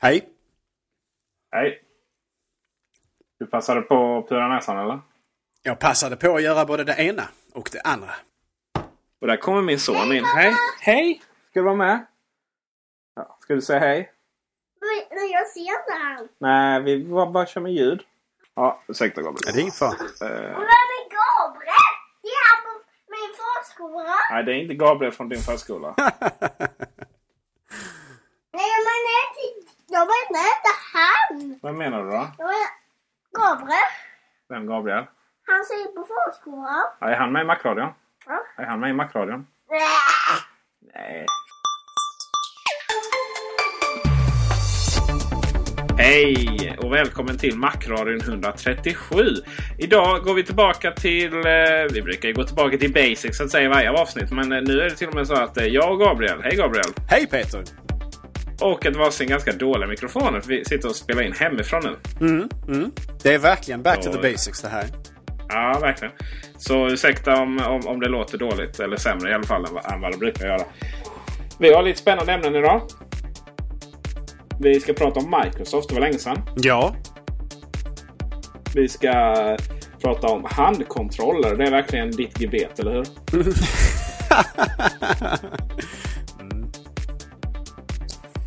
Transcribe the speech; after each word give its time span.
Hej. 0.00 0.28
Hej. 1.52 1.82
Du 3.38 3.46
passade 3.46 3.80
på 3.80 4.18
att 4.18 4.28
pura 4.28 4.48
näsan 4.48 4.78
eller? 4.78 5.00
Jag 5.62 5.78
passade 5.78 6.16
på 6.16 6.34
att 6.36 6.42
göra 6.42 6.64
både 6.64 6.84
det 6.84 6.94
ena 6.98 7.22
och 7.54 7.68
det 7.72 7.80
andra. 7.80 8.14
Och 9.20 9.26
där 9.26 9.36
kommer 9.36 9.62
min 9.62 9.78
son 9.78 10.12
in. 10.12 10.24
Hej! 10.24 10.54
Hej! 10.80 11.22
Ska 11.50 11.60
du 11.60 11.64
vara 11.64 11.74
med? 11.76 12.06
Ja. 13.14 13.38
Ska 13.40 13.54
du 13.54 13.62
säga 13.62 13.78
hej? 13.80 14.12
Men 15.10 15.28
jag 15.30 15.48
ser 15.48 15.60
inte 15.60 15.92
han. 16.02 16.28
Nej, 16.38 16.82
vi 16.82 17.04
bara, 17.04 17.30
bara 17.30 17.46
kör 17.46 17.60
med 17.60 17.72
ljud. 17.72 18.02
Ja, 18.54 18.82
ursäkta 18.88 19.22
Gabriel. 19.22 19.42
Ja, 19.46 19.52
det 19.52 19.58
är 19.58 19.62
ingen 19.62 19.72
fara. 19.72 19.90
Och 19.90 19.98
vem 20.20 20.88
är 20.98 21.04
Gabriel? 21.18 21.74
Det 22.22 22.28
är 22.28 22.42
han 22.50 22.62
på 22.64 22.70
min 23.10 23.30
förskola. 23.40 24.14
nej, 24.30 24.44
det 24.44 24.52
är 24.52 24.56
inte 24.56 24.74
Gabriel 24.74 25.12
från 25.12 25.28
din 25.28 25.40
förskola. 25.40 25.94
Nej, 28.52 28.70
men 28.86 28.98
det 29.06 29.14
är 29.18 29.26
inte, 29.56 29.72
jag 29.98 30.06
menar 30.06 30.44
inte 30.56 30.72
han. 30.94 31.58
Vad 31.62 31.74
menar 31.74 32.04
du 32.04 32.10
då? 32.10 32.30
Jag 32.38 32.46
menar 32.46 32.68
Gabriel. 33.32 33.90
Vem 34.48 34.66
Gabriel? 34.66 35.04
Han 35.46 35.64
ser 35.64 35.94
på 35.94 36.06
förskolan. 36.06 36.84
Ja, 37.00 37.06
är 37.08 37.16
han 37.16 37.32
med 37.32 37.42
i 37.42 37.44
Macradion? 37.44 37.88
Ja. 38.26 38.44
Är 38.56 38.66
han 38.66 38.80
med 38.80 38.90
i 38.90 38.92
Macradion? 38.92 39.46
Nej. 39.70 39.80
Nej. 40.94 41.26
Hej 45.98 46.76
och 46.82 46.92
välkommen 46.92 47.38
till 47.38 47.58
Macradion 47.58 48.20
137. 48.20 49.16
Idag 49.78 50.22
går 50.22 50.34
vi 50.34 50.44
tillbaka 50.44 50.90
till... 50.90 51.34
Eh, 51.34 51.42
vi 51.92 52.02
brukar 52.02 52.28
ju 52.28 52.34
gå 52.34 52.44
tillbaka 52.44 52.78
till 52.78 52.92
basics 52.92 53.36
så 53.36 53.44
att 53.44 53.50
säga 53.50 53.64
i 53.64 53.68
varje 53.68 53.90
avsnitt. 53.90 54.32
Men 54.32 54.52
eh, 54.52 54.62
nu 54.62 54.80
är 54.80 54.84
det 54.84 54.96
till 54.96 55.08
och 55.08 55.14
med 55.14 55.26
så 55.26 55.34
att 55.34 55.56
eh, 55.56 55.66
jag 55.66 55.92
och 55.92 55.98
Gabriel, 55.98 56.42
hej 56.42 56.56
Gabriel! 56.56 56.92
Hej 57.10 57.26
Peter! 57.26 57.87
Och 58.60 58.86
ett 58.86 58.96
varsin 58.96 59.28
ganska 59.28 59.52
dåliga 59.52 59.88
mikrofoner 59.88 60.40
för 60.40 60.48
vi 60.48 60.64
sitter 60.64 60.88
och 60.88 60.96
spelar 60.96 61.22
in 61.22 61.32
hemifrån 61.32 61.82
nu. 61.84 62.26
Mm, 62.26 62.48
mm. 62.68 62.92
Det 63.22 63.34
är 63.34 63.38
verkligen 63.38 63.82
back 63.82 63.96
to 63.96 64.02
Så- 64.02 64.12
the 64.12 64.32
basics 64.32 64.62
det 64.62 64.68
här. 64.68 64.84
Ja, 65.48 65.78
verkligen. 65.80 66.14
Så 66.56 66.88
ursäkta 66.88 67.34
om, 67.42 67.58
om, 67.58 67.86
om 67.86 68.00
det 68.00 68.08
låter 68.08 68.38
dåligt 68.38 68.80
eller 68.80 68.96
sämre 68.96 69.30
i 69.30 69.34
alla 69.34 69.44
fall 69.44 69.64
än, 69.64 69.92
än 69.94 70.00
vad 70.00 70.12
det 70.12 70.18
brukar 70.18 70.46
göra. 70.46 70.62
Vi 71.58 71.72
har 71.74 71.82
lite 71.82 71.98
spännande 71.98 72.32
ämnen 72.32 72.56
idag. 72.56 72.82
Vi 74.60 74.80
ska 74.80 74.92
prata 74.92 75.20
om 75.20 75.42
Microsoft. 75.44 75.88
Det 75.88 75.94
var 75.94 76.00
länge 76.02 76.18
sedan. 76.18 76.42
Ja. 76.56 76.94
Vi 78.74 78.88
ska 78.88 79.10
prata 80.02 80.26
om 80.26 80.44
handkontroller. 80.50 81.56
Det 81.56 81.64
är 81.66 81.70
verkligen 81.70 82.10
ditt 82.10 82.40
gebet, 82.40 82.78
eller 82.78 82.92
hur? 82.92 83.04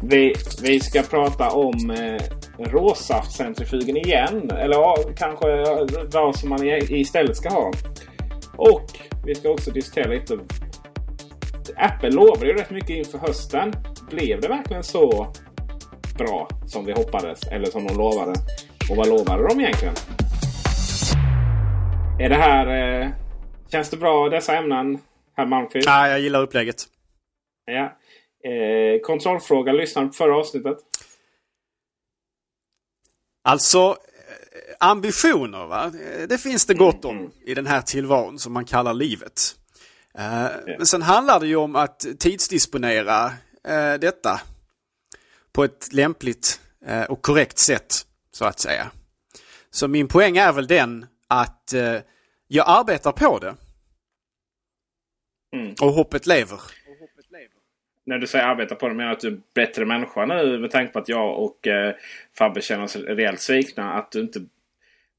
Vi, 0.03 0.35
vi 0.63 0.79
ska 0.79 1.01
prata 1.01 1.50
om 1.50 1.89
eh, 1.89 2.22
råsaftcentrifugen 2.57 3.97
igen. 3.97 4.51
Eller 4.51 4.75
ja, 4.75 4.97
kanske 5.17 5.51
eh, 5.62 5.85
vad 6.13 6.35
som 6.35 6.50
man 6.50 6.63
i- 6.67 6.88
istället 6.89 7.38
ska 7.38 7.50
ha. 7.50 7.72
Och 8.56 8.85
vi 9.25 9.35
ska 9.35 9.50
också 9.50 9.72
diskutera 9.72 10.07
lite. 10.12 10.39
Apple 11.75 12.09
lovade 12.09 12.45
ju 12.47 12.53
rätt 12.53 12.69
mycket 12.72 12.89
inför 12.89 13.17
hösten. 13.17 13.73
Blev 14.12 14.41
det 14.41 14.47
verkligen 14.47 14.84
så 14.84 15.34
bra 16.18 16.47
som 16.66 16.85
vi 16.85 16.91
hoppades? 16.91 17.44
Eller 17.51 17.66
som 17.66 17.88
de 17.88 17.97
lovade? 17.97 18.33
Och 18.89 18.95
vad 18.97 19.07
lovade 19.07 19.47
de 19.47 19.59
egentligen? 19.59 19.94
Är 22.19 22.29
det 22.29 22.35
här... 22.35 23.00
Eh, 23.01 23.07
känns 23.72 23.89
det 23.89 23.97
bra 23.97 24.29
dessa 24.29 24.57
ämnen, 24.57 24.97
herr 25.38 25.45
Malmqvist? 25.45 25.88
ja, 25.88 26.07
jag 26.07 26.19
gillar 26.19 26.41
upplägget. 26.41 26.75
Ja. 27.66 27.97
Eh, 28.44 29.02
kontrollfråga. 29.02 29.72
Lyssnade 29.72 30.07
på 30.07 30.13
förra 30.13 30.38
avsnittet. 30.38 30.78
Alltså, 33.44 33.79
eh, 33.79 33.96
ambitioner 34.79 35.66
va? 35.66 35.91
Det 36.29 36.38
finns 36.38 36.66
det 36.66 36.74
gott 36.74 37.06
om 37.06 37.31
i 37.46 37.53
den 37.53 37.68
här 37.68 37.81
tillvaron 37.81 38.40
som 38.40 38.53
man 38.53 38.66
kallar 38.66 38.94
livet. 38.94 39.56
Eh, 40.18 40.47
Men 40.78 40.85
sen 40.85 41.01
handlar 41.01 41.40
det 41.40 41.47
ju 41.47 41.56
om 41.56 41.75
att 41.75 42.06
tidsdisponera 42.19 43.25
eh, 43.68 43.94
detta 43.94 44.41
på 45.51 45.63
ett 45.63 45.94
lämpligt 45.94 46.62
eh, 46.85 47.03
och 47.03 47.22
korrekt 47.22 47.57
sätt, 47.57 48.06
så 48.31 48.46
att 48.46 48.59
säga. 48.59 48.91
Så 49.69 49.88
min 49.88 50.07
poäng 50.07 50.38
är 50.38 50.53
väl 50.53 50.68
den 50.68 51.06
att 51.28 51.74
eh, 51.74 51.97
jag 52.47 52.66
arbetar 52.69 53.12
på 53.12 53.40
det. 53.40 53.56
Mm. 55.56 55.75
Och 55.81 55.94
hoppet 55.94 56.28
lever. 56.28 56.62
När 58.06 58.17
du 58.17 58.28
säger 58.28 58.45
arbeta 58.45 58.75
på 58.75 58.88
det 58.88 58.95
menar 58.95 59.09
du 59.09 59.16
att 59.16 59.19
du 59.19 59.28
är 59.28 59.31
en 59.31 59.44
bättre 59.53 59.85
människa 59.85 60.25
nu 60.25 60.59
med 60.59 60.72
tanke 60.72 60.94
på 60.94 61.00
att 61.00 61.09
jag 61.09 61.39
och 61.39 61.67
eh, 61.67 61.95
Fabbe 62.38 62.62
känner 62.62 62.84
oss 62.84 62.95
rejält 62.95 63.41
svikna. 63.41 63.94
Att 63.94 64.12
du 64.12 64.19
inte 64.19 64.39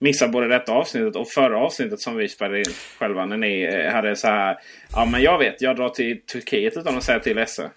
missar 0.00 0.28
både 0.28 0.48
detta 0.48 0.72
avsnittet 0.72 1.16
och 1.16 1.28
förra 1.28 1.59
avsnittet 1.59 2.00
som 2.00 2.16
vi 2.16 2.28
spelade 2.28 2.59
in 2.59 2.72
själva. 2.98 3.26
När 3.26 3.37
ni 3.37 3.62
eh, 3.62 3.93
hade 3.93 4.16
så 4.16 4.26
här. 4.26 4.59
Ja 4.93 5.04
men 5.04 5.22
jag 5.22 5.38
vet, 5.38 5.62
jag 5.62 5.76
drar 5.76 5.88
till 5.88 6.22
Turkiet 6.26 6.76
utan 6.76 6.97
att 6.97 7.04
säga 7.04 7.20
till 7.20 7.47
SE. 7.47 7.70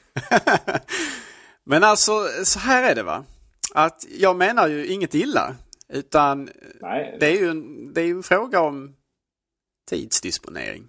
Men 1.63 1.83
alltså, 1.83 2.11
så 2.43 2.59
här 2.59 2.91
är 2.91 2.95
det 2.95 3.03
va. 3.03 3.23
Att 3.73 4.05
jag 4.19 4.35
menar 4.35 4.67
ju 4.67 4.85
inget 4.85 5.15
illa. 5.15 5.55
Utan 5.89 6.49
Nej. 6.81 7.17
det 7.19 7.27
är 7.27 7.41
ju 7.41 7.49
en, 7.49 7.93
det 7.93 8.01
är 8.01 8.09
en 8.09 8.23
fråga 8.23 8.59
om 8.59 8.95
tidsdisponering. 9.89 10.87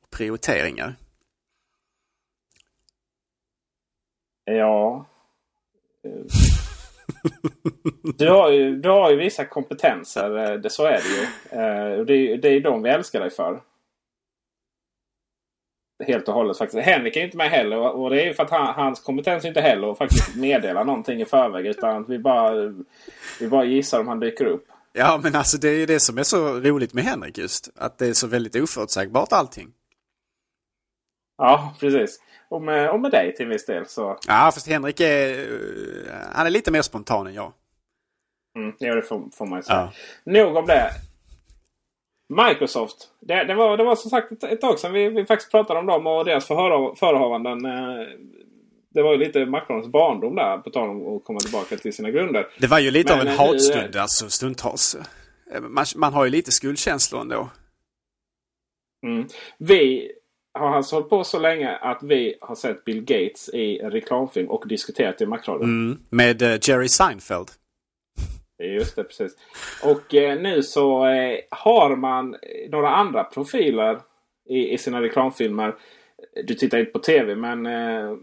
Och 0.00 0.10
prioriteringar. 0.10 0.96
Ja. 4.56 5.06
Du 8.18 8.28
har, 8.30 8.50
ju, 8.50 8.76
du 8.76 8.88
har 8.88 9.10
ju 9.10 9.16
vissa 9.16 9.44
kompetenser. 9.44 10.38
eh, 10.52 10.58
Det, 10.60 10.70
så 10.70 10.84
är 10.84 11.00
det 11.02 11.08
ju. 11.08 11.60
Eh, 11.62 11.98
och 11.98 12.06
Det, 12.06 12.14
är- 12.14 12.36
det 12.36 12.48
är 12.48 12.60
de 12.60 12.82
vi 12.82 12.90
älskar 12.90 13.20
dig 13.20 13.30
för. 13.30 13.62
Helt 16.06 16.28
och 16.28 16.34
hållet 16.34 16.58
faktiskt. 16.58 16.82
Henrik 16.86 17.16
är 17.16 17.24
inte 17.24 17.36
med 17.36 17.50
heller. 17.50 17.76
Och 17.78 18.10
det 18.10 18.22
är 18.28 18.34
för 18.34 18.42
att 18.42 18.50
han, 18.50 18.74
hans 18.74 19.00
kompetens 19.00 19.44
är 19.44 19.48
inte 19.48 19.60
heller 19.60 19.92
att 19.92 19.98
faktiskt 19.98 20.36
meddela 20.36 20.84
någonting 20.84 21.20
i 21.20 21.24
förväg. 21.24 21.66
Utan 21.66 22.04
vi 22.04 22.18
bara, 22.18 22.74
vi 23.40 23.48
bara 23.48 23.64
gissar 23.64 24.00
om 24.00 24.08
han 24.08 24.20
dyker 24.20 24.44
upp. 24.44 24.66
Ja 24.92 25.20
men 25.22 25.34
alltså 25.34 25.58
det 25.58 25.68
är 25.68 25.74
ju 25.78 25.86
det 25.86 26.00
som 26.00 26.18
är 26.18 26.22
så 26.22 26.60
roligt 26.60 26.94
med 26.94 27.04
Henrik 27.04 27.38
just. 27.38 27.68
Att 27.76 27.98
det 27.98 28.06
är 28.06 28.12
så 28.12 28.26
väldigt 28.26 28.56
oförutsägbart 28.56 29.32
allting. 29.32 29.72
Ja, 31.38 31.74
precis. 31.80 32.20
Och 32.50 32.62
med, 32.62 32.90
och 32.90 33.00
med 33.00 33.10
dig 33.10 33.34
till 33.36 33.48
viss 33.48 33.66
del. 33.66 33.86
Så. 33.86 34.18
Ja, 34.26 34.50
fast 34.54 34.68
Henrik 34.68 35.00
är, 35.00 35.38
uh, 35.38 36.12
han 36.32 36.46
är 36.46 36.50
lite 36.50 36.70
mer 36.70 36.82
spontan 36.82 37.26
än 37.26 37.34
jag. 37.34 37.52
Mm, 38.56 38.72
ja, 38.78 38.94
det 38.94 39.02
får, 39.02 39.22
får 39.32 39.46
man 39.46 39.58
ju 39.58 39.62
säga. 39.62 39.92
Ja. 40.24 40.32
Nog 40.32 40.56
om 40.56 40.66
det. 40.66 40.90
Microsoft. 42.28 43.08
Det, 43.20 43.44
det, 43.44 43.54
var, 43.54 43.76
det 43.76 43.84
var 43.84 43.96
som 43.96 44.10
sagt 44.10 44.32
ett, 44.32 44.44
ett 44.44 44.60
tag 44.60 44.78
sedan 44.78 44.92
vi, 44.92 45.08
vi 45.08 45.24
faktiskt 45.24 45.50
pratade 45.50 45.80
om 45.80 45.86
dem 45.86 46.06
och 46.06 46.24
deras 46.24 46.46
förehavanden. 46.46 47.64
Eh, 47.64 48.06
det 48.94 49.02
var 49.02 49.12
ju 49.12 49.18
lite 49.18 49.46
Macrons 49.46 49.86
barndom 49.86 50.34
där 50.34 50.58
på 50.58 50.70
tal 50.70 50.88
om 50.88 51.16
att 51.16 51.24
komma 51.24 51.40
tillbaka 51.40 51.76
till 51.76 51.92
sina 51.92 52.10
grunder. 52.10 52.46
Det 52.58 52.66
var 52.66 52.78
ju 52.78 52.90
lite 52.90 53.16
Men, 53.16 53.20
av 53.20 53.32
en 53.32 53.38
hatstund 53.38 53.96
alltså 53.96 54.30
stundtals. 54.30 54.96
Man, 55.60 55.84
man 55.96 56.12
har 56.12 56.24
ju 56.24 56.30
lite 56.30 56.52
skuldkänslor 56.52 57.20
ändå. 57.20 57.50
Mm. 59.06 59.28
Vi 59.58 60.12
har 60.52 60.76
alltså 60.76 60.96
hållit 60.96 61.10
på 61.10 61.24
så 61.24 61.38
länge 61.38 61.76
att 61.76 62.02
vi 62.02 62.34
har 62.40 62.54
sett 62.54 62.84
Bill 62.84 63.00
Gates 63.00 63.50
i 63.54 63.78
en 63.78 63.90
reklamfilm 63.90 64.50
och 64.50 64.64
diskuterat 64.68 65.20
i 65.20 65.26
Macradion. 65.26 65.64
Mm. 65.64 65.98
Med 66.10 66.42
uh, 66.42 66.58
Jerry 66.62 66.88
Seinfeld. 66.88 67.48
Just 68.62 68.96
det, 68.96 69.04
precis. 69.04 69.36
Och 69.84 70.14
eh, 70.14 70.40
nu 70.40 70.62
så 70.62 71.06
eh, 71.06 71.38
har 71.50 71.96
man 71.96 72.36
några 72.68 72.90
andra 72.90 73.24
profiler 73.24 74.00
i, 74.48 74.72
i, 74.72 74.78
sina 74.78 75.02
reklamfilmer. 75.02 75.74
Du 76.44 76.54
tittar 76.54 76.78
inte 76.78 76.92
på 76.92 76.98
tv 76.98 77.34
men 77.34 77.66
eh, 77.66 78.16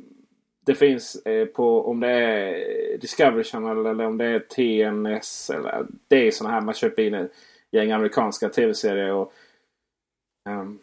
det 0.66 0.76
finns 0.76 1.16
eh, 1.16 1.46
på 1.46 1.90
om 1.90 2.00
det 2.00 2.10
är 2.10 2.98
Discovery 2.98 3.44
Channel 3.44 3.86
eller 3.86 4.06
om 4.06 4.18
det 4.18 4.26
är 4.26 4.40
TNS. 4.40 5.50
Eller, 5.50 5.86
det 6.08 6.28
är 6.28 6.32
sådana 6.32 6.56
här 6.56 6.62
man 6.62 6.74
köper 6.74 7.04
in 7.04 7.14
ett 7.14 7.32
gäng 7.72 7.92
amerikanska 7.92 8.50
tv-serier 8.50 9.12
och 9.12 9.34
um, 10.50 10.80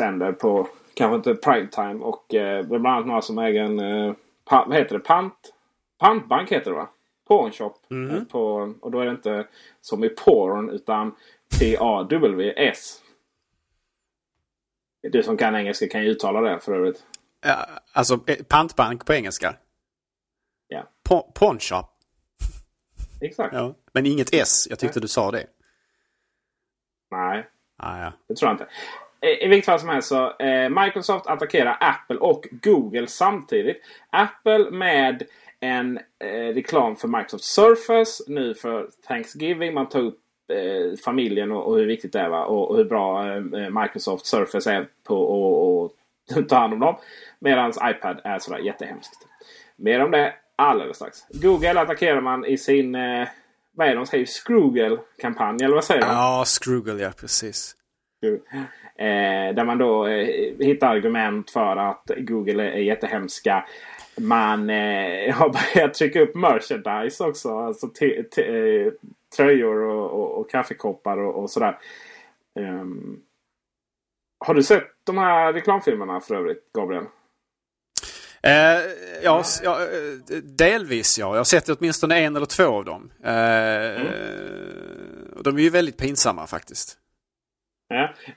sänder 0.00 0.32
på 0.32 0.68
kanske 0.94 1.16
inte 1.16 1.34
primetime. 1.34 2.04
Och 2.04 2.34
eh, 2.34 2.66
bland 2.66 2.86
annat 2.86 3.06
några 3.06 3.22
som 3.22 3.38
äger 3.38 3.62
en 3.62 3.78
eh, 3.78 4.14
vad 4.50 4.76
heter 4.76 4.98
det? 4.98 5.04
Pant, 5.04 5.54
pantbank 5.98 6.52
heter 6.52 6.70
det 6.70 6.76
va? 6.76 6.88
Pawnshop. 7.28 7.76
Mm. 7.90 8.26
På, 8.26 8.74
och 8.80 8.90
då 8.90 9.00
är 9.00 9.04
det 9.04 9.10
inte 9.10 9.46
som 9.80 10.04
i 10.04 10.08
porn 10.08 10.70
utan 10.70 11.14
P-A-W-S. 11.58 13.02
Du 15.02 15.22
som 15.22 15.36
kan 15.36 15.56
engelska 15.56 15.88
kan 15.88 16.02
ju 16.02 16.10
uttala 16.10 16.40
det 16.40 16.60
för 16.60 16.72
övrigt. 16.72 17.04
Ja, 17.40 17.66
alltså 17.92 18.20
eh, 18.26 18.44
pantbank 18.48 19.06
på 19.06 19.12
engelska? 19.12 19.54
Ja. 20.68 20.88
Pawnshop? 21.34 21.86
Exakt. 23.20 23.54
Ja. 23.54 23.74
Men 23.92 24.06
inget 24.06 24.34
S. 24.34 24.66
Jag 24.70 24.78
tyckte 24.78 24.98
ja. 24.98 25.02
du 25.02 25.08
sa 25.08 25.30
det. 25.30 25.46
Nej. 27.10 27.46
Ah, 27.76 28.02
ja. 28.02 28.12
Det 28.28 28.34
tror 28.34 28.48
jag 28.48 28.54
inte. 28.54 28.68
I, 29.22 29.48
vilket 29.48 29.66
fall 29.66 29.80
som 29.80 29.88
helst 29.88 30.08
så 30.08 30.36
eh, 30.36 30.68
Microsoft 30.84 31.26
attackerar 31.26 31.76
Apple 31.80 32.16
och 32.16 32.48
Google 32.50 33.06
samtidigt. 33.06 33.82
Apple 34.10 34.70
med 34.70 35.22
en 35.60 35.98
eh, 36.24 36.54
reklam 36.54 36.96
för 36.96 37.08
Microsoft 37.08 37.44
Surface 37.44 38.24
nu 38.26 38.54
för 38.54 38.88
Thanksgiving. 39.08 39.74
Man 39.74 39.88
tar 39.88 40.00
upp 40.00 40.18
eh, 40.52 40.98
familjen 41.04 41.52
och, 41.52 41.66
och, 41.66 41.76
hur 41.76 41.86
viktigt 41.86 42.12
det 42.12 42.20
är 42.20 42.28
va? 42.28 42.44
Och, 42.44 42.70
och 42.70 42.76
hur 42.76 42.84
bra 42.84 43.34
eh, 43.34 43.82
Microsoft 43.82 44.26
Surface 44.26 44.72
är 44.72 44.88
på 45.04 45.90
att 46.36 46.48
ta 46.48 46.56
hand 46.56 46.72
om 46.72 46.80
dem. 46.80 46.96
Medan 47.38 47.70
iPad 47.70 48.20
är 48.24 48.38
sådär 48.38 48.58
jättehemskt. 48.58 49.26
Mer 49.76 50.04
om 50.04 50.10
det 50.10 50.34
alldeles 50.56 50.96
strax. 50.96 51.18
Google 51.28 51.80
attackerar 51.80 52.20
man 52.20 52.44
i 52.44 52.58
sin 52.58 52.94
eh, 52.94 53.28
vad 53.72 53.86
är 53.86 53.90
det 53.90 53.96
de 53.96 54.06
säger? 54.06 54.26
Scroogle-kampanj 54.26 55.64
eller 55.64 55.74
vad 55.74 55.84
säger 55.84 56.00
de? 56.00 56.06
Ja, 56.06 56.44
Scroogle 56.46 57.02
ja, 57.02 57.12
precis. 57.20 57.76
Eh, 59.00 59.54
där 59.54 59.64
man 59.64 59.78
då 59.78 60.06
eh, 60.06 60.26
hittar 60.58 60.88
argument 60.88 61.50
för 61.50 61.76
att 61.76 62.10
Google 62.16 62.70
är, 62.72 62.78
jättehemska 62.78 63.64
man 64.16 64.70
eh, 64.70 65.34
har 65.34 65.74
börjat 65.74 65.94
trycka 65.94 66.20
upp 66.20 66.34
merchandise 66.34 67.24
också. 67.24 67.58
Alltså 67.58 67.86
eh, 67.86 68.92
tröjor 69.36 69.80
och, 69.80 70.10
och, 70.10 70.40
och 70.40 70.50
kaffekoppar 70.50 71.18
och, 71.18 71.42
och 71.42 71.50
sådär. 71.50 71.78
Um, 72.54 73.20
har 74.44 74.54
du 74.54 74.62
sett 74.62 74.88
de 75.04 75.18
här 75.18 75.52
reklamfilmerna 75.52 76.20
för 76.20 76.34
övrigt, 76.34 76.72
Gabriel? 76.72 77.04
Eh, 78.42 78.52
ja, 79.22 79.44
ja, 79.62 79.82
eh, 79.82 80.36
delvis 80.42 81.18
ja. 81.18 81.26
Jag 81.26 81.36
har 81.36 81.44
sett 81.44 81.68
åtminstone 81.68 82.18
en 82.18 82.36
eller 82.36 82.46
två 82.46 82.64
av 82.64 82.84
dem. 82.84 83.10
Eh, 83.24 84.00
mm. 84.00 84.12
De 85.44 85.56
är 85.56 85.60
ju 85.60 85.70
väldigt 85.70 85.96
pinsamma 85.96 86.46
faktiskt. 86.46 86.96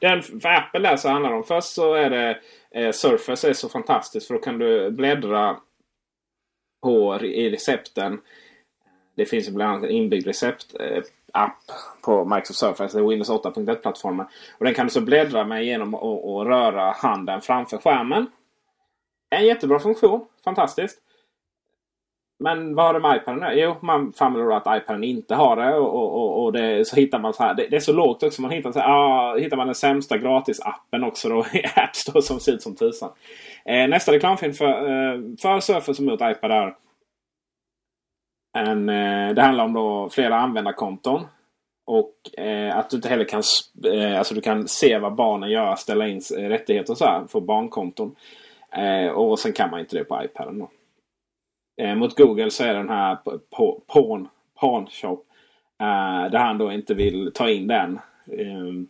Den, 0.01 0.23
för 0.23 0.49
Apple 0.49 0.79
där 0.79 0.97
så 0.97 1.09
handlar 1.09 1.29
det 1.29 1.35
om. 1.35 1.43
Först 1.43 1.73
så 1.73 1.93
är 1.93 2.09
det 2.09 2.39
eh, 2.71 2.91
Surface 2.91 3.49
är 3.49 3.53
så 3.53 3.69
fantastiskt 3.69 4.27
för 4.27 4.33
då 4.33 4.39
kan 4.39 4.57
du 4.59 4.91
bläddra 4.91 5.57
på, 6.81 7.19
i 7.21 7.49
recepten. 7.49 8.21
Det 9.15 9.25
finns 9.25 9.49
bland 9.49 9.71
annat 9.71 9.83
en 9.83 9.95
inbyggd 9.95 10.27
receptapp 10.27 11.57
på 12.01 12.25
Microsoft 12.25 12.77
Surface, 12.77 13.01
Windows 13.01 13.29
8.1-plattformen. 13.29 14.25
Och 14.57 14.65
Den 14.65 14.73
kan 14.73 14.85
du 14.85 14.91
så 14.91 15.01
bläddra 15.01 15.45
med 15.45 15.65
genom 15.65 15.95
att 15.95 16.47
röra 16.47 16.91
handen 16.91 17.41
framför 17.41 17.77
skärmen. 17.77 18.27
En 19.29 19.45
jättebra 19.45 19.79
funktion. 19.79 20.25
Fantastiskt. 20.43 20.99
Men 22.43 22.75
vad 22.75 22.85
har 22.85 22.93
det 22.93 22.99
med 22.99 23.17
iPaden 23.17 23.39
nu? 23.39 23.61
Jo, 23.61 23.75
man 23.81 24.13
famlar 24.13 24.45
då 24.45 24.53
att 24.53 24.81
iPaden 24.81 25.03
inte 25.03 25.35
har 25.35 25.55
det. 25.55 25.75
Och, 25.75 26.15
och, 26.15 26.43
och 26.43 26.53
det, 26.53 26.87
så 26.87 26.95
hittar 26.95 27.19
man 27.19 27.33
så 27.33 27.43
här. 27.43 27.53
Det, 27.53 27.67
det, 27.67 27.75
är 27.75 27.79
så 27.79 27.93
lågt 27.93 28.23
också. 28.23 28.41
Man 28.41 28.51
hittar, 28.51 28.71
så 28.71 28.79
här, 28.79 28.89
ah, 28.89 29.37
hittar 29.37 29.57
man 29.57 29.67
den 29.67 29.75
sämsta 29.75 30.17
gratisappen 30.17 31.03
också 31.03 31.29
då 31.29 31.45
i 31.53 31.63
App 31.75 31.95
Store 31.95 32.21
som 32.21 32.39
ser 32.39 32.51
ut 32.51 32.61
som 32.61 32.75
tusan. 32.75 33.09
Eh, 33.65 33.87
nästa 33.87 34.11
reklamfilm 34.11 34.53
för, 34.53 34.65
eh, 34.65 35.19
för 35.41 35.59
Surface 35.59 36.01
mot 36.01 36.21
iPad 36.21 36.51
är 36.51 36.75
en, 38.57 38.89
eh, 38.89 39.33
det 39.33 39.41
handlar 39.41 39.63
om 39.63 39.73
då 39.73 40.09
flera 40.09 40.35
användarkonton. 40.35 41.21
Och 41.85 42.39
eh, 42.39 42.77
att 42.77 42.89
du 42.89 42.95
inte 42.95 43.09
heller 43.09 43.25
kan, 43.25 43.43
eh, 43.93 44.17
alltså 44.17 44.35
du 44.35 44.41
kan 44.41 44.67
se 44.67 44.97
vad 44.97 45.15
barnen 45.15 45.49
gör, 45.49 45.75
ställa 45.75 46.07
in 46.07 46.21
eh, 46.37 46.41
rättigheter 46.41 46.93
och 46.93 46.97
så 46.97 47.05
här, 47.05 47.27
få 47.27 47.41
barnkonton. 47.41 48.15
Eh, 48.71 49.07
och 49.07 49.39
sen 49.39 49.53
kan 49.53 49.69
man 49.69 49.79
inte 49.79 49.97
det 49.97 50.03
på 50.03 50.23
iPaden. 50.23 50.59
Då. 50.59 50.69
Eh, 51.77 51.95
mot 51.95 52.17
Google 52.17 52.51
så 52.51 52.63
är 52.63 52.73
den 52.73 52.89
här 52.89 53.17
Pawn, 53.87 54.27
Pawn 54.59 54.87
Shop. 54.87 55.25
Eh, 55.81 56.31
där 56.31 56.39
han 56.39 56.57
då 56.57 56.71
inte 56.71 56.93
vill 56.93 57.31
ta 57.33 57.49
in 57.49 57.67
den. 57.67 57.99
Ehm, 58.39 58.87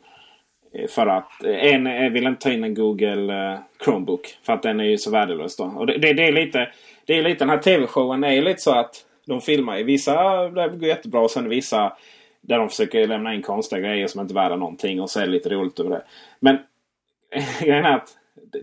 eh, 0.73 0.87
för 0.87 1.07
att 1.07 1.43
eh, 1.43 1.73
en 1.73 1.87
eh, 1.87 2.09
vill 2.09 2.27
inte 2.27 2.41
ta 2.41 2.51
in 2.51 2.63
en 2.63 2.73
Google 2.73 3.51
eh, 3.51 3.59
Chromebook. 3.83 4.37
För 4.43 4.53
att 4.53 4.63
den 4.63 4.79
är 4.79 4.83
ju 4.83 4.97
så 4.97 5.11
värdelös 5.11 5.55
då. 5.55 5.63
Och 5.63 5.87
det, 5.87 5.97
det, 5.97 6.13
det 6.13 6.27
är 6.27 6.31
lite, 6.31 6.69
det 7.05 7.13
är 7.13 7.23
lite 7.23 7.39
den 7.39 7.49
här 7.49 7.57
tv-showen 7.57 8.23
är 8.23 8.31
ju 8.31 8.41
lite 8.41 8.61
så 8.61 8.71
att 8.71 9.05
de 9.25 9.41
filmar 9.41 9.79
i 9.79 9.83
vissa 9.83 10.13
där 10.49 10.69
det 10.69 10.77
går 10.77 10.89
jättebra 10.89 11.21
och 11.21 11.31
sen 11.31 11.49
vissa 11.49 11.93
där 12.41 12.59
de 12.59 12.69
försöker 12.69 13.07
lämna 13.07 13.33
in 13.33 13.41
konstiga 13.41 13.81
grejer 13.81 14.07
som 14.07 14.21
inte 14.21 14.31
är 14.31 14.35
värda 14.35 14.55
någonting 14.55 15.01
och 15.01 15.09
så 15.09 15.19
är 15.19 15.25
det 15.25 15.31
lite 15.31 15.49
roligt 15.49 15.79
över 15.79 15.89
det. 15.89 16.03
Men 16.39 16.57
grejen 17.61 17.85
är 17.85 17.95
att 17.95 18.09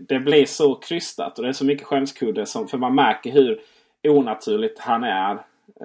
det 0.07 0.19
blir 0.19 0.45
så 0.45 0.75
krystat 0.75 1.37
och 1.37 1.43
det 1.43 1.49
är 1.49 1.53
så 1.53 1.65
mycket 1.65 1.87
skämskudde. 1.87 2.45
Som, 2.45 2.67
för 2.67 2.77
man 2.77 2.95
märker 2.95 3.31
hur 3.31 3.61
onaturligt 4.03 4.79
han 4.79 5.03
är. 5.03 5.31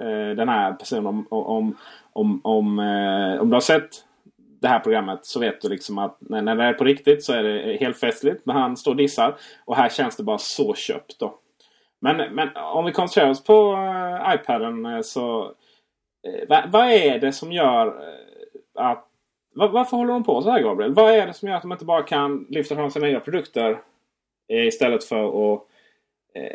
Eh, 0.01 0.35
den 0.35 0.49
här 0.49 0.73
personen. 0.73 1.05
Om, 1.07 1.27
om, 1.29 1.77
om, 2.13 2.41
om, 2.43 2.79
eh, 2.79 3.41
om 3.41 3.49
du 3.49 3.55
har 3.55 3.61
sett 3.61 3.89
det 4.61 4.67
här 4.67 4.79
programmet 4.79 5.25
så 5.25 5.39
vet 5.39 5.61
du 5.61 5.69
liksom 5.69 5.97
att 5.97 6.17
när, 6.19 6.41
när 6.41 6.55
det 6.55 6.63
är 6.63 6.73
på 6.73 6.83
riktigt 6.83 7.23
så 7.23 7.33
är 7.33 7.43
det 7.43 7.77
helt 7.79 7.99
festligt. 7.99 8.45
Men 8.45 8.55
han 8.55 8.77
står 8.77 8.91
och 8.91 8.97
dissar. 8.97 9.35
Och 9.65 9.75
här 9.75 9.89
känns 9.89 10.15
det 10.15 10.23
bara 10.23 10.37
så 10.37 10.73
köpt 10.73 11.19
då. 11.19 11.39
Men, 11.99 12.35
men 12.35 12.49
om 12.55 12.85
vi 12.85 12.91
koncentrerar 12.91 13.29
oss 13.29 13.43
på 13.43 13.73
uh, 13.73 14.35
iPaden 14.35 14.85
uh, 14.85 15.01
så... 15.01 15.43
Uh, 15.43 16.47
vad, 16.49 16.69
va 16.69 16.91
är 16.91 17.19
det 17.19 17.31
som 17.31 17.51
gör 17.51 18.03
att... 18.75 19.03
Varför 19.55 19.97
håller 19.97 20.13
de 20.13 20.23
på 20.23 20.41
så 20.41 20.49
här 20.49 20.61
Gabriel? 20.61 20.93
Vad 20.93 21.11
är 21.11 21.27
det 21.27 21.33
som 21.33 21.49
gör 21.49 21.55
att 21.55 21.61
de 21.61 21.71
inte 21.71 21.85
bara 21.85 22.03
kan 22.03 22.45
lyfta 22.49 22.75
fram 22.75 22.91
sina 22.91 23.07
egna 23.07 23.19
produkter 23.19 23.79
istället 24.47 25.03
för 25.03 25.53
att 25.53 25.61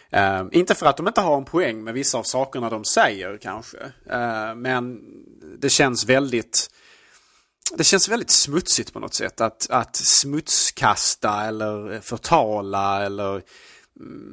Eh, 0.09 0.43
inte 0.51 0.75
för 0.75 0.85
att 0.85 0.97
de 0.97 1.07
inte 1.07 1.21
har 1.21 1.38
en 1.38 1.45
poäng 1.45 1.83
med 1.83 1.93
vissa 1.93 2.17
av 2.17 2.23
sakerna 2.23 2.69
de 2.69 2.85
säger 2.85 3.38
kanske. 3.38 3.77
Eh, 4.09 4.55
men 4.55 5.01
det 5.57 5.69
känns 5.69 6.09
väldigt 6.09 6.69
det 7.77 7.83
känns 7.83 8.09
väldigt 8.09 8.29
smutsigt 8.29 8.93
på 8.93 8.99
något 8.99 9.13
sätt. 9.13 9.41
Att, 9.41 9.69
att 9.69 9.95
smutskasta 9.95 11.45
eller 11.45 12.01
förtala 12.01 13.05
eller 13.05 13.41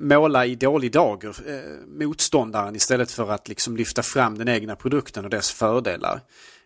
måla 0.00 0.46
i 0.46 0.54
dålig 0.54 0.92
dager 0.92 1.36
eh, 1.46 1.86
motståndaren 1.86 2.76
istället 2.76 3.10
för 3.10 3.30
att 3.30 3.48
liksom 3.48 3.76
lyfta 3.76 4.02
fram 4.02 4.38
den 4.38 4.48
egna 4.48 4.76
produkten 4.76 5.24
och 5.24 5.30
dess 5.30 5.50
fördelar. 5.50 6.20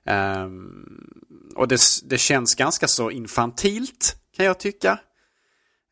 Um, 0.04 1.10
och 1.56 1.68
det, 1.68 1.80
det 2.04 2.18
känns 2.18 2.54
ganska 2.54 2.88
så 2.88 3.10
infantilt 3.10 4.16
kan 4.36 4.46
jag 4.46 4.58
tycka. 4.58 4.98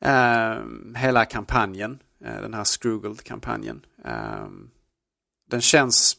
Uh, 0.07 0.97
hela 0.97 1.25
kampanjen, 1.25 1.99
uh, 2.25 2.41
den 2.41 2.55
här 2.55 2.65
Scroogled-kampanjen. 2.65 3.85
Ehm, 4.05 4.71
den 5.51 5.61
känns, 5.61 6.17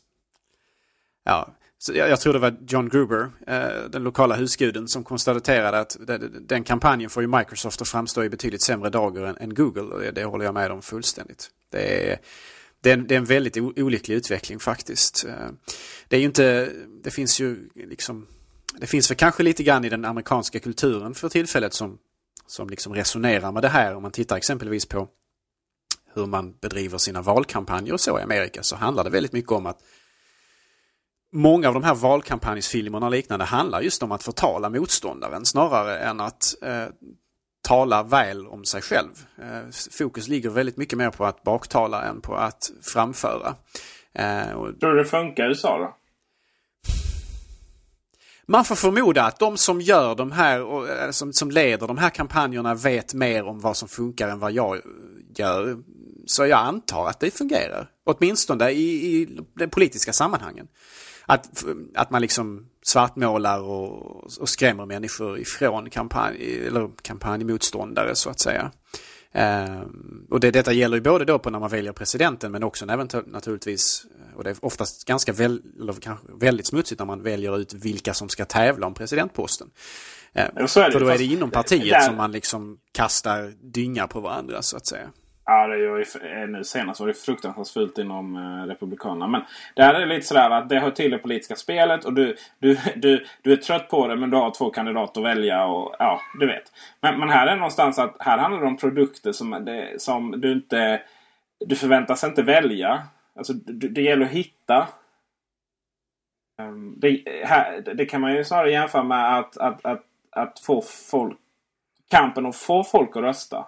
ja, 1.23 1.55
jag, 1.87 2.09
jag 2.09 2.19
tror 2.19 2.33
det 2.33 2.39
var 2.39 2.57
John 2.67 2.89
Gruber, 2.89 3.29
eh, 3.47 3.89
den 3.89 4.03
lokala 4.03 4.35
husguden, 4.35 4.87
som 4.87 5.03
konstaterade 5.03 5.79
att 5.79 5.97
den 6.41 6.63
kampanjen 6.63 7.09
får 7.09 7.23
ju 7.23 7.27
Microsoft 7.27 7.81
att 7.81 7.87
framstå 7.87 8.23
i 8.23 8.29
betydligt 8.29 8.63
sämre 8.63 8.89
dagar 8.89 9.23
än, 9.23 9.37
än 9.37 9.53
Google. 9.53 9.81
Och 9.81 9.99
det, 9.99 10.11
det 10.11 10.23
håller 10.23 10.45
jag 10.45 10.53
med 10.53 10.71
om 10.71 10.81
fullständigt. 10.81 11.49
Det 11.71 12.11
är, 12.11 12.19
det 12.81 12.89
är, 12.89 12.93
en, 12.93 13.07
det 13.07 13.15
är 13.15 13.19
en 13.19 13.25
väldigt 13.25 13.57
olycklig 13.57 14.15
utveckling 14.15 14.59
faktiskt. 14.59 15.25
Eh, 15.25 15.49
det 16.07 16.15
är 16.15 16.19
ju 16.19 16.25
inte, 16.25 16.71
det 17.03 17.11
finns 17.11 17.39
ju 17.41 17.69
liksom, 17.75 18.27
det 18.79 18.87
finns 18.87 19.11
väl 19.11 19.17
kanske 19.17 19.43
lite 19.43 19.63
grann 19.63 19.85
i 19.85 19.89
den 19.89 20.05
amerikanska 20.05 20.59
kulturen 20.59 21.13
för 21.15 21.29
tillfället 21.29 21.73
som 21.73 21.97
som 22.51 22.69
liksom 22.69 22.93
resonerar 22.93 23.51
med 23.51 23.63
det 23.63 23.69
här. 23.69 23.95
Om 23.95 24.01
man 24.01 24.11
tittar 24.11 24.37
exempelvis 24.37 24.85
på 24.85 25.07
hur 26.13 26.25
man 26.25 26.53
bedriver 26.61 26.97
sina 26.97 27.21
valkampanjer 27.21 27.93
och 27.93 28.01
så 28.01 28.19
i 28.19 28.21
Amerika 28.21 28.63
så 28.63 28.75
handlar 28.75 29.03
det 29.03 29.09
väldigt 29.09 29.33
mycket 29.33 29.51
om 29.51 29.65
att 29.65 29.79
Många 31.31 31.67
av 31.67 31.73
de 31.73 31.83
här 31.83 31.95
valkampanjsfilmerna 31.95 33.05
och 33.05 33.11
liknande 33.11 33.45
handlar 33.45 33.81
just 33.81 34.03
om 34.03 34.11
att 34.11 34.23
förtala 34.23 34.69
motståndaren 34.69 35.45
snarare 35.45 35.99
än 35.99 36.19
att 36.19 36.55
eh, 36.61 36.85
tala 37.67 38.03
väl 38.03 38.47
om 38.47 38.65
sig 38.65 38.81
själv. 38.81 39.27
Eh, 39.37 39.69
fokus 39.91 40.27
ligger 40.27 40.49
väldigt 40.49 40.77
mycket 40.77 40.97
mer 40.97 41.09
på 41.09 41.25
att 41.25 41.43
baktala 41.43 42.03
än 42.03 42.21
på 42.21 42.35
att 42.35 42.71
framföra. 42.81 43.55
Eh, 44.13 44.51
och... 44.51 44.79
Tror 44.79 44.91
du 44.91 44.97
det 44.97 45.05
funkar 45.05 45.43
i 45.43 45.47
USA 45.47 45.77
då? 45.77 45.95
Man 48.45 48.65
får 48.65 48.75
förmoda 48.75 49.23
att 49.23 49.39
de 49.39 49.57
som 49.57 49.81
gör 49.81 50.15
de 50.15 50.31
här, 50.31 50.59
eh, 51.05 51.11
som, 51.11 51.33
som 51.33 51.51
leder 51.51 51.87
de 51.87 51.97
här 51.97 52.09
kampanjerna 52.09 52.75
vet 52.75 53.13
mer 53.13 53.43
om 53.43 53.59
vad 53.59 53.77
som 53.77 53.87
funkar 53.87 54.29
än 54.29 54.39
vad 54.39 54.51
jag 54.51 54.81
gör. 55.35 55.77
Så 56.25 56.45
jag 56.45 56.59
antar 56.59 57.07
att 57.07 57.19
det 57.19 57.31
fungerar. 57.31 57.87
Åtminstone 58.05 58.69
i, 58.69 59.15
i 59.15 59.39
de 59.55 59.67
politiska 59.67 60.13
sammanhangen. 60.13 60.67
Att, 61.29 61.65
att 61.95 62.09
man 62.09 62.21
liksom 62.21 62.65
svartmålar 62.81 63.61
och, 63.61 64.23
och 64.39 64.49
skrämmer 64.49 64.85
människor 64.85 65.39
ifrån 65.39 65.89
kampanj, 65.89 66.59
eller 66.67 66.89
kampanjmotståndare 67.01 68.15
så 68.15 68.29
att 68.29 68.39
säga. 68.39 68.71
Uh, 69.35 69.81
och 70.29 70.39
det, 70.39 70.51
detta 70.51 70.73
gäller 70.73 70.97
ju 70.97 71.01
både 71.01 71.25
då 71.25 71.39
på 71.39 71.49
när 71.49 71.59
man 71.59 71.69
väljer 71.69 71.93
presidenten 71.93 72.51
men 72.51 72.63
också 72.63 72.85
även 72.85 73.07
naturligtvis 73.25 74.05
och 74.39 74.43
det 74.43 74.49
är 74.49 74.55
oftast 74.61 75.05
ganska 75.05 75.33
väl, 75.33 75.61
väldigt 76.41 76.67
smutsigt 76.67 76.99
när 76.99 77.05
man 77.05 77.23
väljer 77.23 77.57
ut 77.57 77.73
vilka 77.73 78.13
som 78.13 78.29
ska 78.29 78.45
tävla 78.45 78.87
om 78.87 78.93
presidentposten. 78.93 79.69
Eh, 80.33 80.67
för 80.67 80.99
då 80.99 81.07
är 81.07 81.17
det 81.17 81.23
inom 81.23 81.51
partiet 81.51 81.89
där... 81.89 82.01
som 82.01 82.15
man 82.15 82.31
liksom 82.31 82.77
kastar 82.91 83.53
dynga 83.61 84.07
på 84.07 84.19
varandra 84.19 84.61
så 84.61 84.77
att 84.77 84.87
säga. 84.87 85.09
Ja, 85.49 85.67
det 85.67 85.73
är 85.73 85.77
ju, 85.77 86.01
eh, 86.01 86.47
nu 86.47 86.63
senast 86.63 86.99
var 86.99 87.07
det 87.07 87.13
fruktansvärt 87.13 87.67
fult 87.67 87.97
inom 87.97 88.35
eh, 88.35 88.67
Republikanerna. 88.67 89.27
Men 89.27 89.41
här 89.85 89.93
är 89.93 90.05
lite 90.05 90.27
sådär 90.27 90.49
att 90.49 90.69
det 90.69 90.79
hör 90.79 90.91
till 90.91 91.11
det 91.11 91.17
politiska 91.17 91.55
spelet 91.55 92.05
och 92.05 92.13
du, 92.13 92.35
du, 92.59 92.77
du, 92.95 93.25
du 93.41 93.51
är 93.51 93.57
trött 93.57 93.89
på 93.89 94.07
det 94.07 94.15
men 94.15 94.29
du 94.29 94.37
har 94.37 94.51
två 94.51 94.69
kandidater 94.69 95.21
att 95.21 95.27
välja 95.27 95.65
och 95.65 95.95
ja, 95.99 96.21
du 96.39 96.47
vet. 96.47 96.63
Men, 97.01 97.19
men 97.19 97.29
här 97.29 97.47
är 97.47 97.51
det 97.51 97.57
någonstans 97.57 97.99
att 97.99 98.15
här 98.19 98.37
handlar 98.37 98.61
det 98.61 98.67
om 98.67 98.77
produkter 98.77 99.31
som, 99.31 99.65
det, 99.65 100.01
som 100.01 100.41
du 100.41 100.51
inte... 100.51 101.01
Du 101.65 101.75
förväntas 101.75 102.23
inte 102.23 102.43
välja. 102.43 103.03
Alltså 103.35 103.53
det, 103.53 103.87
det 103.87 104.01
gäller 104.01 104.25
att 104.25 104.31
hitta. 104.31 104.87
Ehm, 106.61 106.95
det, 106.97 107.23
här, 107.43 107.81
det 107.95 108.05
kan 108.05 108.21
man 108.21 108.35
ju 108.35 108.43
snarare 108.43 108.71
jämföra 108.71 109.03
med 109.03 109.37
att, 109.37 109.57
att, 109.57 109.85
att, 109.85 110.03
att 110.31 110.59
få 110.59 110.81
folk... 110.81 111.37
Kampen 112.09 112.45
att 112.45 112.55
få 112.55 112.83
folk 112.83 113.15
att 113.15 113.23
rösta. 113.23 113.67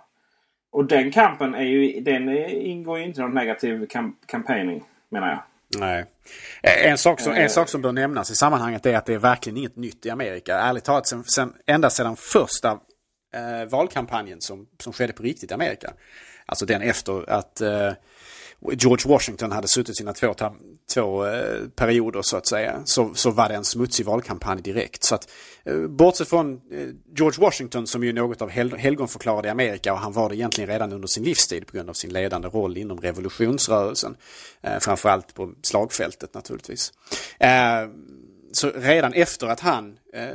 Och 0.71 0.85
den 0.85 1.11
kampen 1.11 1.55
är 1.55 1.63
ju, 1.63 2.01
den 2.01 2.29
ingår 2.47 2.99
ju 2.99 3.05
inte 3.05 3.19
i 3.19 3.23
någon 3.23 3.33
negativ 3.33 3.85
kam 3.85 4.15
campaigning 4.25 4.83
menar 5.09 5.29
jag. 5.29 5.43
Nej. 5.77 6.05
En 6.61 6.97
sak, 6.97 7.19
som, 7.19 7.33
en 7.33 7.49
sak 7.49 7.69
som 7.69 7.81
bör 7.81 7.91
nämnas 7.91 8.31
i 8.31 8.35
sammanhanget 8.35 8.85
är 8.85 8.97
att 8.97 9.05
det 9.05 9.13
är 9.13 9.17
verkligen 9.17 9.57
inget 9.57 9.75
nytt 9.75 10.05
i 10.05 10.09
Amerika. 10.09 10.57
Ärligt 10.57 10.83
talat, 10.83 11.07
sen, 11.07 11.23
sen, 11.23 11.53
ända 11.65 11.89
sedan 11.89 12.15
första 12.15 12.71
eh, 13.33 13.69
valkampanjen 13.69 14.41
som, 14.41 14.67
som 14.79 14.93
skedde 14.93 15.13
på 15.13 15.23
riktigt 15.23 15.51
i 15.51 15.53
Amerika. 15.53 15.93
Alltså 16.45 16.65
den 16.65 16.81
efter 16.81 17.29
att 17.29 17.61
eh, 17.61 17.91
George 18.69 19.11
Washington 19.11 19.51
hade 19.51 19.67
suttit 19.67 19.97
sina 19.97 20.13
två, 20.13 20.35
två 20.93 21.25
eh, 21.25 21.67
perioder 21.75 22.21
så 22.21 22.37
att 22.37 22.47
säga, 22.47 22.81
så, 22.85 23.13
så 23.13 23.31
var 23.31 23.49
det 23.49 23.55
en 23.55 23.65
smutsig 23.65 24.05
valkampanj 24.05 24.61
direkt. 24.61 25.03
Så 25.03 25.15
att, 25.15 25.29
eh, 25.63 25.77
bortsett 25.77 26.27
från 26.27 26.53
eh, 26.53 26.59
George 27.15 27.41
Washington 27.41 27.87
som 27.87 28.03
ju 28.03 28.13
något 28.13 28.41
av 28.41 28.49
hel, 28.49 28.73
helgonförklarade 28.77 29.47
i 29.47 29.51
Amerika 29.51 29.93
och 29.93 29.99
han 29.99 30.13
var 30.13 30.29
det 30.29 30.35
egentligen 30.35 30.69
redan 30.69 30.93
under 30.93 31.07
sin 31.07 31.23
livstid 31.23 31.67
på 31.67 31.73
grund 31.73 31.89
av 31.89 31.93
sin 31.93 32.13
ledande 32.13 32.47
roll 32.47 32.77
inom 32.77 33.01
revolutionsrörelsen. 33.01 34.15
Eh, 34.61 34.79
framförallt 34.79 35.33
på 35.33 35.53
slagfältet 35.61 36.33
naturligtvis. 36.33 36.93
Eh, 37.39 37.87
så 38.51 38.71
redan 38.75 39.13
efter 39.13 39.47
att 39.47 39.59
han 39.59 39.97
eh, 40.13 40.29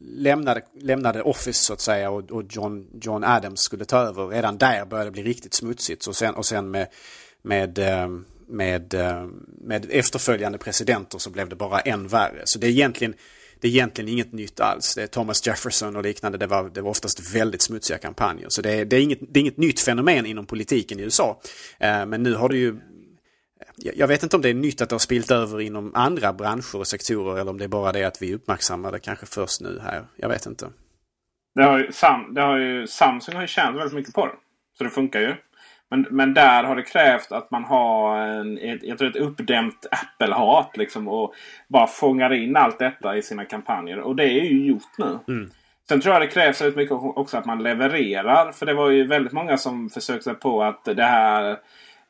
lämnade, 0.00 0.62
lämnade 0.80 1.22
Office 1.22 1.64
så 1.64 1.72
att 1.72 1.80
säga 1.80 2.10
och, 2.10 2.30
och 2.30 2.44
John, 2.48 2.86
John 3.02 3.24
Adams 3.24 3.60
skulle 3.60 3.84
ta 3.84 3.98
över, 3.98 4.26
redan 4.26 4.58
där 4.58 4.84
började 4.84 5.10
det 5.10 5.12
bli 5.12 5.22
riktigt 5.22 5.54
smutsigt. 5.54 6.02
Så 6.02 6.12
sen, 6.12 6.34
och 6.34 6.46
sen 6.46 6.70
med 6.70 6.88
med, 7.42 7.78
eh, 7.78 8.08
med, 8.48 8.94
eh, 8.94 9.26
med 9.60 9.86
efterföljande 9.90 10.58
presidenter 10.58 11.18
så 11.18 11.30
blev 11.30 11.48
det 11.48 11.56
bara 11.56 11.80
än 11.80 12.08
värre. 12.08 12.40
Så 12.44 12.58
det 12.58 12.66
är 12.66 12.70
egentligen, 12.70 13.14
det 13.60 13.68
är 13.68 13.72
egentligen 13.72 14.08
inget 14.08 14.32
nytt 14.32 14.60
alls. 14.60 14.94
Det 14.94 15.02
är 15.02 15.06
Thomas 15.06 15.46
Jefferson 15.46 15.96
och 15.96 16.02
liknande, 16.02 16.38
det 16.38 16.46
var, 16.46 16.70
det 16.70 16.80
var 16.80 16.90
oftast 16.90 17.34
väldigt 17.34 17.62
smutsiga 17.62 17.98
kampanjer. 17.98 18.46
Så 18.48 18.62
det 18.62 18.72
är, 18.72 18.84
det 18.84 18.96
är, 18.96 19.00
inget, 19.00 19.18
det 19.20 19.38
är 19.38 19.40
inget 19.40 19.56
nytt 19.56 19.80
fenomen 19.80 20.26
inom 20.26 20.46
politiken 20.46 21.00
i 21.00 21.02
USA. 21.02 21.40
Eh, 21.78 22.06
men 22.06 22.22
nu 22.22 22.34
har 22.34 22.48
det 22.48 22.56
ju 22.56 22.76
jag 23.82 24.08
vet 24.08 24.22
inte 24.22 24.36
om 24.36 24.42
det 24.42 24.48
är 24.48 24.54
nytt 24.54 24.80
att 24.80 24.88
det 24.88 24.94
har 24.94 24.98
spilt 24.98 25.30
över 25.30 25.60
inom 25.60 25.94
andra 25.94 26.32
branscher 26.32 26.76
och 26.76 26.86
sektorer 26.86 27.40
eller 27.40 27.50
om 27.50 27.58
det 27.58 27.64
är 27.64 27.68
bara 27.68 27.92
det 27.92 28.04
att 28.04 28.22
vi 28.22 28.34
uppmärksammar 28.34 28.92
det 28.92 28.98
kanske 28.98 29.26
först 29.26 29.60
nu 29.60 29.80
här. 29.82 30.04
Jag 30.16 30.28
vet 30.28 30.46
inte. 30.46 30.68
Det 31.54 31.62
har 31.62 31.78
ju, 31.78 31.92
Sam, 31.92 32.34
det 32.34 32.40
har 32.40 32.58
ju, 32.58 32.86
Samsung 32.86 33.34
har 33.34 33.42
ju 33.42 33.48
tjänat 33.48 33.76
väldigt 33.76 33.94
mycket 33.94 34.14
på 34.14 34.26
det. 34.26 34.32
Så 34.78 34.84
det 34.84 34.90
funkar 34.90 35.20
ju. 35.20 35.34
Men, 35.90 36.06
men 36.10 36.34
där 36.34 36.64
har 36.64 36.76
det 36.76 36.82
krävt 36.82 37.32
att 37.32 37.50
man 37.50 37.64
har 37.64 38.18
en, 38.18 38.58
ett, 38.58 38.82
jag 38.82 38.98
tror 38.98 39.08
ett 39.08 39.16
uppdämt 39.16 39.86
Apple-hat. 39.90 40.76
Liksom, 40.76 41.08
och 41.08 41.34
bara 41.68 41.86
fångar 41.86 42.32
in 42.32 42.56
allt 42.56 42.78
detta 42.78 43.16
i 43.16 43.22
sina 43.22 43.44
kampanjer. 43.44 44.00
Och 44.00 44.16
det 44.16 44.24
är 44.24 44.44
ju 44.44 44.66
gjort 44.66 44.98
nu. 44.98 45.18
Mm. 45.28 45.50
Sen 45.88 46.00
tror 46.00 46.14
jag 46.14 46.22
det 46.22 46.26
krävs 46.26 46.60
väldigt 46.60 46.76
mycket 46.76 46.92
också 46.92 47.36
att 47.36 47.46
man 47.46 47.62
levererar. 47.62 48.52
För 48.52 48.66
det 48.66 48.74
var 48.74 48.90
ju 48.90 49.06
väldigt 49.06 49.32
många 49.32 49.56
som 49.56 49.90
försökte 49.90 50.34
på 50.34 50.62
att 50.62 50.84
det 50.84 51.04
här 51.04 51.56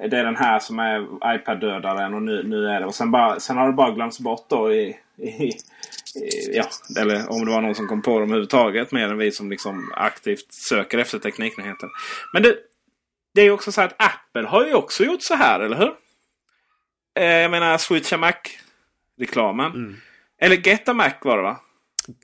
det 0.08 0.18
är 0.18 0.24
den 0.24 0.36
här 0.36 0.58
som 0.58 0.78
är 0.78 1.06
iPad-dödaren 1.34 2.14
och 2.14 2.22
nu, 2.22 2.42
nu 2.42 2.68
är 2.68 2.80
det. 2.80 2.86
Och 2.86 2.94
sen, 2.94 3.10
bara, 3.10 3.40
sen 3.40 3.56
har 3.56 3.66
det 3.66 3.72
bara 3.72 3.90
glömts 3.90 4.20
bort 4.20 4.46
då 4.48 4.72
i, 4.72 4.96
i, 5.18 5.52
Ja, 6.52 6.64
eller 7.00 7.32
om 7.32 7.44
det 7.44 7.50
var 7.50 7.60
någon 7.60 7.74
som 7.74 7.86
kom 7.86 8.02
på 8.02 8.10
dem 8.10 8.22
överhuvudtaget. 8.22 8.92
Mer 8.92 9.08
än 9.08 9.18
vi 9.18 9.32
som 9.32 9.50
liksom 9.50 9.92
aktivt 9.96 10.52
söker 10.52 10.98
efter 10.98 11.18
tekniknyheter. 11.18 11.88
Men 12.32 12.42
det, 12.42 12.56
det 13.34 13.42
är 13.42 13.50
också 13.50 13.72
så 13.72 13.80
att 13.80 13.94
Apple 13.98 14.46
har 14.48 14.66
ju 14.66 14.74
också 14.74 15.04
gjort 15.04 15.22
så 15.22 15.34
här, 15.34 15.60
eller 15.60 15.76
hur? 15.76 15.92
Eh, 17.14 17.24
jag 17.24 17.50
menar 17.50 17.78
Switcha 17.78 18.16
Mac-reklamen. 18.16 19.72
Mm. 19.72 19.96
Eller 20.40 20.56
Get 20.56 20.88
a 20.88 20.92
Mac 20.92 21.12
var 21.22 21.36
det 21.36 21.42
va? 21.42 21.60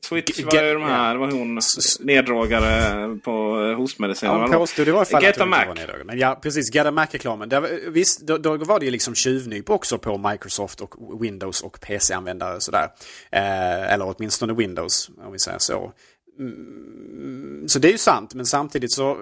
Switch 0.02 0.44
var 0.44 0.62
ju 0.62 0.74
de 0.74 0.82
här, 0.82 1.14
det 1.14 1.20
var 1.20 1.30
hon 1.30 1.60
neddragare 2.00 3.18
på 3.18 3.62
eh, 3.62 3.76
hostmedicin. 3.76 4.28
Ja, 4.28 4.38
hon 4.38 4.50
påstod 4.50 4.88
i 4.88 4.90
varje 4.90 5.04
fall 5.04 5.22
Get 5.22 5.40
att 5.40 5.48
Mac. 5.48 5.64
var 5.66 6.04
Men 6.04 6.18
ja, 6.18 6.38
precis. 6.42 6.74
Get 6.74 6.86
a 6.86 6.90
Mac-reklamen. 6.90 7.50
Visst, 7.88 8.20
då, 8.20 8.38
då, 8.38 8.56
var 8.56 8.78
det 8.78 8.84
ju 8.84 8.90
liksom 8.90 9.14
tjuvnyp 9.14 9.70
också 9.70 9.98
på 9.98 10.18
Microsoft 10.18 10.80
och 10.80 11.24
Windows 11.24 11.62
och 11.62 11.80
PC-användare 11.80 12.60
sådär. 12.60 12.88
Eh, 13.30 13.92
eller 13.92 14.14
åtminstone 14.16 14.52
Windows, 14.52 15.10
om 15.26 15.32
vi 15.32 15.38
säger 15.38 15.58
så. 15.58 15.92
Mm, 16.38 17.68
så 17.68 17.78
det 17.78 17.88
är 17.88 17.92
ju 17.92 17.98
sant, 17.98 18.34
men 18.34 18.46
samtidigt 18.46 18.92
så 18.92 19.18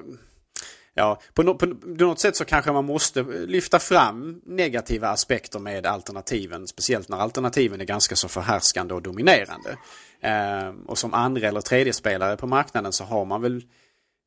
ja, 0.95 1.21
på, 1.35 1.43
no, 1.43 1.55
på, 1.55 1.67
något 1.85 2.21
sätt 2.21 2.37
så 2.37 2.45
kanske 2.45 2.73
man 2.73 2.85
måste 2.85 3.23
lyfta 3.23 3.79
fram 3.79 4.41
negativa 4.47 5.09
aspekter 5.09 5.59
med 5.59 5.87
alternativen. 5.87 6.67
Speciellt 6.67 7.09
när 7.09 7.19
alternativen 7.19 7.81
är 7.81 7.85
ganska 7.85 8.17
så 8.17 8.29
förhärskande 8.29 8.95
och 8.95 9.03
dominerande. 9.03 9.77
Eh, 10.21 10.75
och 10.87 10.99
som 10.99 11.15
andra 11.15 11.49
eller 11.49 11.61
tredje 11.61 11.93
spelare 11.93 12.37
på 12.37 12.47
marknaden 12.47 12.93
så 12.93 13.05
har 13.05 13.25
man 13.25 13.43
väl 13.43 13.63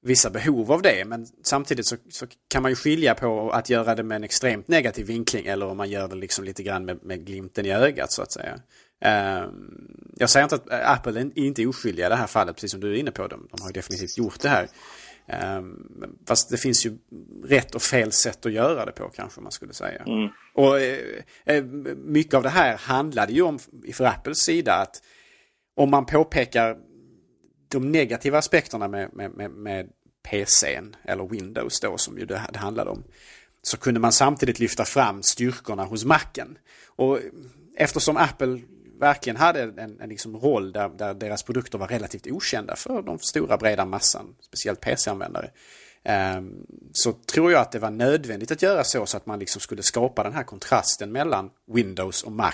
vissa 0.01 0.29
behov 0.29 0.71
av 0.71 0.81
det. 0.81 1.05
Men 1.05 1.27
samtidigt 1.43 1.85
så, 1.85 1.95
så, 2.09 2.25
kan 2.47 2.61
man 2.61 2.71
ju 2.71 2.75
skilja 2.75 3.15
på 3.15 3.51
att 3.51 3.69
göra 3.69 3.95
det 3.95 4.03
med 4.03 4.15
en 4.15 4.23
extremt 4.23 4.67
negativ 4.67 5.05
vinkling 5.05 5.45
eller 5.47 5.65
om 5.65 5.77
man 5.77 5.89
gör 5.89 6.07
det 6.07 6.15
liksom 6.15 6.45
lite 6.45 6.63
grann 6.63 6.85
med, 6.85 7.03
med 7.03 7.25
glimten 7.25 7.65
i 7.65 7.71
ögat 7.71 8.11
så 8.11 8.21
att 8.21 8.31
säga. 8.31 8.59
Uh, 9.05 9.51
jag 10.17 10.29
säger 10.29 10.43
inte 10.43 10.55
att 10.55 10.97
Apple 10.97 11.19
är 11.19 11.37
inte 11.39 11.61
är 11.61 11.67
oskyldiga 11.67 12.05
i 12.05 12.09
det 12.09 12.15
här 12.15 12.27
fallet, 12.27 12.55
precis 12.55 12.71
som 12.71 12.79
du 12.79 12.91
är 12.91 12.95
inne 12.95 13.11
på. 13.11 13.27
De, 13.27 13.47
de 13.51 13.61
har 13.61 13.71
definitivt 13.71 14.17
gjort 14.17 14.39
det 14.39 14.49
här. 14.49 14.67
Um, 15.33 16.17
fast 16.27 16.49
det 16.49 16.57
finns 16.57 16.85
ju 16.85 16.97
rätt 17.43 17.75
och 17.75 17.81
fel 17.81 18.11
sätt 18.11 18.45
att 18.45 18.51
göra 18.51 18.85
det 18.85 18.91
på 18.91 19.09
kanske 19.09 19.41
man 19.41 19.51
skulle 19.51 19.73
säga. 19.73 20.03
Mm. 20.03 20.29
Och 20.53 20.79
eh, 20.79 21.23
eh, 21.45 21.63
mycket 21.95 22.33
av 22.33 22.43
det 22.43 22.49
här 22.49 22.77
handlade 22.77 23.33
ju 23.33 23.41
om, 23.41 23.59
för 23.93 24.05
Apples 24.05 24.37
sida, 24.37 24.73
att 24.73 25.01
om 25.75 25.91
man 25.91 26.05
påpekar 26.05 26.77
de 27.67 27.91
negativa 27.91 28.37
aspekterna 28.37 28.87
med, 28.87 29.09
med, 29.13 29.31
med, 29.31 29.51
med 29.51 29.89
PCn, 30.29 30.95
eller 31.03 31.27
Windows 31.27 31.79
då 31.79 31.97
som 31.97 32.17
ju 32.17 32.25
det, 32.25 32.41
det 32.53 32.59
handlade 32.59 32.89
om, 32.89 33.03
så 33.61 33.77
kunde 33.77 33.99
man 33.99 34.11
samtidigt 34.11 34.59
lyfta 34.59 34.85
fram 34.85 35.23
styrkorna 35.23 35.83
hos 35.83 36.05
Macen. 36.05 36.57
Och 36.85 37.19
eftersom 37.77 38.17
Apple 38.17 38.61
verkligen 38.99 39.37
hade 39.37 39.61
en, 39.61 39.99
en 40.01 40.09
liksom 40.09 40.37
roll 40.37 40.71
där, 40.71 40.89
där, 40.89 41.13
deras 41.13 41.43
produkter 41.43 41.77
var 41.77 41.87
relativt 41.87 42.27
okända 42.27 42.75
för 42.75 43.01
de 43.01 43.19
stora 43.19 43.57
breda 43.57 43.85
massan, 43.85 44.35
speciellt 44.41 44.81
PC-användare. 44.81 45.45
Um, 45.45 46.13
ehm, 46.13 46.65
så 46.91 47.13
tror 47.13 47.51
jag 47.51 47.61
att 47.61 47.71
det 47.71 47.79
var 47.79 47.91
nödvändigt 47.91 48.51
att 48.51 48.61
göra 48.61 48.83
så 48.83 49.05
så 49.05 49.17
att 49.17 49.25
man 49.25 49.39
liksom 49.39 49.61
skulle 49.61 49.83
skapa 49.83 50.23
den 50.23 50.33
här 50.33 50.43
kontrasten 50.43 51.11
mellan 51.11 51.49
Windows 51.71 52.23
och 52.23 52.31
Mac. 52.31 52.53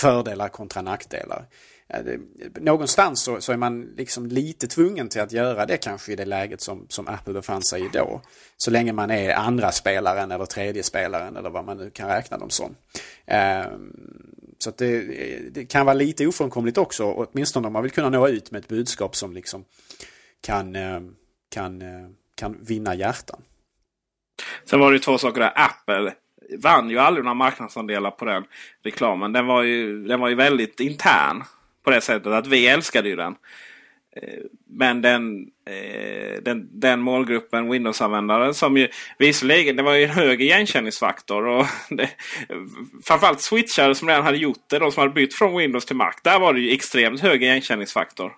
Fördelar 0.00 0.48
kontra 0.48 0.82
nackdelar. 0.82 1.46
Uh, 1.94 2.18
någonstans 2.60 3.22
så, 3.22 3.40
så, 3.40 3.52
är 3.52 3.56
man 3.56 3.82
liksom 3.82 4.26
lite 4.26 4.66
tvungen 4.66 5.08
till 5.08 5.20
att 5.20 5.32
göra 5.32 5.66
det 5.66 5.76
kanske 5.76 6.12
i 6.12 6.16
det 6.16 6.24
läget 6.24 6.60
som, 6.60 6.86
som 6.88 7.08
Apple 7.08 7.32
befann 7.32 7.62
sig 7.62 7.84
i 7.84 7.88
då. 7.92 8.20
Så 8.56 8.70
länge 8.70 8.92
man 8.92 9.10
är 9.10 9.34
andra 9.34 9.72
spelaren 9.72 10.30
eller 10.30 10.46
tredje 10.46 10.82
spelaren 10.82 11.36
eller 11.36 11.50
vad 11.50 11.64
man 11.64 11.76
nu 11.76 11.90
kan 11.90 12.08
räkna 12.08 12.38
dem 12.38 12.50
som. 12.50 12.76
Ehm, 13.26 13.92
så 14.62 14.70
att 14.70 14.78
det, 14.78 15.00
det, 15.54 15.64
kan 15.64 15.86
vara 15.86 15.94
lite 15.94 16.26
ofrånkomligt 16.26 16.78
också, 16.78 17.04
åtminstone 17.04 17.66
om 17.66 17.72
man 17.72 17.82
vill 17.82 17.92
kunna 17.92 18.10
nå 18.10 18.28
ut 18.28 18.50
med 18.50 18.58
ett 18.58 18.68
budskap 18.68 19.16
som 19.16 19.32
liksom 19.32 19.64
kan, 20.40 20.76
eh, 20.76 21.00
kan 21.50 21.82
eh, 21.82 22.08
kan 22.34 22.56
vinna 22.60 22.94
hjärtan. 22.94 23.42
Sen 24.64 24.80
var 24.80 24.90
det 24.90 24.94
ju 24.94 24.98
två 24.98 25.18
saker 25.18 25.40
där. 25.40 25.52
Apple 25.54 26.14
vann 26.58 26.90
ju 26.90 26.98
aldrig 26.98 27.24
några 27.24 27.34
marknadsandelar 27.34 28.10
på 28.10 28.24
den 28.24 28.44
reklamen. 28.82 29.32
Den 29.32 29.46
var 29.46 29.62
ju, 29.62 30.04
den 30.04 30.20
var 30.20 30.28
ju 30.28 30.34
väldigt 30.34 30.80
intern. 30.80 31.44
På 31.84 31.90
det 31.90 32.00
sättet 32.00 32.26
att 32.26 32.46
vi 32.46 32.66
älskade 32.66 33.08
ju 33.08 33.16
den. 33.16 33.34
Eh, 34.16 34.42
men 34.74 35.02
den, 35.02 35.46
eh, 35.66 36.42
den, 36.42 36.80
den 36.80 37.00
målgruppen 37.00 37.70
Windows-användare 37.70 38.54
som 38.54 38.76
ju 38.76 38.88
visserligen 39.18 39.76
det 39.76 39.82
var 39.82 39.94
ju 39.94 40.04
en 40.04 40.10
hög 40.10 40.42
igenkänningsfaktor. 40.42 41.46
Och 41.46 41.66
det, 41.90 42.10
framförallt 43.04 43.40
switchare 43.40 43.94
som 43.94 44.08
redan 44.08 44.24
hade 44.24 44.36
gjort 44.36 44.64
det. 44.70 44.78
De 44.78 44.92
som 44.92 45.00
hade 45.00 45.14
bytt 45.14 45.34
från 45.34 45.56
Windows 45.56 45.86
till 45.86 45.96
Mac. 45.96 46.12
Där 46.24 46.40
var 46.40 46.52
det 46.54 46.60
ju 46.60 46.72
extremt 46.72 47.20
hög 47.20 47.42
igenkänningsfaktor. 47.42 48.32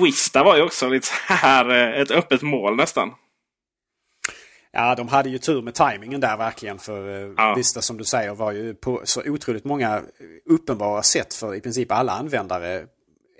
Wista 0.00 0.44
var 0.44 0.56
ju 0.56 0.62
också 0.62 0.88
lite 0.88 1.06
så 1.06 1.14
här 1.34 1.70
eh, 1.70 2.00
ett 2.00 2.10
öppet 2.10 2.42
mål 2.42 2.76
nästan. 2.76 3.10
Ja, 4.72 4.94
de 4.94 5.08
hade 5.08 5.28
ju 5.28 5.38
tur 5.38 5.62
med 5.62 5.74
tajmingen 5.74 6.20
där 6.20 6.36
verkligen. 6.36 6.78
För 6.78 7.24
eh, 7.24 7.32
ja. 7.36 7.54
Vista 7.54 7.82
som 7.82 7.96
du 7.96 8.04
säger 8.04 8.34
var 8.34 8.52
ju 8.52 8.74
på 8.74 9.00
så 9.04 9.22
otroligt 9.26 9.64
många 9.64 10.02
uppenbara 10.44 11.02
sätt 11.02 11.34
för 11.34 11.54
i 11.54 11.60
princip 11.60 11.92
alla 11.92 12.12
användare 12.12 12.86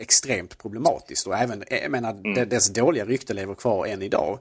extremt 0.00 0.58
problematiskt. 0.58 1.26
Och 1.26 1.36
även, 1.36 1.62
eh, 1.62 1.82
jag 1.82 1.90
menar, 1.90 2.10
mm. 2.10 2.48
dess 2.48 2.72
dåliga 2.72 3.04
rykte 3.04 3.34
lever 3.34 3.54
kvar 3.54 3.86
än 3.86 4.02
idag. 4.02 4.38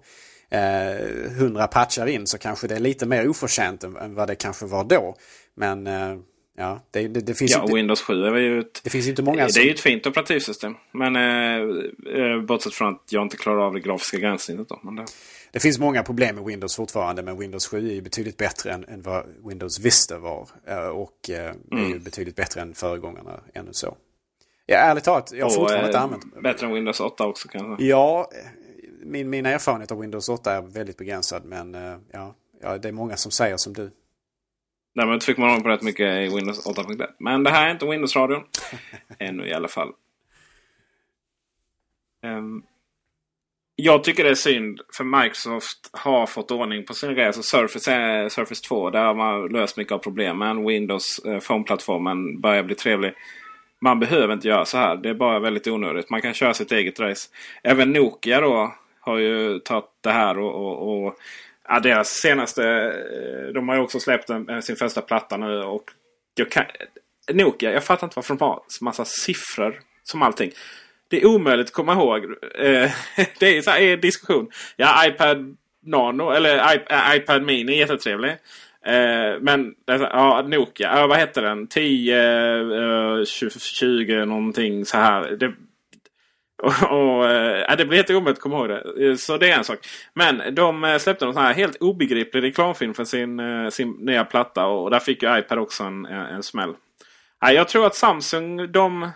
Hundra 1.38 1.64
eh, 1.64 1.70
patchar 1.70 2.08
in 2.08 2.28
så 2.28 2.38
kanske 2.38 2.68
det 2.68 2.76
är 2.76 2.80
lite 2.80 3.06
mer 3.06 3.30
oförtjänt 3.30 3.84
än, 3.84 3.98
än 3.98 4.16
vad 4.16 4.28
det 4.28 4.36
kanske 4.36 4.66
var 4.66 4.84
då. 4.84 5.16
Men 5.56 5.88
eh, 5.88 6.16
Ja, 6.60 6.82
det, 6.92 7.08
det, 7.08 7.22
det 7.22 7.34
finns 7.34 7.52
ja, 7.52 7.62
inte, 7.62 7.76
Windows 7.76 8.02
7 8.02 8.14
är 8.24 8.38
ju 8.38 8.60
ett, 8.60 8.82
det 8.84 8.90
finns 8.90 9.08
inte 9.08 9.22
många 9.22 9.46
det, 9.46 9.54
som... 9.54 9.60
det 9.60 9.64
är 9.64 9.68
ju 9.68 9.74
ett 9.74 9.80
fint 9.80 10.08
operativsystem. 10.08 10.76
Men 10.92 11.16
eh, 11.16 12.22
eh, 12.22 12.42
bortsett 12.42 12.74
från 12.74 12.94
att 12.94 13.04
jag 13.10 13.24
inte 13.24 13.38
klarar 13.38 13.66
av 13.66 13.74
det 13.74 13.80
grafiska 13.80 14.18
gränssnittet. 14.18 14.70
Då, 14.70 14.80
men 14.84 14.96
det... 14.96 15.06
det 15.52 15.60
finns 15.60 15.80
många 15.80 16.04
problem 16.04 16.36
med 16.36 16.46
Windows 16.46 16.76
fortfarande. 16.76 17.24
Men 17.24 17.40
Windows 17.40 17.68
7 17.68 17.98
är 17.98 18.02
betydligt 18.02 18.38
bättre 18.38 18.72
än, 18.72 18.86
än 18.86 19.02
vad 19.02 19.24
Windows 19.46 19.80
Vista 19.80 20.20
var. 20.20 20.48
Eh, 20.68 20.88
och 20.88 21.30
eh, 21.30 21.54
mm. 21.72 21.86
är 21.86 21.90
ju 21.90 22.00
betydligt 22.00 22.36
bättre 22.36 22.62
än 22.62 22.74
föregångarna 22.74 23.40
ännu 23.54 23.74
så. 23.74 23.98
Ja, 24.72 24.78
ärligt 24.78 25.04
talat, 25.04 25.32
jag 25.32 25.46
har 25.46 25.52
fortfarande 25.52 25.88
inte 25.88 26.00
använt... 26.00 26.42
Bättre 26.44 26.68
än 26.68 26.74
Windows 26.74 27.00
8 27.00 27.28
också 27.28 27.48
kanske? 27.48 27.86
Ja, 27.86 28.30
min, 29.04 29.30
min 29.30 29.46
erfarenhet 29.46 29.92
av 29.92 30.00
Windows 30.00 30.30
8 30.30 30.52
är 30.52 30.62
väldigt 30.62 30.98
begränsad. 30.98 31.46
Men 31.46 31.76
eh, 31.76 31.98
ja, 32.12 32.36
ja, 32.62 32.78
det 32.78 32.88
är 32.88 32.92
många 32.92 33.18
som 33.18 33.32
säger 33.32 33.58
som 33.58 33.74
du. 33.74 33.92
Därmed 34.96 35.24
fick 35.24 35.38
man 35.38 35.50
ordning 35.50 35.64
på 35.64 35.70
rätt 35.70 35.82
mycket 35.82 36.08
i 36.08 36.36
Windows 36.36 36.68
8.1. 36.68 37.08
Men 37.20 37.44
det 37.44 37.50
här 37.50 37.68
är 37.68 37.72
inte 37.72 37.86
Windows-radion. 37.86 38.44
Ännu 39.20 39.48
i 39.48 39.54
alla 39.54 39.68
fall. 39.68 39.90
Um, 42.24 42.64
jag 43.76 44.04
tycker 44.04 44.24
det 44.24 44.30
är 44.30 44.36
synd 44.36 44.82
för 44.94 45.04
Microsoft 45.04 45.90
har 45.94 46.26
fått 46.26 46.52
ordning 46.52 46.86
på 46.86 46.94
sin 46.94 47.14
grej. 47.14 47.34
Surface, 47.34 47.92
är 47.92 48.30
Surface 48.30 48.68
2. 48.68 48.90
Där 48.90 49.06
har 49.06 49.16
man 49.16 49.48
löst 49.48 49.78
mycket 49.78 49.94
av 49.94 50.00
problemen. 50.00 50.66
Windows 50.66 51.20
eh, 51.26 51.40
Phone-plattformen 51.40 52.42
börjar 52.42 52.64
bli 52.64 52.76
trevlig. 52.76 53.14
Man 53.82 54.00
behöver 54.00 54.34
inte 54.34 54.48
göra 54.48 54.66
så 54.66 54.78
här. 54.78 54.96
Det 54.96 55.10
är 55.10 55.14
bara 55.14 55.40
väldigt 55.40 55.68
onödigt. 55.68 56.10
Man 56.10 56.22
kan 56.22 56.34
köra 56.34 56.54
sitt 56.54 56.72
eget 56.72 57.00
race. 57.00 57.30
Även 57.64 57.92
Nokia 57.92 58.42
då 58.42 58.74
har 59.00 59.18
ju 59.18 59.60
tagit 59.60 59.86
det 60.02 60.12
här 60.12 60.40
och, 60.40 60.56
och, 60.56 61.06
och 61.06 61.16
Ja, 61.72 61.80
deras 61.80 62.10
senaste... 62.10 62.64
Eh, 62.64 63.54
de 63.54 63.70
har 63.70 63.76
ju 63.76 63.82
också 63.82 64.00
släppt 64.00 64.30
en, 64.30 64.50
eh, 64.50 64.60
sin 64.60 64.76
första 64.76 65.02
platta 65.02 65.38
nu. 65.38 65.64
Och 65.64 65.84
jag 66.36 66.52
kan, 66.52 66.66
Nokia, 67.34 67.72
jag 67.72 67.84
fattar 67.84 68.08
inte 68.08 68.16
varför 68.16 68.36
de 68.36 68.46
har 68.46 68.62
massa 68.82 69.06
siffror 69.06 69.80
som 70.04 70.22
allting. 70.22 70.52
Det 71.08 71.22
är 71.22 71.26
omöjligt 71.26 71.68
att 71.68 71.74
komma 71.74 71.94
ihåg. 71.94 72.24
Eh, 72.56 72.92
det 73.40 73.58
är 73.58 73.62
så 73.62 73.72
här, 73.72 73.82
en 73.82 74.02
diskussion. 74.02 74.52
Ja, 74.76 75.08
iPad 75.08 75.58
Nano 75.86 76.32
eller 76.32 76.58
eh, 76.58 77.16
iPad 77.16 77.44
Mini 77.44 77.74
är 77.74 77.78
jättetrevlig. 77.78 78.38
Eh, 78.86 79.40
men 79.42 79.74
alltså, 79.88 80.08
ja, 80.12 80.42
Nokia, 80.48 81.08
vad 81.08 81.18
heter 81.18 81.42
den? 81.42 81.68
10, 81.68 83.26
20 83.26 84.16
eh, 84.16 84.26
någonting 84.26 84.86
så 84.86 84.98
här. 84.98 85.32
Det, 85.32 85.54
och, 86.64 86.92
och, 86.92 87.30
eh, 87.30 87.76
det 87.78 87.86
blir 87.86 87.98
helt 87.98 88.10
omöjligt 88.10 88.38
att 88.38 88.44
komma 88.44 88.58
ihåg 88.58 88.70
det. 88.70 89.10
Eh, 89.10 89.16
så 89.16 89.38
det 89.38 89.52
är 89.52 89.58
en 89.58 89.64
sak. 89.64 89.80
Men 90.14 90.56
de 90.56 90.98
släppte 91.00 91.26
en 91.26 91.34
sån 91.34 91.44
här 91.44 91.54
helt 91.54 91.76
obegriplig 91.76 92.44
reklamfilm 92.44 92.94
för 92.94 93.06
sin, 93.06 93.40
eh, 93.40 93.70
sin 93.70 93.92
nya 93.92 94.26
platta. 94.26 94.66
Och 94.66 94.90
där 94.92 95.00
fick 95.00 95.24
ju 95.24 95.38
iPad 95.38 95.60
också 95.60 95.84
en, 95.84 96.06
en 96.06 96.44
smäll. 96.44 96.74
Nej, 97.42 97.56
jag 97.56 97.68
tror 97.68 97.86
att 97.86 97.96
Samsung 97.96 98.72
de, 98.72 99.10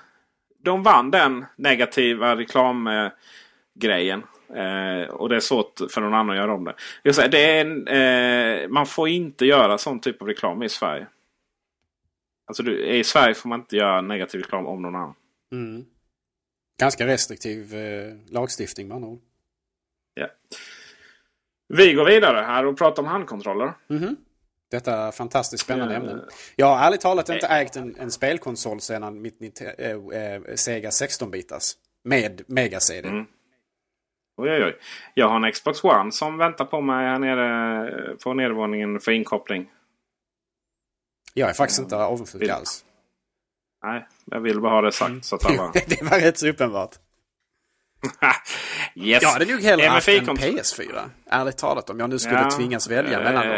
de 0.63 0.83
vann 0.83 1.11
den 1.11 1.45
negativa 1.55 2.35
reklamgrejen. 2.35 4.23
Eh, 4.55 5.09
och 5.09 5.29
det 5.29 5.35
är 5.35 5.39
svårt 5.39 5.79
för 5.89 6.01
någon 6.01 6.13
annan 6.13 6.29
att 6.29 6.35
göra 6.35 6.53
om 6.53 6.63
det. 6.63 6.75
Jag 7.03 7.15
säger, 7.15 7.29
det 7.29 7.59
en, 7.59 7.87
eh, 7.87 8.67
man 8.67 8.85
får 8.85 9.09
inte 9.09 9.45
göra 9.45 9.77
sån 9.77 9.99
typ 9.99 10.21
av 10.21 10.27
reklam 10.27 10.63
i 10.63 10.69
Sverige. 10.69 11.07
Alltså 12.45 12.63
du, 12.63 12.85
i 12.85 13.03
Sverige 13.03 13.33
får 13.33 13.49
man 13.49 13.59
inte 13.59 13.75
göra 13.75 14.01
negativ 14.01 14.41
reklam 14.41 14.67
om 14.67 14.81
någon 14.81 14.95
annan. 14.95 15.15
Mm. 15.51 15.85
Ganska 16.79 17.07
restriktiv 17.07 17.75
eh, 17.75 18.13
lagstiftning 18.29 18.91
andra 18.91 19.09
ord. 19.09 19.21
Ja. 20.13 20.27
Vi 21.67 21.93
går 21.93 22.05
vidare 22.05 22.45
här 22.45 22.65
och 22.65 22.77
pratar 22.77 23.03
om 23.03 23.09
handkontroller. 23.09 23.73
Mm 23.89 24.03
-hmm. 24.03 24.15
Detta 24.71 25.11
fantastiskt 25.11 25.63
spännande 25.63 25.95
ämne. 25.95 26.21
Jag 26.55 26.65
har 26.65 26.87
ärligt 26.87 27.01
talat 27.01 27.29
inte 27.29 27.47
ägt 27.47 27.75
en, 27.75 27.95
en 27.99 28.11
spelkonsol 28.11 28.81
sedan 28.81 29.21
mitt, 29.21 29.61
äh, 29.77 30.55
Sega 30.55 30.89
16-bitars. 30.89 31.73
Med 32.03 32.41
Mega-CD. 32.47 33.09
Mm. 33.09 33.25
Oj, 34.37 34.51
oj, 34.51 34.63
oj. 34.63 34.75
Jag 35.13 35.27
har 35.29 35.35
en 35.45 35.51
Xbox 35.51 35.83
One 35.83 36.11
som 36.11 36.37
väntar 36.37 36.65
på 36.65 36.81
mig 36.81 37.05
här 37.05 37.19
nere 37.19 38.15
på 38.23 38.33
nedervåningen 38.33 38.99
för 38.99 39.11
inkoppling. 39.11 39.69
Jag 41.33 41.49
är 41.49 41.53
faktiskt 41.53 41.79
inte 41.79 41.95
avundsjuk 41.95 42.49
alls. 42.49 42.85
Nej, 43.83 44.07
jag 44.25 44.39
vill 44.39 44.61
bara 44.61 44.71
ha 44.71 44.81
det 44.81 44.91
sagt 44.91 45.25
så 45.25 45.35
att 45.35 45.45
alla... 45.45 45.71
det 45.87 46.01
var 46.01 46.19
rätt 46.19 46.37
så 46.37 46.47
uppenbart. 46.47 46.95
yes. 48.95 49.23
Jag 49.23 49.29
hade 49.29 49.45
nog 49.45 49.61
hellre 49.61 49.85
haft 49.85 50.07
en 50.07 50.25
PS4. 50.25 51.09
Ärligt 51.29 51.57
talat 51.57 51.89
om 51.89 51.99
jag 51.99 52.09
nu 52.09 52.19
skulle 52.19 52.39
ja, 52.39 52.51
tvingas 52.51 52.89
välja 52.89 53.17
uh, 53.17 53.23
mellan 53.23 53.47
dem. 53.47 53.57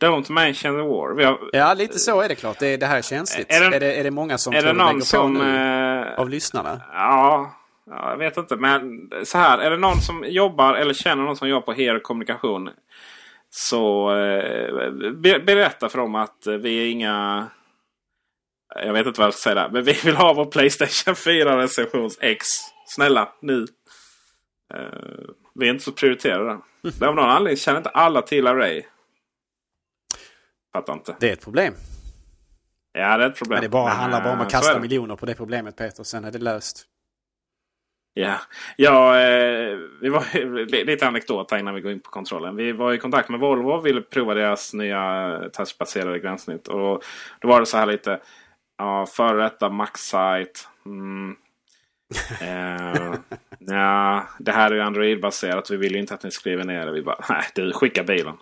Don't 0.00 0.32
mention 0.32 0.72
the 0.72 0.82
war. 0.82 1.24
Har, 1.24 1.50
ja, 1.52 1.74
lite 1.74 1.98
så 1.98 2.20
är 2.20 2.28
det 2.28 2.34
klart. 2.34 2.58
Det, 2.58 2.76
det 2.76 2.86
här 2.86 2.98
är 2.98 3.02
känsligt. 3.02 3.46
Är 3.52 3.70
det, 3.70 3.76
är 3.76 3.80
det, 3.80 3.94
är 3.94 4.04
det 4.04 4.10
många 4.10 4.38
som 4.38 4.54
är 4.54 4.62
det 4.62 4.72
någon 4.72 5.02
som, 5.02 5.34
på 5.34 5.42
nu, 5.42 6.10
uh, 6.10 6.20
av 6.20 6.28
lyssnarna? 6.28 6.82
Ja, 6.92 7.52
ja, 7.90 8.10
jag 8.10 8.16
vet 8.16 8.36
inte. 8.36 8.56
Men 8.56 9.10
så 9.24 9.38
här, 9.38 9.58
är 9.58 9.70
det 9.70 9.76
någon 9.76 10.00
som 10.00 10.24
jobbar 10.24 10.74
eller 10.74 10.94
känner 10.94 11.22
någon 11.22 11.36
som 11.36 11.48
jobbar 11.48 11.66
på 11.66 11.72
Hero 11.72 12.00
Kommunikation. 12.00 12.70
Så 13.50 14.10
uh, 14.10 15.12
berätta 15.40 15.88
för 15.88 15.98
dem 15.98 16.14
att 16.14 16.46
vi 16.46 16.82
är 16.82 16.90
inga 16.90 17.46
jag 18.74 18.92
vet 18.92 19.06
inte 19.06 19.20
vad 19.20 19.26
jag 19.26 19.34
ska 19.34 19.42
säga 19.42 19.54
där. 19.54 19.68
Men 19.68 19.84
vi 19.84 19.92
vill 19.92 20.16
ha 20.16 20.32
vår 20.32 20.46
Playstation 20.46 21.16
4 21.16 21.62
recensions 21.62 22.18
X. 22.20 22.46
Snälla, 22.86 23.32
nu. 23.40 23.60
Uh, 23.60 23.68
vi 25.54 25.66
är 25.66 25.70
inte 25.70 25.84
så 25.84 25.92
prioriterade. 25.92 26.50
Mm. 26.50 27.08
Av 27.08 27.14
någon 27.14 27.30
anledning 27.30 27.56
känner 27.56 27.78
inte 27.78 27.90
alla 27.90 28.22
till 28.22 28.46
Array. 28.46 28.82
Fattar 30.72 30.92
inte. 30.92 31.16
Det 31.20 31.28
är 31.28 31.32
ett 31.32 31.44
problem. 31.44 31.74
Ja, 32.92 33.16
det 33.16 33.24
är 33.24 33.30
ett 33.30 33.38
problem. 33.38 33.56
Men 33.56 33.62
det 33.62 33.68
bara, 33.68 33.88
Men, 33.88 33.96
handlar 33.96 34.24
bara 34.24 34.32
om 34.32 34.40
att 34.40 34.50
kasta 34.50 34.80
miljoner 34.80 35.16
på 35.16 35.26
det 35.26 35.34
problemet 35.34 35.76
Peter. 35.76 36.02
Sen 36.02 36.24
är 36.24 36.30
det 36.30 36.38
löst. 36.38 36.86
Ja, 38.18 38.40
ja 38.76 39.20
eh, 39.20 39.78
vi 40.00 40.08
var 40.08 40.24
lite 40.86 41.06
anekdot 41.06 41.52
innan 41.52 41.74
vi 41.74 41.80
går 41.80 41.92
in 41.92 42.00
på 42.00 42.10
kontrollen. 42.10 42.56
Vi 42.56 42.72
var 42.72 42.92
i 42.92 42.98
kontakt 42.98 43.28
med 43.28 43.40
Volvo 43.40 43.70
och 43.70 43.86
ville 43.86 44.00
prova 44.00 44.34
deras 44.34 44.74
nya 44.74 45.40
touchbaserade 45.52 46.18
gränssnitt. 46.18 46.68
Och 46.68 47.04
då 47.40 47.48
var 47.48 47.60
det 47.60 47.66
så 47.66 47.76
här 47.76 47.86
lite 47.86 48.20
ja, 48.78 49.06
före 49.06 49.42
detta 49.42 49.68
Maxite. 49.68 50.60
Mm. 50.86 51.36
uh, 52.42 53.14
ja, 53.58 54.28
det 54.38 54.52
här 54.52 54.70
är 54.70 54.74
ju 54.74 54.80
Android-baserat. 54.80 55.70
Vi 55.70 55.76
vill 55.76 55.92
ju 55.92 55.98
inte 55.98 56.14
att 56.14 56.22
ni 56.22 56.30
skriver 56.30 56.64
ner 56.64 56.86
det. 56.86 56.92
Vi 56.92 57.02
bara, 57.02 57.24
nej 57.28 57.42
du 57.54 57.72
skickar 57.72 58.04
bilen. 58.04 58.34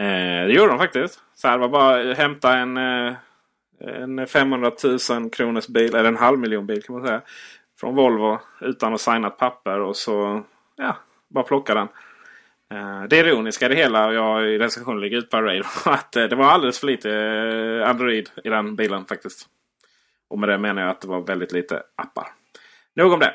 Uh, 0.00 0.46
det 0.46 0.52
gjorde 0.52 0.70
de 0.70 0.78
faktiskt. 0.78 1.20
Så 1.34 1.48
här, 1.48 1.58
var 1.58 1.68
bara 1.68 2.14
hämta 2.14 2.56
en, 2.56 2.76
uh, 2.76 3.14
en 3.80 4.26
500 4.26 4.72
000 5.10 5.30
kronors 5.30 5.68
bil, 5.68 5.94
eller 5.94 6.08
en 6.08 6.16
halv 6.16 6.38
miljon 6.38 6.66
bil 6.66 6.82
kan 6.82 6.94
man 6.94 7.06
säga. 7.06 7.22
Från 7.80 7.94
Volvo 7.94 8.38
utan 8.60 8.94
att 8.94 9.00
signa 9.00 9.28
ett 9.28 9.38
papper 9.38 9.80
och 9.80 9.96
så 9.96 10.42
ja, 10.76 10.96
bara 11.28 11.44
plocka 11.44 11.74
den. 11.74 11.88
Eh, 12.72 13.02
det 13.02 13.16
ironiska 13.16 13.66
i 13.66 13.68
det 13.68 13.74
hela, 13.74 14.12
jag 14.12 14.50
i 14.50 14.58
recensionen 14.58 15.00
ligger 15.00 15.18
ut 15.18 15.30
på 15.30 15.36
Array, 15.36 15.62
att 15.84 16.16
eh, 16.16 16.24
det 16.24 16.36
var 16.36 16.44
alldeles 16.44 16.80
för 16.80 16.86
lite 16.86 17.10
eh, 17.10 17.90
Android 17.90 18.30
i 18.44 18.48
den 18.48 18.76
bilen 18.76 19.04
faktiskt. 19.04 19.48
Och 20.28 20.38
med 20.38 20.48
det 20.48 20.58
menar 20.58 20.82
jag 20.82 20.90
att 20.90 21.00
det 21.00 21.08
var 21.08 21.20
väldigt 21.20 21.52
lite 21.52 21.82
appar. 21.96 22.28
Nog 22.94 23.12
om 23.12 23.20
det. 23.20 23.34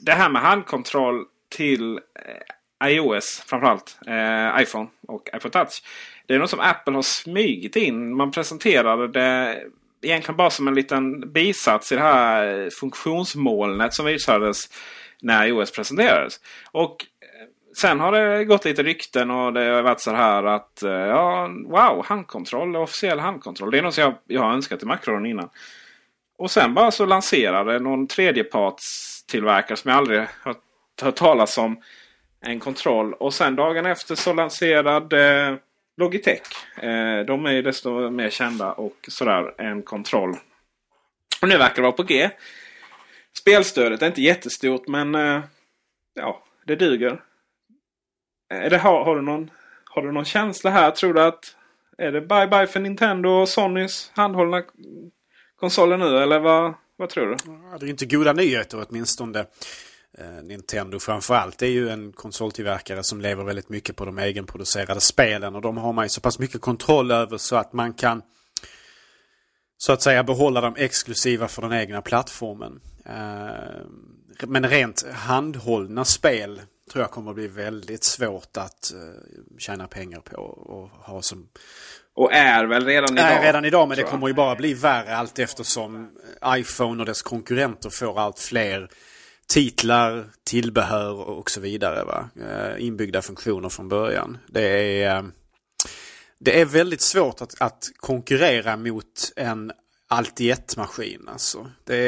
Det 0.00 0.12
här 0.12 0.30
med 0.30 0.42
handkontroll 0.42 1.24
till 1.48 2.00
iOS 2.84 3.44
framförallt. 3.46 3.98
Eh, 4.06 4.62
iPhone 4.62 4.88
och 5.08 5.28
iPhone 5.36 5.52
Touch. 5.52 5.82
Det 6.26 6.34
är 6.34 6.38
något 6.38 6.50
som 6.50 6.60
Apple 6.60 6.94
har 6.94 7.02
smygit 7.02 7.76
in. 7.76 8.16
Man 8.16 8.30
presenterade 8.30 9.08
det 9.08 9.62
egentligen 10.02 10.36
bara 10.36 10.50
som 10.50 10.68
en 10.68 10.74
liten 10.74 11.32
bisats 11.32 11.92
i 11.92 11.94
det 11.94 12.00
här 12.00 12.70
funktionsmolnet 12.70 13.94
som 13.94 14.06
visades 14.06 14.68
när 15.22 15.46
iOS 15.46 15.72
presenterades. 15.72 16.40
Och 16.72 17.06
eh, 17.20 17.48
Sen 17.76 18.00
har 18.00 18.12
det 18.12 18.44
gått 18.44 18.64
lite 18.64 18.82
rykten 18.82 19.30
och 19.30 19.52
det 19.52 19.60
har 19.60 19.82
varit 19.82 20.00
så 20.00 20.10
här 20.10 20.44
att 20.44 20.82
eh, 20.82 20.90
ja, 20.90 21.48
wow, 21.66 22.04
handkontroll, 22.06 22.76
officiell 22.76 23.18
handkontroll. 23.18 23.70
Det 23.70 23.78
är 23.78 23.82
något 23.82 23.94
som 23.94 24.04
jag, 24.04 24.14
jag 24.26 24.42
har 24.42 24.52
önskat 24.52 24.82
i 24.82 24.86
Macron 24.86 25.26
innan. 25.26 25.48
Och 26.38 26.50
sen 26.50 26.74
bara 26.74 26.90
så 26.90 27.06
lanserade 27.06 27.78
någon 27.78 28.06
tredjepartstillverkare 28.06 29.76
som 29.76 29.88
jag 29.88 29.98
aldrig 29.98 30.20
har 30.20 30.56
hört 31.02 31.16
talas 31.16 31.58
om 31.58 31.82
en 32.40 32.60
kontroll. 32.60 33.14
Och 33.14 33.34
sen 33.34 33.56
dagen 33.56 33.86
efter 33.86 34.14
så 34.14 34.32
lanserade 34.32 35.46
eh, 35.46 35.54
Logitech. 35.98 36.42
Eh, 36.76 37.24
de 37.26 37.46
är 37.46 37.52
ju 37.52 37.62
desto 37.62 38.10
mer 38.10 38.30
kända 38.30 38.72
och 38.72 38.96
sådär 39.08 39.54
än 39.60 39.82
kontroll. 39.82 40.36
Och 41.42 41.48
nu 41.48 41.58
verkar 41.58 41.74
det 41.74 41.82
vara 41.82 41.92
på 41.92 42.02
G. 42.02 42.30
Spelstödet 43.38 44.02
är 44.02 44.06
inte 44.06 44.22
jättestort 44.22 44.88
men 44.88 45.14
eh, 45.14 45.42
ja, 46.14 46.42
det 46.66 46.76
duger. 46.76 47.22
Eh, 48.52 48.62
är 48.62 48.70
det, 48.70 48.78
har, 48.78 49.04
har, 49.04 49.16
du 49.16 49.22
någon, 49.22 49.50
har 49.84 50.02
du 50.02 50.12
någon 50.12 50.24
känsla 50.24 50.70
här? 50.70 50.90
Tror 50.90 51.14
du 51.14 51.22
att 51.22 51.56
är 51.98 52.12
det 52.12 52.20
bye 52.20 52.46
bye 52.46 52.66
för 52.66 52.80
Nintendo 52.80 53.28
och 53.28 53.48
Sonys 53.48 54.10
handhållna 54.14 54.62
konsoler 55.56 55.96
nu 55.96 56.18
eller 56.18 56.38
vad, 56.38 56.74
vad 56.96 57.08
tror 57.08 57.26
du? 57.26 57.36
det 57.78 57.86
är 57.86 57.90
inte 57.90 58.06
goda 58.06 58.32
nyheter 58.32 58.86
åtminstone. 58.88 59.46
Eh, 60.20 60.42
Nintendo 60.42 60.98
framförallt 60.98 61.62
är 61.62 61.66
ju 61.66 61.88
en 61.88 62.12
konsoltillverkare 62.12 63.02
som 63.02 63.20
lever 63.20 63.44
väldigt 63.44 63.68
mycket 63.68 63.96
på 63.96 64.04
de 64.04 64.18
egenproducerade 64.18 65.00
spelen. 65.00 65.54
Och 65.54 65.62
de 65.62 65.76
har 65.76 65.92
man 65.92 66.04
ju 66.04 66.08
så 66.08 66.20
pass 66.20 66.38
mycket 66.38 66.60
kontroll 66.60 67.10
över 67.10 67.38
så 67.38 67.56
att 67.56 67.72
man 67.72 67.94
kan 67.94 68.22
så 69.76 69.92
att 69.92 70.02
säga 70.02 70.24
behålla 70.24 70.60
dem 70.60 70.74
exklusiva 70.76 71.48
för 71.48 71.62
den 71.62 71.72
egna 71.72 72.02
plattformen. 72.02 72.80
Eh, 73.04 74.46
men 74.46 74.68
rent 74.68 75.06
handhållna 75.12 76.04
spel 76.04 76.60
tror 76.92 77.02
jag 77.02 77.10
kommer 77.10 77.30
att 77.30 77.36
bli 77.36 77.48
väldigt 77.48 78.04
svårt 78.04 78.56
att 78.56 78.92
eh, 78.94 79.58
tjäna 79.58 79.86
pengar 79.86 80.20
på 80.20 80.36
och 80.42 80.88
ha 80.88 81.22
som 81.22 81.48
och 82.14 82.32
är 82.32 82.64
väl 82.64 82.84
redan 82.86 83.18
idag. 83.18 83.32
Är 83.32 83.42
redan 83.42 83.64
idag 83.64 83.88
men 83.88 83.96
det 83.96 84.02
kommer 84.02 84.28
ju 84.28 84.34
bara 84.34 84.54
bli 84.54 84.74
värre 84.74 85.16
allt 85.16 85.38
eftersom 85.38 86.10
iPhone 86.46 87.02
och 87.02 87.06
dess 87.06 87.22
konkurrenter 87.22 87.90
får 87.90 88.20
allt 88.20 88.38
fler 88.38 88.88
titlar, 89.48 90.24
tillbehör 90.44 91.14
och 91.14 91.50
så 91.50 91.60
vidare. 91.60 92.04
Va? 92.04 92.30
Eh, 92.40 92.86
inbyggda 92.86 93.22
funktioner 93.22 93.68
från 93.68 93.88
början. 93.88 94.38
Det 94.46 94.62
är, 95.02 95.16
eh, 95.16 95.24
det 96.38 96.60
är 96.60 96.64
väldigt 96.64 97.00
svårt 97.00 97.40
att, 97.40 97.60
att 97.60 97.90
konkurrera 97.96 98.76
mot 98.76 99.32
en 99.36 99.72
allt 100.08 100.40
i 100.40 100.50
ett-maskin. 100.50 101.28
Alltså. 101.28 101.66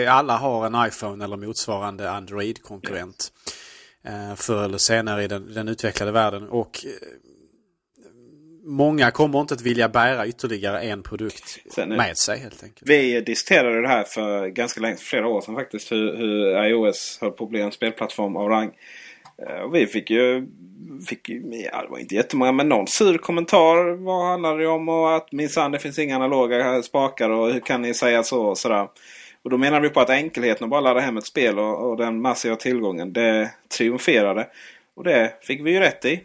alla 0.09 0.37
har 0.37 0.67
en 0.67 0.87
iPhone 0.89 1.25
eller 1.25 1.37
motsvarande 1.37 2.11
Android-konkurrent. 2.11 3.33
Eh, 4.05 4.35
förr 4.35 4.65
eller 4.65 4.79
senare 4.79 5.25
i 5.25 5.29
den, 5.29 5.55
den 5.55 5.69
utvecklade 5.69 6.13
världen. 6.13 6.49
Och 6.49 6.85
många 8.63 9.11
kommer 9.11 9.41
inte 9.41 9.55
att 9.55 9.63
vilja 9.63 9.89
bära 9.89 10.27
ytterligare 10.27 10.81
en 10.81 11.03
produkt 11.03 11.59
Sen, 11.75 11.89
med 11.89 12.17
sig 12.17 12.39
helt 12.39 12.63
enkelt. 12.63 12.91
Vi 12.91 13.21
diskuterade 13.21 13.83
det 13.83 13.89
här 13.89 14.05
för 14.05 14.47
ganska 14.47 14.81
länge, 14.81 14.97
flera 14.97 15.29
år 15.29 15.41
sedan 15.41 15.55
faktiskt. 15.55 15.93
Hur, 15.93 16.17
hur 16.17 16.65
iOS 16.65 17.19
höll 17.21 17.31
på 17.31 17.45
att 17.45 17.51
bli 17.51 17.61
en 17.61 17.73
spelplattform 17.73 18.37
av 18.37 18.49
rang. 18.49 18.71
Eh, 19.49 19.61
och 19.61 19.75
vi 19.75 19.87
fick 19.87 20.11
ju, 20.11 20.47
fick, 21.07 21.29
ja 21.73 21.83
det 21.83 21.89
var 21.89 21.99
inte 21.99 22.15
jättemånga, 22.15 22.53
men 22.53 22.69
någon 22.69 22.87
sur 22.87 23.19
kommentar. 23.19 24.05
Vad 24.05 24.27
handlar 24.27 24.59
det 24.59 24.67
om? 24.67 24.89
Och 24.89 25.17
att 25.17 25.33
minsann 25.33 25.73
det 25.73 25.79
finns 25.79 25.99
inga 25.99 26.17
analoga 26.17 26.83
spakar 26.83 27.31
och 27.31 27.53
hur 27.53 27.61
kan 27.61 27.83
ni 27.83 27.95
säga 27.95 28.23
så? 28.23 28.43
Och 28.43 28.59
sådär. 28.59 28.89
Och 29.43 29.51
då 29.51 29.59
menar 29.59 29.81
vi 29.81 29.89
på 29.89 30.01
att 30.01 30.11
enkelheten 30.11 30.65
att 30.65 30.71
bara 30.71 30.81
ladda 30.81 31.01
hem 31.01 31.17
ett 31.17 31.27
spel 31.27 31.59
och, 31.59 31.91
och 31.91 31.97
den 31.97 32.21
massiva 32.21 32.57
tillgången 32.57 33.13
det 33.13 33.51
triumferade. 33.77 34.47
Och 34.97 35.05
det 35.05 35.35
fick 35.43 35.61
vi 35.61 35.71
ju 35.71 35.81
rätt 35.81 36.05
i. 36.05 36.21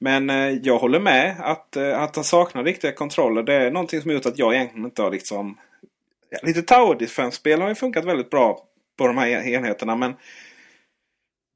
Men 0.00 0.30
eh, 0.30 0.50
jag 0.62 0.78
håller 0.78 1.00
med 1.00 1.36
att, 1.40 1.76
eh, 1.76 2.02
att 2.02 2.16
han 2.16 2.24
saknar 2.24 2.64
riktiga 2.64 2.92
kontroller. 2.92 3.42
Det 3.42 3.54
är 3.54 3.70
någonting 3.70 4.00
som 4.00 4.10
gjort 4.10 4.26
att 4.26 4.38
jag 4.38 4.54
egentligen 4.54 4.84
inte 4.84 5.02
har 5.02 5.10
liksom... 5.10 5.58
Ja, 6.30 6.38
lite 6.42 6.62
Tower 6.62 6.98
Defense-spel 6.98 7.60
har 7.60 7.68
ju 7.68 7.74
funkat 7.74 8.04
väldigt 8.04 8.30
bra 8.30 8.58
på 8.98 9.06
de 9.06 9.18
här 9.18 9.28
enheterna. 9.28 9.96
Men 9.96 10.14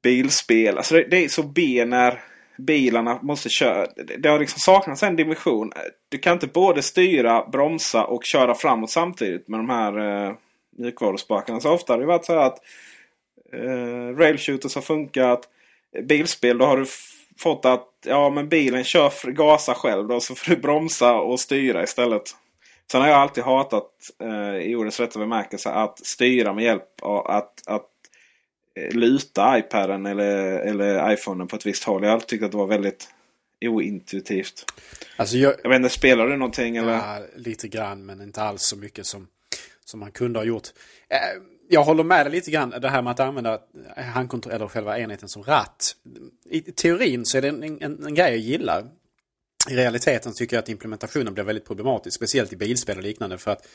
bilspel, 0.03 0.77
alltså 0.77 0.95
det, 0.95 1.03
det 1.03 1.23
är 1.23 1.27
så 1.27 1.43
B 1.43 1.85
när 1.85 2.19
bilarna 2.57 3.19
måste 3.21 3.49
köra. 3.49 3.87
Det, 3.95 4.17
det 4.17 4.29
har 4.29 4.39
liksom 4.39 4.59
saknats 4.59 5.03
en 5.03 5.15
dimension. 5.15 5.71
Du 6.09 6.17
kan 6.17 6.33
inte 6.33 6.47
både 6.47 6.81
styra, 6.81 7.47
bromsa 7.51 8.03
och 8.03 8.23
köra 8.23 8.55
framåt 8.55 8.89
samtidigt 8.89 9.47
med 9.47 9.59
de 9.59 9.69
här 9.69 10.25
eh, 10.27 10.33
mjukvaruspakarna. 10.77 11.59
Så 11.59 11.71
ofta 11.71 11.93
har 11.93 11.99
det 11.99 12.05
varit 12.05 12.25
så 12.25 12.33
här 12.33 12.45
att 12.45 12.59
eh, 13.53 14.17
rail 14.17 14.37
shooters 14.37 14.75
har 14.75 14.81
funkat. 14.81 15.41
Bilspel, 16.07 16.57
då 16.57 16.65
har 16.65 16.77
du 16.77 16.85
fått 17.41 17.65
att 17.65 17.87
ja, 18.05 18.29
men 18.29 18.49
bilen 18.49 18.83
kör, 18.83 19.31
gasar 19.31 19.73
själv 19.73 20.07
då, 20.07 20.19
så 20.19 20.35
får 20.35 20.55
du 20.55 20.61
bromsa 20.61 21.13
och 21.13 21.39
styra 21.39 21.83
istället. 21.83 22.35
Sen 22.91 23.01
har 23.01 23.07
jag 23.07 23.17
alltid 23.17 23.43
hatat 23.43 23.91
eh, 24.23 24.55
i 24.55 24.75
ordets 24.75 24.99
rätta 24.99 25.19
bemärkelse 25.19 25.69
att 25.69 26.05
styra 26.05 26.53
med 26.53 26.63
hjälp 26.63 27.01
av 27.01 27.27
att, 27.27 27.67
att 27.67 27.87
eh, 28.75 28.95
luta 28.95 29.59
iPaden 29.59 30.05
eller, 30.05 30.59
eller 30.59 31.13
iPhonen 31.13 31.47
på 31.47 31.55
ett 31.55 31.65
visst 31.65 31.83
håll. 31.83 32.03
Jag 32.03 32.09
har 32.09 32.13
alltid 32.13 32.27
tyckt 32.27 32.43
att 32.43 32.51
det 32.51 32.57
var 32.57 32.67
väldigt 32.67 33.09
ointuitivt. 33.61 34.65
Alltså 35.15 35.37
jag, 35.37 35.53
jag 35.63 35.69
vet 35.69 35.75
inte, 35.75 35.89
spelar 35.89 36.27
du 36.27 36.37
någonting? 36.37 36.77
Eller? 36.77 36.93
Ja, 36.93 37.19
lite 37.35 37.67
grann 37.67 38.05
men 38.05 38.21
inte 38.21 38.41
alls 38.43 38.61
så 38.61 38.77
mycket 38.77 39.05
som, 39.05 39.27
som 39.85 39.99
man 39.99 40.11
kunde 40.11 40.39
ha 40.39 40.43
gjort. 40.43 40.67
Jag 41.73 41.83
håller 41.83 42.03
med 42.03 42.25
dig 42.25 42.31
lite 42.31 42.51
grann. 42.51 42.69
Det 42.69 42.89
här 42.89 43.01
med 43.01 43.11
att 43.11 43.19
använda 43.19 43.59
handkontroll, 43.95 44.53
eller 44.53 44.67
själva 44.67 44.99
enheten 44.99 45.29
som 45.29 45.43
ratt. 45.43 45.95
I 46.49 46.61
teorin 46.61 47.25
så 47.25 47.37
är 47.37 47.41
det 47.41 47.47
en, 47.47 47.63
en, 47.63 48.05
en 48.05 48.15
grej 48.15 48.29
jag 48.29 48.37
gillar. 48.37 48.85
I 49.69 49.75
realiteten 49.75 50.33
tycker 50.33 50.55
jag 50.55 50.63
att 50.63 50.69
implementationen 50.69 51.33
blir 51.33 51.43
väldigt 51.43 51.65
problematisk. 51.65 52.15
Speciellt 52.15 52.53
i 52.53 52.55
bilspel 52.55 52.97
och 52.97 53.03
liknande. 53.03 53.37
För 53.37 53.51
att 53.51 53.67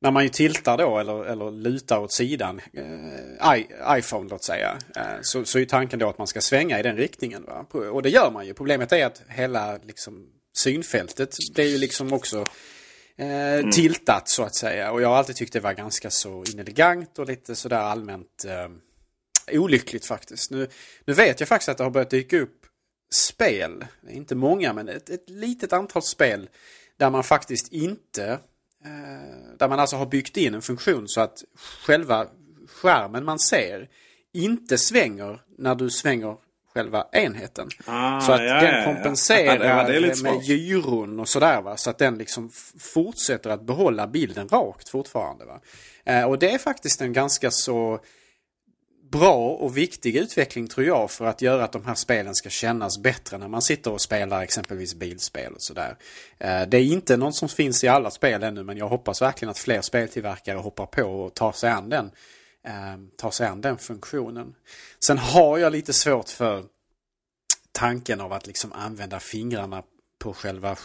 när 0.00 0.10
man 0.10 0.22
ju 0.22 0.28
tiltar 0.28 0.78
då 0.78 0.98
eller, 0.98 1.24
eller 1.24 1.50
lutar 1.50 1.98
åt 1.98 2.12
sidan, 2.12 2.60
eh, 2.72 3.98
iPhone 3.98 4.30
låt 4.30 4.44
säga, 4.44 4.78
eh, 4.96 5.02
så, 5.22 5.44
så 5.44 5.58
är 5.58 5.64
tanken 5.64 5.98
då 5.98 6.08
att 6.08 6.18
man 6.18 6.26
ska 6.26 6.40
svänga 6.40 6.80
i 6.80 6.82
den 6.82 6.96
riktningen. 6.96 7.44
Va? 7.44 7.66
Och 7.70 8.02
det 8.02 8.10
gör 8.10 8.30
man 8.30 8.46
ju. 8.46 8.54
Problemet 8.54 8.92
är 8.92 9.06
att 9.06 9.22
hela 9.28 9.78
liksom, 9.82 10.26
synfältet 10.56 11.36
det 11.54 11.62
är 11.62 11.68
ju 11.68 11.78
liksom 11.78 12.12
också 12.12 12.46
eh, 13.16 13.54
mm. 13.54 13.70
tiltat 13.70 14.28
så 14.28 14.42
att 14.42 14.54
säga. 14.54 14.92
Och 14.92 15.02
jag 15.02 15.08
har 15.08 15.16
alltid 15.16 15.36
tyckt 15.36 15.52
det 15.52 15.60
var 15.60 15.72
ganska 15.72 16.10
så 16.10 16.44
inelegant 16.52 17.18
och 17.18 17.26
lite 17.26 17.54
sådär 17.56 17.80
allmänt 17.80 18.44
eh, 18.44 18.68
olyckligt 19.60 20.06
faktiskt. 20.06 20.50
Nu, 20.50 20.68
nu 21.04 21.12
vet 21.12 21.40
jag 21.40 21.48
faktiskt 21.48 21.68
att 21.68 21.78
det 21.78 21.84
har 21.84 21.90
börjat 21.90 22.10
dyka 22.10 22.38
upp 22.38 22.66
spel, 23.14 23.86
inte 24.10 24.34
många 24.34 24.72
men 24.72 24.88
ett, 24.88 25.10
ett 25.10 25.30
litet 25.30 25.72
antal 25.72 26.02
spel 26.02 26.48
där 26.96 27.10
man 27.10 27.24
faktiskt 27.24 27.72
inte 27.72 28.24
eh, 28.84 29.56
där 29.58 29.68
man 29.68 29.80
alltså 29.80 29.96
har 29.96 30.06
byggt 30.06 30.36
in 30.36 30.54
en 30.54 30.62
funktion 30.62 31.08
så 31.08 31.20
att 31.20 31.44
själva 31.54 32.26
skärmen 32.68 33.24
man 33.24 33.38
ser 33.38 33.88
inte 34.32 34.78
svänger 34.78 35.40
när 35.58 35.74
du 35.74 35.90
svänger 35.90 36.36
själva 36.74 37.06
enheten. 37.12 37.68
Ah, 37.86 38.20
så 38.20 38.32
att 38.32 38.44
ja, 38.44 38.54
den 38.54 38.78
ja, 38.78 38.84
kompenserar 38.84 39.88
ja, 39.90 40.14
med 40.22 40.42
gyron 40.42 41.20
och 41.20 41.28
sådär. 41.28 41.62
Va? 41.62 41.76
Så 41.76 41.90
att 41.90 41.98
den 41.98 42.18
liksom 42.18 42.50
fortsätter 42.78 43.50
att 43.50 43.62
behålla 43.62 44.06
bilden 44.06 44.48
rakt 44.48 44.88
fortfarande. 44.88 45.44
Va? 45.44 45.60
Eh, 46.04 46.24
och 46.24 46.38
det 46.38 46.50
är 46.50 46.58
faktiskt 46.58 47.00
en 47.00 47.12
ganska 47.12 47.50
så 47.50 48.00
bra 49.12 49.48
och 49.48 49.76
viktig 49.76 50.16
utveckling 50.16 50.68
tror 50.68 50.86
jag 50.86 51.10
för 51.10 51.26
att 51.26 51.42
göra 51.42 51.64
att 51.64 51.72
de 51.72 51.84
här 51.84 51.94
spelen 51.94 52.34
ska 52.34 52.48
kännas 52.48 52.98
bättre 52.98 53.38
när 53.38 53.48
man 53.48 53.62
sitter 53.62 53.92
och 53.92 54.00
spelar 54.00 54.42
exempelvis 54.42 54.94
bilspel 54.94 55.52
och 55.52 55.62
sådär. 55.62 55.96
Eh, 56.38 56.62
det 56.68 56.76
är 56.76 56.84
inte 56.84 57.16
något 57.16 57.36
som 57.36 57.48
finns 57.48 57.84
i 57.84 57.88
alla 57.88 58.10
spel 58.10 58.42
ännu 58.42 58.62
men 58.62 58.76
jag 58.76 58.88
hoppas 58.88 59.22
verkligen 59.22 59.50
att 59.50 59.58
fler 59.58 59.80
speltillverkare 59.80 60.58
hoppar 60.58 60.86
på 60.86 61.02
och 61.02 61.34
tar 61.34 61.52
sig 61.52 61.70
an 61.70 61.88
den 61.88 62.10
eh, 62.66 62.96
tar 63.16 63.30
sig 63.30 63.46
an 63.46 63.60
den 63.60 63.78
funktionen. 63.78 64.54
Sen 64.98 65.18
har 65.18 65.58
jag 65.58 65.72
lite 65.72 65.92
svårt 65.92 66.28
för 66.28 66.64
tanken 67.72 68.20
av 68.20 68.32
att 68.32 68.46
liksom 68.46 68.72
använda 68.72 69.20
fingrarna 69.20 69.82
på 70.18 70.34
själva 70.34 70.76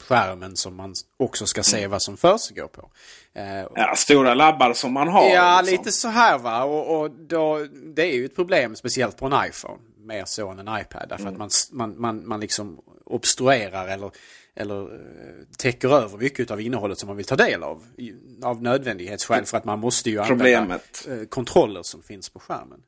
skärmen 0.00 0.56
som 0.56 0.76
man 0.76 0.94
också 1.16 1.46
ska 1.46 1.62
se 1.62 1.78
mm. 1.78 1.90
vad 1.90 2.02
som 2.02 2.16
försiggår 2.16 2.66
på. 2.66 2.90
Eh, 3.34 3.66
ja, 3.74 3.94
stora 3.96 4.34
labbar 4.34 4.72
som 4.72 4.92
man 4.92 5.08
har. 5.08 5.30
Ja, 5.30 5.60
liksom. 5.60 5.78
lite 5.78 5.92
så 5.92 6.08
här 6.08 6.38
va. 6.38 6.64
Och, 6.64 7.00
och 7.00 7.10
då, 7.10 7.66
det 7.94 8.02
är 8.02 8.14
ju 8.14 8.24
ett 8.24 8.36
problem 8.36 8.76
speciellt 8.76 9.16
på 9.16 9.26
en 9.26 9.48
iPhone. 9.48 9.78
Mer 9.98 10.24
så 10.24 10.48
än 10.48 10.58
en 10.58 10.80
iPad. 10.80 11.06
Därför 11.08 11.28
mm. 11.28 11.34
att 11.34 11.38
man, 11.38 11.50
man, 11.70 12.00
man, 12.00 12.28
man 12.28 12.40
liksom 12.40 12.80
obstruerar 13.04 13.88
eller, 13.88 14.10
eller 14.56 14.80
eh, 14.80 15.44
täcker 15.58 15.88
över 15.88 16.18
mycket 16.18 16.50
av 16.50 16.60
innehållet 16.60 16.98
som 16.98 17.06
man 17.06 17.16
vill 17.16 17.26
ta 17.26 17.36
del 17.36 17.62
av. 17.62 17.82
Av 18.42 18.62
nödvändighetsskäl 18.62 19.44
för 19.44 19.56
att 19.56 19.64
man 19.64 19.78
måste 19.78 20.10
ju 20.10 20.20
använda 20.20 20.74
eh, 20.74 21.24
kontroller 21.28 21.82
som 21.82 22.02
finns 22.02 22.28
på 22.28 22.38
skärmen. 22.38 22.80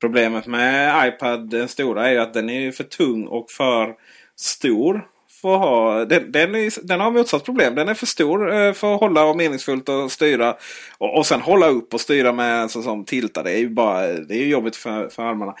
Problemet 0.00 0.46
med 0.46 1.08
iPad 1.08 1.50
den 1.50 1.68
stora 1.68 2.10
är 2.10 2.18
att 2.18 2.34
den 2.34 2.50
är 2.50 2.72
för 2.72 2.84
tung 2.84 3.26
och 3.26 3.50
för 3.50 3.94
stor 4.36 5.08
för 5.44 5.56
ha, 5.56 6.04
den, 6.04 6.32
den, 6.32 6.54
är, 6.54 6.86
den 6.86 7.00
har 7.00 7.10
motsatt 7.10 7.44
problem. 7.44 7.74
Den 7.74 7.88
är 7.88 7.94
för 7.94 8.06
stor 8.06 8.54
eh, 8.54 8.72
för 8.72 8.94
att 8.94 9.00
hålla 9.00 9.24
och 9.24 9.36
meningsfullt 9.36 9.88
och 9.88 10.12
styra. 10.12 10.56
Och, 10.98 11.18
och 11.18 11.26
sen 11.26 11.40
hålla 11.40 11.68
upp 11.68 11.94
och 11.94 12.00
styra 12.00 12.32
med 12.32 12.70
så 12.70 12.82
som 12.82 13.04
tiltar. 13.04 13.44
Det 13.44 13.50
är 13.50 13.58
ju 13.58 13.68
bara, 13.68 14.06
det 14.06 14.34
är 14.34 14.46
jobbigt 14.46 14.76
för, 14.76 15.08
för 15.08 15.22
armarna. 15.22 15.54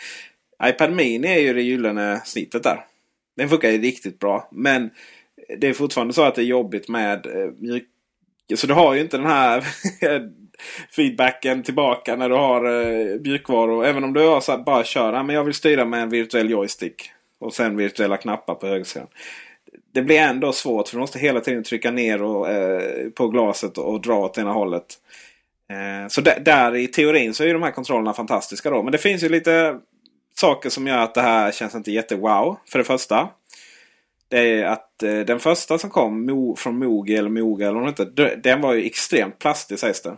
iPad 0.64 0.92
Mini 0.92 1.28
är 1.28 1.40
ju 1.40 1.54
det 1.54 1.62
gyllene 1.62 2.20
snittet 2.24 2.62
där. 2.62 2.84
Den 3.36 3.48
funkar 3.48 3.70
ju 3.70 3.78
riktigt 3.78 4.18
bra. 4.18 4.48
Men 4.52 4.90
det 5.58 5.68
är 5.68 5.72
fortfarande 5.72 6.14
så 6.14 6.22
att 6.22 6.34
det 6.34 6.42
är 6.42 6.46
jobbigt 6.46 6.88
med 6.88 7.26
eh, 7.26 7.50
mjuk... 7.58 7.84
Så 8.54 8.66
du 8.66 8.74
har 8.74 8.94
ju 8.94 9.00
inte 9.00 9.16
den 9.16 9.26
här 9.26 9.64
feedbacken 10.96 11.62
tillbaka 11.62 12.16
när 12.16 12.28
du 12.28 12.34
har 12.34 12.64
eh, 12.64 13.20
mjukvaror. 13.20 13.86
Även 13.86 14.04
om 14.04 14.12
du 14.12 14.20
har 14.20 14.40
så 14.40 14.52
att 14.52 14.64
bara 14.64 14.84
köra. 14.84 15.22
Men 15.22 15.36
jag 15.36 15.44
vill 15.44 15.54
styra 15.54 15.84
med 15.84 16.02
en 16.02 16.10
virtuell 16.10 16.50
joystick. 16.50 17.10
Och 17.38 17.54
sen 17.54 17.76
virtuella 17.76 18.16
knappar 18.16 18.54
på 18.54 18.66
högersidan 18.66 19.06
det 19.94 20.02
blir 20.02 20.18
ändå 20.18 20.52
svårt 20.52 20.88
för 20.88 20.96
du 20.96 21.00
måste 21.00 21.18
hela 21.18 21.40
tiden 21.40 21.62
trycka 21.62 21.90
ner 21.90 22.22
och, 22.22 22.50
eh, 22.50 23.10
på 23.10 23.28
glaset 23.28 23.78
och, 23.78 24.00
dra 24.00 24.14
åt 24.14 24.38
ena 24.38 24.52
hållet. 24.52 24.86
Eh, 25.70 26.08
så 26.08 26.20
där 26.20 26.76
i 26.76 26.86
teorin 26.86 27.34
så 27.34 27.44
är 27.44 27.52
de 27.52 27.62
här 27.62 27.70
kontrollerna 27.70 28.12
fantastiska 28.12 28.70
då. 28.70 28.82
Men 28.82 28.92
det 28.92 28.98
finns 28.98 29.22
ju 29.22 29.28
lite 29.28 29.78
saker 30.34 30.70
som 30.70 30.86
gör 30.86 30.98
att 30.98 31.14
det 31.14 31.22
här 31.22 31.52
känns 31.52 31.74
inte 31.74 31.90
jätte-wow. 31.90 32.56
För 32.66 32.78
det 32.78 32.84
första. 32.84 33.28
Det 34.28 34.38
är 34.38 34.64
att 34.64 35.02
eh, 35.02 35.18
den 35.18 35.40
första 35.40 35.78
som 35.78 35.90
kom 35.90 36.26
Mo, 36.26 36.56
från 36.56 36.78
Mogi 36.78 37.16
eller 37.16 37.30
Moga 37.30 37.68
eller 37.68 37.80
något 37.80 38.00
inte. 38.00 38.36
Den 38.36 38.60
var 38.60 38.72
ju 38.72 38.86
extremt 38.86 39.38
plastig 39.38 39.78
sägs 39.78 40.02
det. 40.02 40.16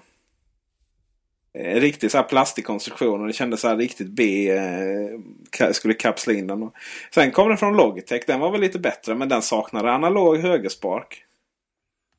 En 1.59 1.81
riktig 1.81 2.11
så 2.11 2.19
här 2.19 2.25
plastig 2.25 2.65
konstruktion 2.67 3.21
och 3.21 3.27
det 3.27 3.33
kändes 3.33 3.61
så 3.61 3.69
här 3.69 3.77
riktigt 3.77 4.09
B. 4.09 4.51
Eh, 4.51 5.71
skulle 5.73 5.95
kapsla 5.95 6.33
in 6.33 6.47
den. 6.47 6.71
Sen 7.15 7.31
kom 7.31 7.49
den 7.49 7.59
från 7.59 7.77
Logitech. 7.77 8.23
Den 8.27 8.41
var 8.41 8.51
väl 8.51 8.61
lite 8.61 8.79
bättre 8.79 9.15
men 9.15 9.29
den 9.29 9.43
saknade 9.43 9.93
analog 9.93 10.39
högerspark. 10.39 11.25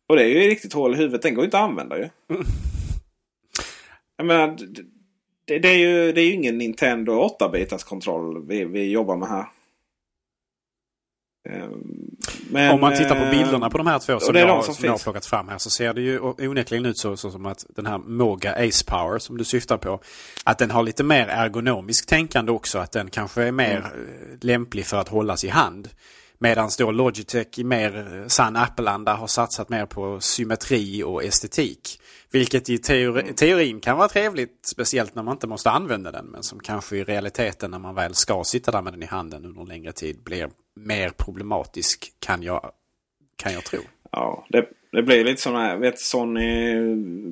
Och 0.08 0.16
det 0.16 0.24
är 0.24 0.28
ju 0.28 0.40
riktigt 0.40 0.74
hål 0.74 0.94
i 0.94 0.98
huvudet. 0.98 1.22
Den 1.22 1.34
går 1.34 1.42
ju 1.44 1.46
inte 1.46 1.58
att 1.58 1.70
använda 1.70 1.98
ju. 1.98 2.10
Jag 4.18 4.26
menar, 4.26 4.58
det, 5.48 5.60
det, 5.60 5.68
är 5.68 5.78
ju, 5.78 6.12
det 6.12 6.22
är 6.22 6.26
ju 6.26 6.34
ingen 6.34 6.58
Nintendo 6.58 7.30
8-bitars 7.40 7.84
kontroll 7.84 8.48
vi, 8.48 8.66
vi 8.66 8.92
jobbar 8.92 9.18
med 9.18 9.30
här. 9.30 9.46
Ehm, 11.50 12.16
men, 12.50 12.74
Om 12.74 12.82
man 12.82 12.96
tittar 12.96 13.16
på 13.16 13.24
eh, 13.24 13.32
bilderna 13.32 13.70
på 13.70 13.78
de 13.78 13.88
här 13.88 14.00
två 14.00 14.20
som, 14.20 14.36
jag, 14.36 14.66
som, 14.66 14.76
som 14.76 14.86
jag 14.86 14.92
har 14.92 15.00
plockat 15.00 15.26
fram 15.26 15.48
här 15.48 15.58
så 15.58 15.70
ser 15.70 15.94
det 15.94 16.02
ju 16.02 16.20
onekligen 16.20 16.86
ut 16.86 16.98
så, 16.98 17.18
så 17.18 17.32
som 17.32 17.46
att 17.46 17.66
den 17.70 17.86
här 17.86 17.98
Moga 17.98 18.52
Ace 18.52 18.86
Power 18.86 19.20
som 19.20 19.38
du 19.38 19.44
syftar 19.44 19.78
på. 19.78 20.00
Att 20.44 20.58
den 20.58 20.72
har 20.72 20.84
lite 20.84 21.04
mer 21.04 21.28
ergonomiskt 21.28 22.10
tänkande 22.10 22.52
också. 22.52 22.80
Att 22.80 22.92
den 22.92 23.10
kanske 23.10 23.44
är 23.44 23.52
mer 23.52 23.78
mm. 23.78 23.86
Eh, 23.86 24.38
lämplig 24.42 24.86
för 24.86 24.98
att 24.98 25.10
hållas 25.10 25.44
i 25.44 25.50
hand. 25.50 25.90
Medan 26.40 26.70
då 26.78 26.92
Logitech 26.92 27.60
i 27.60 27.64
mer 27.64 28.20
eh, 28.22 28.28
sann 28.28 28.56
Apple-anda 28.56 29.14
har 29.14 29.28
satsat 29.28 29.70
mer 29.70 29.86
på 29.86 30.20
symmetri 30.20 31.04
och 31.04 31.24
estetik. 31.24 32.00
Vilket 32.32 32.70
i 32.70 32.78
teori, 32.78 33.34
teorin 33.34 33.80
kan 33.80 33.98
vara 33.98 34.08
trevligt, 34.08 34.60
speciellt 34.62 35.16
när 35.16 35.24
man 35.24 35.32
inte 35.32 35.48
måste 35.48 35.70
använda 35.70 36.12
den. 36.12 36.26
Men 36.26 36.44
som 36.44 36.60
kanske 36.60 36.98
i 36.98 37.04
realiteten 37.04 37.72
när 37.72 37.80
man 37.80 37.96
väl 37.96 38.16
ska 38.16 38.44
sitta 38.44 38.72
där 38.72 38.82
med 38.82 38.94
den 38.94 39.04
i 39.04 39.06
handen 39.06 39.46
under 39.46 39.62
en 39.62 39.68
längre 39.68 39.92
tid 39.92 40.24
blir 40.24 40.50
mer 40.76 41.10
problematisk 41.10 42.13
kan 42.20 42.44
jag, 42.44 42.72
kan 43.36 43.54
jag 43.54 43.63
tro. 43.63 43.80
Ja, 44.12 44.46
det, 44.50 44.70
det 44.92 45.04
blir 45.04 45.24
lite 45.24 45.42
som 45.42 45.56
här, 45.56 45.78
vet 45.78 46.00
Sony 46.00 46.76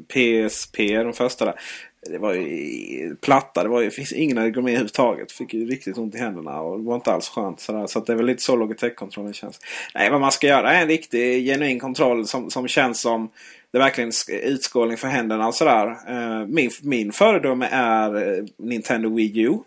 PSP, 0.08 0.78
de 0.78 1.14
första 1.14 1.46
där. 1.46 1.60
Det 2.10 2.18
var 2.18 2.34
ju 2.34 3.16
platta, 3.16 3.64
det, 3.64 3.70
var 3.70 3.82
ju, 3.82 3.92
finns 3.92 4.14
ingen 4.14 4.38
ergonomi 4.38 4.72
överhuvudtaget. 4.72 5.32
Fick 5.32 5.54
ju 5.54 5.66
riktigt 5.66 5.98
ont 5.98 6.16
i 6.16 6.18
händerna 6.18 6.62
och 6.62 6.80
det 6.80 6.86
var 6.86 6.96
inte 6.96 7.12
alls 7.12 7.30
skönt. 7.30 7.60
Sådär. 7.60 7.88
Så 7.88 8.00
det 8.00 8.12
är 8.12 8.18
väl 8.18 8.26
lite 8.26 8.42
så 8.42 8.56
Logitech-kontrollen 8.56 9.34
känns. 9.34 9.60
Nej, 9.96 10.10
vad 10.12 10.22
man 10.22 10.32
ska 10.32 10.48
göra 10.48 10.74
är 10.74 10.82
en 10.82 10.88
riktig 10.88 11.46
genuin 11.46 11.80
kontroll 11.80 12.28
som, 12.28 12.50
som 12.50 12.68
känns 12.68 13.02
som 13.02 13.30
det 13.76 13.80
är 13.80 13.84
verkligen 13.84 14.12
utskålning 14.44 14.98
för 14.98 15.08
händerna 15.08 15.48
och 15.48 15.56
sådär. 15.56 15.88
Eh, 16.08 16.48
min, 16.48 16.72
min 16.82 17.12
föredöme 17.12 17.68
är 17.72 18.38
eh, 18.38 18.46
Nintendo 18.58 19.16
Wii 19.16 19.40
U. 19.40 19.58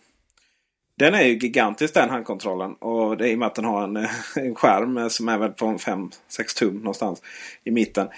Den 0.98 1.14
är 1.14 1.22
ju 1.22 1.38
gigantisk 1.38 1.94
den 1.94 2.10
handkontrollen. 2.10 2.74
Och 2.74 3.16
det 3.16 3.28
är 3.28 3.32
i 3.32 3.34
och 3.34 3.38
med 3.38 3.46
att 3.46 3.54
den 3.54 3.64
har 3.64 3.84
en, 3.84 3.96
eh, 3.96 4.10
en 4.36 4.54
skärm 4.54 5.10
som 5.10 5.28
är 5.28 5.38
väl 5.38 5.50
på 5.50 5.66
5-6 5.66 6.10
tum 6.58 6.74
någonstans 6.78 7.22
i 7.64 7.70
mitten. 7.70 8.08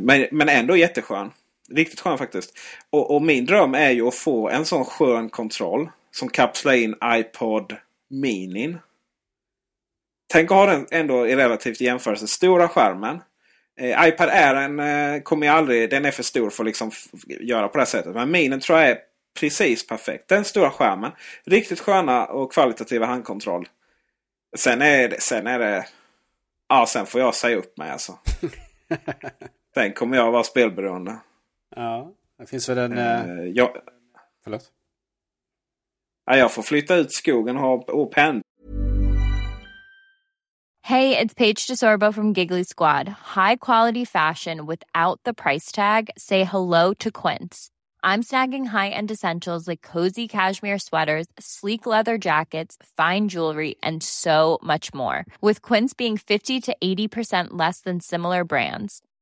Men, 0.00 0.26
men 0.30 0.48
ändå 0.48 0.76
jätteskön. 0.76 1.30
Riktigt 1.74 2.00
skön 2.00 2.18
faktiskt. 2.18 2.58
Och, 2.90 3.14
och, 3.14 3.22
min 3.22 3.46
dröm 3.46 3.74
är 3.74 3.90
ju 3.90 4.08
att 4.08 4.14
få 4.14 4.48
en 4.48 4.64
sån 4.64 4.84
skön 4.84 5.28
kontroll. 5.28 5.90
Som 6.10 6.28
kapslar 6.28 6.72
in 6.72 6.94
iPod 7.04 7.76
Minin. 8.10 8.78
Tänk 10.32 10.50
att 10.50 10.56
ha 10.56 10.66
den 10.66 10.86
ändå 10.90 11.26
i 11.26 11.36
relativt 11.36 11.80
jämförelse 11.80 12.26
stora 12.26 12.68
skärmen. 12.68 13.20
Eh, 13.80 14.08
iPad 14.08 14.28
är 14.28 14.54
en, 14.54 14.80
eh, 14.80 15.22
kommer 15.22 15.46
jag 15.46 15.56
aldrig, 15.56 15.90
den 15.90 16.04
är 16.04 16.10
för 16.10 16.22
stor 16.22 16.50
för 16.50 16.62
att 16.62 16.66
liksom 16.66 16.90
göra 17.40 17.68
på 17.68 17.78
det 17.78 17.86
sättet. 17.86 18.14
Men 18.14 18.30
minen 18.30 18.60
tror 18.60 18.78
jag 18.78 18.88
är 18.88 18.98
precis 19.40 19.86
perfekt. 19.86 20.28
Den 20.28 20.44
stora 20.44 20.70
skärmen. 20.70 21.12
Riktigt 21.44 21.80
sköna 21.80 22.26
och 22.26 22.52
kvalitativa 22.52 23.06
handkontroll. 23.06 23.68
Sen 24.56 24.82
är 24.82 25.08
det... 25.08 25.20
Sen 25.20 25.46
är 25.46 25.58
det 25.58 25.86
ja, 26.68 26.86
sen 26.86 27.06
får 27.06 27.20
jag 27.20 27.34
säga 27.34 27.56
upp 27.56 27.76
mig 27.76 27.90
alltså. 27.90 28.18
sen 29.74 29.92
kommer 29.92 30.16
jag 30.16 30.32
vara 30.32 30.44
spelberoende. 30.44 31.16
Ja, 31.76 32.12
det 32.38 32.46
finns 32.46 32.68
väl 32.68 32.78
en... 32.78 32.98
Uh, 32.98 33.48
jag, 33.48 33.70
förlåt? 34.44 34.72
Ja, 36.26 36.36
jag 36.36 36.52
får 36.52 36.62
flytta 36.62 36.96
ut 36.96 37.12
skogen 37.12 37.56
och, 37.56 37.90
och 37.90 38.12
pendla. 38.12 38.42
Hey, 40.82 41.18
it's 41.18 41.34
Paige 41.34 41.66
DeSorbo 41.66 42.14
from 42.14 42.32
Giggly 42.32 42.64
Squad. 42.64 43.08
High 43.08 43.56
quality 43.56 44.06
fashion 44.06 44.64
without 44.64 45.20
the 45.24 45.34
price 45.34 45.70
tag. 45.70 46.08
Say 46.16 46.44
hello 46.44 46.94
to 46.94 47.10
Quince. 47.10 47.68
I'm 48.02 48.22
snagging 48.22 48.66
high-end 48.66 49.10
essentials 49.10 49.68
like 49.68 49.82
cozy 49.82 50.26
cashmere 50.26 50.78
sweaters, 50.78 51.26
sleek 51.38 51.84
leather 51.84 52.16
jackets, 52.16 52.78
fine 52.96 53.28
jewelry, 53.28 53.74
and 53.82 54.02
so 54.02 54.58
much 54.62 54.94
more. 54.94 55.26
With 55.42 55.60
Quince 55.60 55.92
being 55.92 56.16
50 56.16 56.60
to 56.62 56.76
80% 56.82 57.48
less 57.50 57.80
than 57.80 58.00
similar 58.00 58.44
brands. 58.44 59.02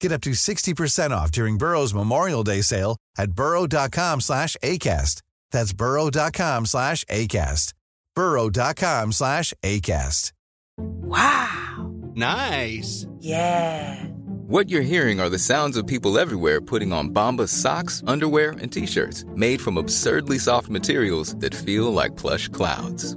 Get 0.00 0.12
up 0.12 0.20
to 0.22 0.30
60% 0.30 1.10
off 1.10 1.32
during 1.32 1.58
Burrow's 1.58 1.92
Memorial 1.94 2.44
Day 2.44 2.60
sale 2.62 2.96
at 3.16 3.32
burrow.com 3.32 4.20
slash 4.20 4.56
ACAST. 4.62 5.22
That's 5.50 5.72
burrow.com 5.72 6.66
slash 6.66 7.04
ACAST. 7.06 7.74
burrow.com 8.14 9.12
slash 9.12 9.54
ACAST. 9.62 10.32
Wow. 10.78 11.92
Nice. 12.14 13.06
Yeah. 13.18 14.04
What 14.46 14.70
you're 14.70 14.82
hearing 14.82 15.20
are 15.20 15.28
the 15.28 15.38
sounds 15.38 15.76
of 15.76 15.86
people 15.86 16.18
everywhere 16.18 16.60
putting 16.60 16.92
on 16.92 17.10
Bombas 17.10 17.48
socks, 17.48 18.02
underwear, 18.06 18.52
and 18.52 18.72
t-shirts 18.72 19.24
made 19.34 19.60
from 19.60 19.76
absurdly 19.76 20.38
soft 20.38 20.68
materials 20.68 21.34
that 21.36 21.54
feel 21.54 21.92
like 21.92 22.16
plush 22.16 22.48
clouds. 22.48 23.16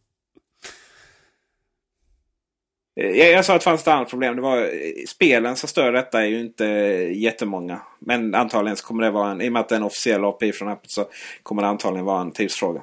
Eh, 2.99 3.09
jag, 3.09 3.31
jag 3.31 3.45
sa 3.45 3.55
att 3.55 3.61
det 3.61 3.63
fanns 3.63 3.81
ett 3.81 3.87
annat 3.87 4.09
problem. 4.09 4.35
Det 4.35 4.41
var, 4.41 4.57
eh, 4.57 5.05
spelen 5.07 5.55
som 5.55 5.69
stör 5.69 5.91
detta 5.91 6.21
är 6.21 6.25
ju 6.25 6.39
inte 6.39 6.67
eh, 6.67 7.17
jättemånga. 7.17 7.81
Men 7.99 8.35
antagligen 8.35 8.77
så 8.77 8.85
kommer 8.85 9.03
det 9.03 9.11
vara 9.11 9.31
en, 9.31 9.41
i 9.41 9.49
och 9.49 9.53
med 9.53 9.59
att 9.59 9.69
det 9.69 9.75
är 9.75 9.77
en 9.77 9.83
officiell 9.83 10.25
API 10.25 10.51
från 10.51 10.69
Apple 10.69 10.89
så 10.89 11.05
kommer 11.43 11.61
det 11.61 11.67
antagligen 11.67 12.05
vara 12.05 12.21
en 12.21 12.31
tidsfråga. 12.31 12.81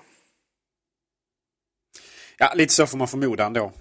Ja, 2.38 2.52
lite 2.54 2.74
så 2.74 2.86
får 2.86 2.98
man 2.98 3.08
förmoda 3.08 3.46
ändå. 3.46 3.72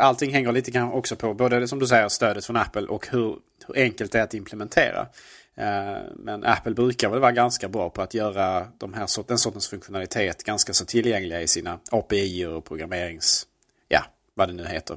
Allting 0.00 0.32
hänger 0.32 0.52
lite 0.52 0.70
grann 0.70 0.92
också 0.92 1.16
på 1.16 1.34
både 1.34 1.68
som 1.68 1.78
du 1.78 1.86
säger 1.86 2.08
stödet 2.08 2.44
från 2.44 2.56
Apple 2.56 2.86
och 2.86 3.06
hur, 3.10 3.36
hur 3.66 3.76
enkelt 3.76 4.12
det 4.12 4.18
är 4.18 4.22
att 4.22 4.34
implementera. 4.34 5.06
Men 6.14 6.44
Apple 6.44 6.74
brukar 6.74 7.08
väl 7.08 7.20
vara 7.20 7.32
ganska 7.32 7.68
bra 7.68 7.90
på 7.90 8.02
att 8.02 8.14
göra 8.14 8.66
de 8.78 8.94
här, 8.94 9.26
den 9.28 9.38
sortens 9.38 9.68
funktionalitet 9.68 10.44
ganska 10.44 10.72
så 10.72 10.84
tillgängliga 10.84 11.42
i 11.42 11.48
sina 11.48 11.78
API 11.90 12.44
och 12.44 12.64
programmerings... 12.64 13.47
Vad 14.38 14.48
det 14.48 14.54
nu 14.54 14.66
heter. 14.66 14.96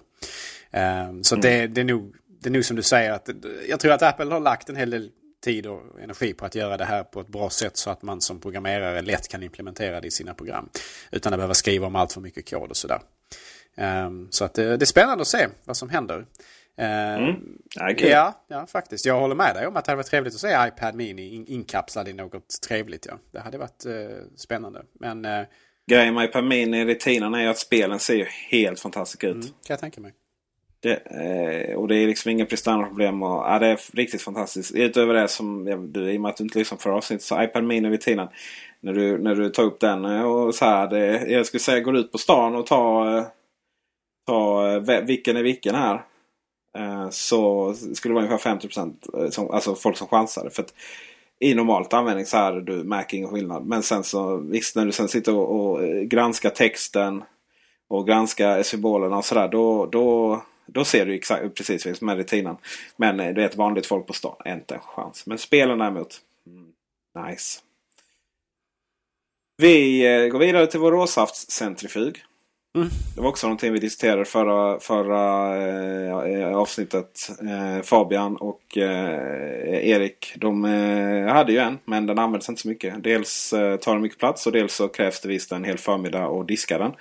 Så 1.22 1.36
mm. 1.36 1.42
det, 1.42 1.68
det, 1.68 1.82
är 1.82 1.86
nog, 1.86 2.16
det 2.42 2.50
är 2.50 2.52
nog 2.52 2.66
som 2.66 2.76
du 2.76 2.84
säger 2.84 3.12
att 3.12 3.30
jag 3.70 3.80
tror 3.80 3.92
att 3.92 4.02
Apple 4.02 4.34
har 4.34 4.40
lagt 4.40 4.70
en 4.70 4.76
hel 4.76 4.90
del 4.90 5.12
tid 5.44 5.68
och 5.68 6.00
energi 6.02 6.34
på 6.34 6.46
att 6.46 6.56
göra 6.56 6.78
det 6.78 6.86
här 6.86 7.04
på 7.04 7.22
ett 7.22 7.28
bra 7.28 7.50
sätt 7.50 7.78
så 7.78 7.90
att 7.90 8.02
man 8.02 8.22
som 8.22 8.40
programmerare 8.40 9.02
lätt 9.02 9.28
kan 9.28 9.44
implementera 9.44 10.02
det 10.02 10.08
i 10.08 10.12
sina 10.12 10.34
program. 10.34 10.70
Utan 11.12 11.34
att 11.34 11.38
behöva 11.38 11.54
skriva 11.54 11.88
om 11.88 11.96
allt 11.96 12.14
för 12.14 12.22
mycket 12.22 12.50
kod 12.50 12.70
och 12.70 12.78
sådär. 12.78 13.00
Så 14.30 14.46
att 14.46 14.54
det, 14.54 14.78
det 14.78 14.84
är 14.84 14.86
spännande 14.86 15.22
att 15.22 15.28
se 15.28 15.48
vad 15.66 15.78
som 15.78 15.90
händer. 15.90 16.26
Mm. 16.76 17.36
Ja, 17.76 18.44
ja, 18.48 18.68
faktiskt. 18.68 19.06
Jag 19.06 19.20
håller 19.20 19.36
med 19.36 19.56
dig 19.56 19.68
om 19.68 19.78
att 19.78 19.86
det 19.86 19.92
hade 19.92 19.98
varit 19.98 20.08
trevligt 20.08 20.34
att 20.34 20.40
se 20.40 20.68
iPad 20.68 20.96
Mini 20.96 21.46
inkapslad 21.48 22.08
i 22.08 22.14
något 22.14 22.62
trevligt. 22.68 23.06
Ja. 23.06 23.14
Det 23.32 23.40
hade 23.40 23.58
varit 23.58 23.86
eh, 23.86 24.18
spännande. 24.36 24.84
Men, 24.94 25.26
eh, 25.26 25.42
Grejen 25.88 26.14
med 26.14 26.30
iPad 26.30 26.44
Mini 26.44 26.86
rutinerna 26.86 27.42
är 27.42 27.48
att 27.48 27.58
spelen 27.58 28.00
ser 28.00 28.16
ju 28.16 28.26
helt 28.26 28.80
fantastiska 28.80 29.28
ut. 29.28 29.34
Mm, 29.34 29.48
kan 29.48 29.54
jag 29.74 29.80
tänka 29.80 30.02
mig. 30.02 30.14
Det, 30.82 30.96
eh, 30.96 31.76
och 31.76 31.88
det 31.88 31.96
är 31.96 32.08
liksom 32.08 32.32
inga 32.32 32.46
prestandaproblem. 32.46 33.24
Och, 33.24 33.30
ja, 33.30 33.60
det 33.60 33.68
är 33.68 33.80
riktigt 33.94 34.22
fantastiskt. 34.22 34.76
Utöver 34.76 35.14
det 35.14 35.28
som 35.28 35.68
ja, 35.68 35.78
du, 35.78 36.12
i 36.12 36.18
och 36.18 36.22
med 36.22 36.30
att 36.30 36.38
du 36.38 36.44
inte 36.44 36.60
lyssnar 36.60 36.78
på 36.78 36.90
avsnitt 36.90 37.22
så 37.22 37.44
iPad 37.44 37.64
Mini 37.64 37.90
rutinen. 37.90 38.28
När 38.80 38.94
du, 38.94 39.18
när 39.18 39.36
du 39.36 39.50
tar 39.50 39.64
upp 39.64 39.80
den 39.80 40.06
och 40.06 40.56
så 40.56 40.66
här. 40.66 40.88
Det, 40.88 41.32
jag 41.32 41.46
skulle 41.46 41.62
säga 41.62 41.80
går 41.80 41.98
ut 41.98 42.12
på 42.12 42.18
stan 42.18 42.56
och 42.56 42.66
ta, 42.66 43.18
eh, 43.18 43.26
ta 44.28 44.72
eh, 44.72 45.02
vilken 45.02 45.38
är 45.38 45.44
vilken 45.44 45.76
här. 45.76 46.04
Eh, 46.78 47.10
så 47.10 47.74
skulle 47.74 48.12
det 48.12 48.16
vara 48.16 48.26
ungefär 48.26 48.50
50 48.50 48.70
som, 49.32 49.52
alltså 49.52 49.76
folk 49.76 49.98
som 49.98 50.08
chansade. 50.08 50.50
För 50.50 50.64
att 50.64 50.74
i 51.42 51.54
normalt 51.54 51.94
användning 51.94 52.26
så 52.26 52.38
här, 52.38 52.54
du 52.54 52.84
märker 52.84 53.18
ingen 53.18 53.30
skillnad. 53.30 53.66
Men 53.66 53.84
sen 53.84 54.04
så 54.04 54.38
visst 54.38 54.76
när 54.76 54.86
du 54.86 54.92
sen 54.92 55.08
sitter 55.08 55.36
och, 55.36 55.72
och 55.72 55.84
eh, 55.84 56.02
granskar 56.02 56.50
texten 56.50 57.24
och 57.88 58.08
granskar 58.08 58.64
symbolerna 58.64 59.18
och 59.18 59.26
sådär. 59.26 59.48
Då, 59.48 59.86
då, 59.86 60.42
då 60.66 60.86
ser 60.86 61.06
du 61.06 61.14
exakt, 61.14 61.56
precis 61.56 61.98
som 61.98 62.06
med 62.06 62.18
rutinen. 62.18 62.58
Men 62.96 63.20
eh, 63.20 63.34
du 63.34 63.42
vet 63.42 63.56
vanligt 63.56 63.86
folk 63.86 64.08
på 64.08 64.14
stan, 64.14 64.36
inte 64.46 64.76
en 64.76 64.82
chans. 64.82 65.26
Men 65.26 65.38
spelen 65.38 65.78
däremot, 65.78 66.22
mm, 66.48 67.28
nice. 67.28 67.60
Vi 69.58 70.06
eh, 70.06 70.28
går 70.28 70.40
vidare 70.40 70.68
till 70.68 70.80
vår 70.80 70.92
råsaftscentrifug. 70.92 72.24
Mm. 72.76 72.90
Det 73.16 73.22
var 73.22 73.30
också 73.30 73.48
någonting 73.48 73.74
vi 73.74 73.80
diskuterade 73.80 74.26
förra, 74.26 74.80
förra 74.80 75.56
eh, 76.28 76.58
avsnittet. 76.58 77.30
Eh, 77.42 77.82
Fabian 77.84 78.36
och 78.36 78.78
eh, 78.78 79.90
Erik 79.90 80.34
de 80.36 80.66
eh, 80.66 81.34
hade 81.34 81.52
ju 81.52 81.58
en 81.58 81.80
men 81.86 82.06
den 82.06 82.20
används 82.20 82.50
inte 82.50 82.62
så 82.62 82.68
mycket. 82.68 83.04
Dels 83.04 83.54
eh, 83.54 83.78
tar 83.78 83.94
den 83.94 84.02
mycket 84.02 84.20
plats 84.20 84.48
och 84.48 84.52
dels 84.54 84.74
så 84.74 84.88
krävs 84.88 85.22
det 85.22 85.28
visst 85.28 85.52
en 85.52 85.64
hel 85.64 85.78
förmiddag 85.78 86.28
och 86.28 86.46
diska 86.46 86.78
den. 86.78 86.92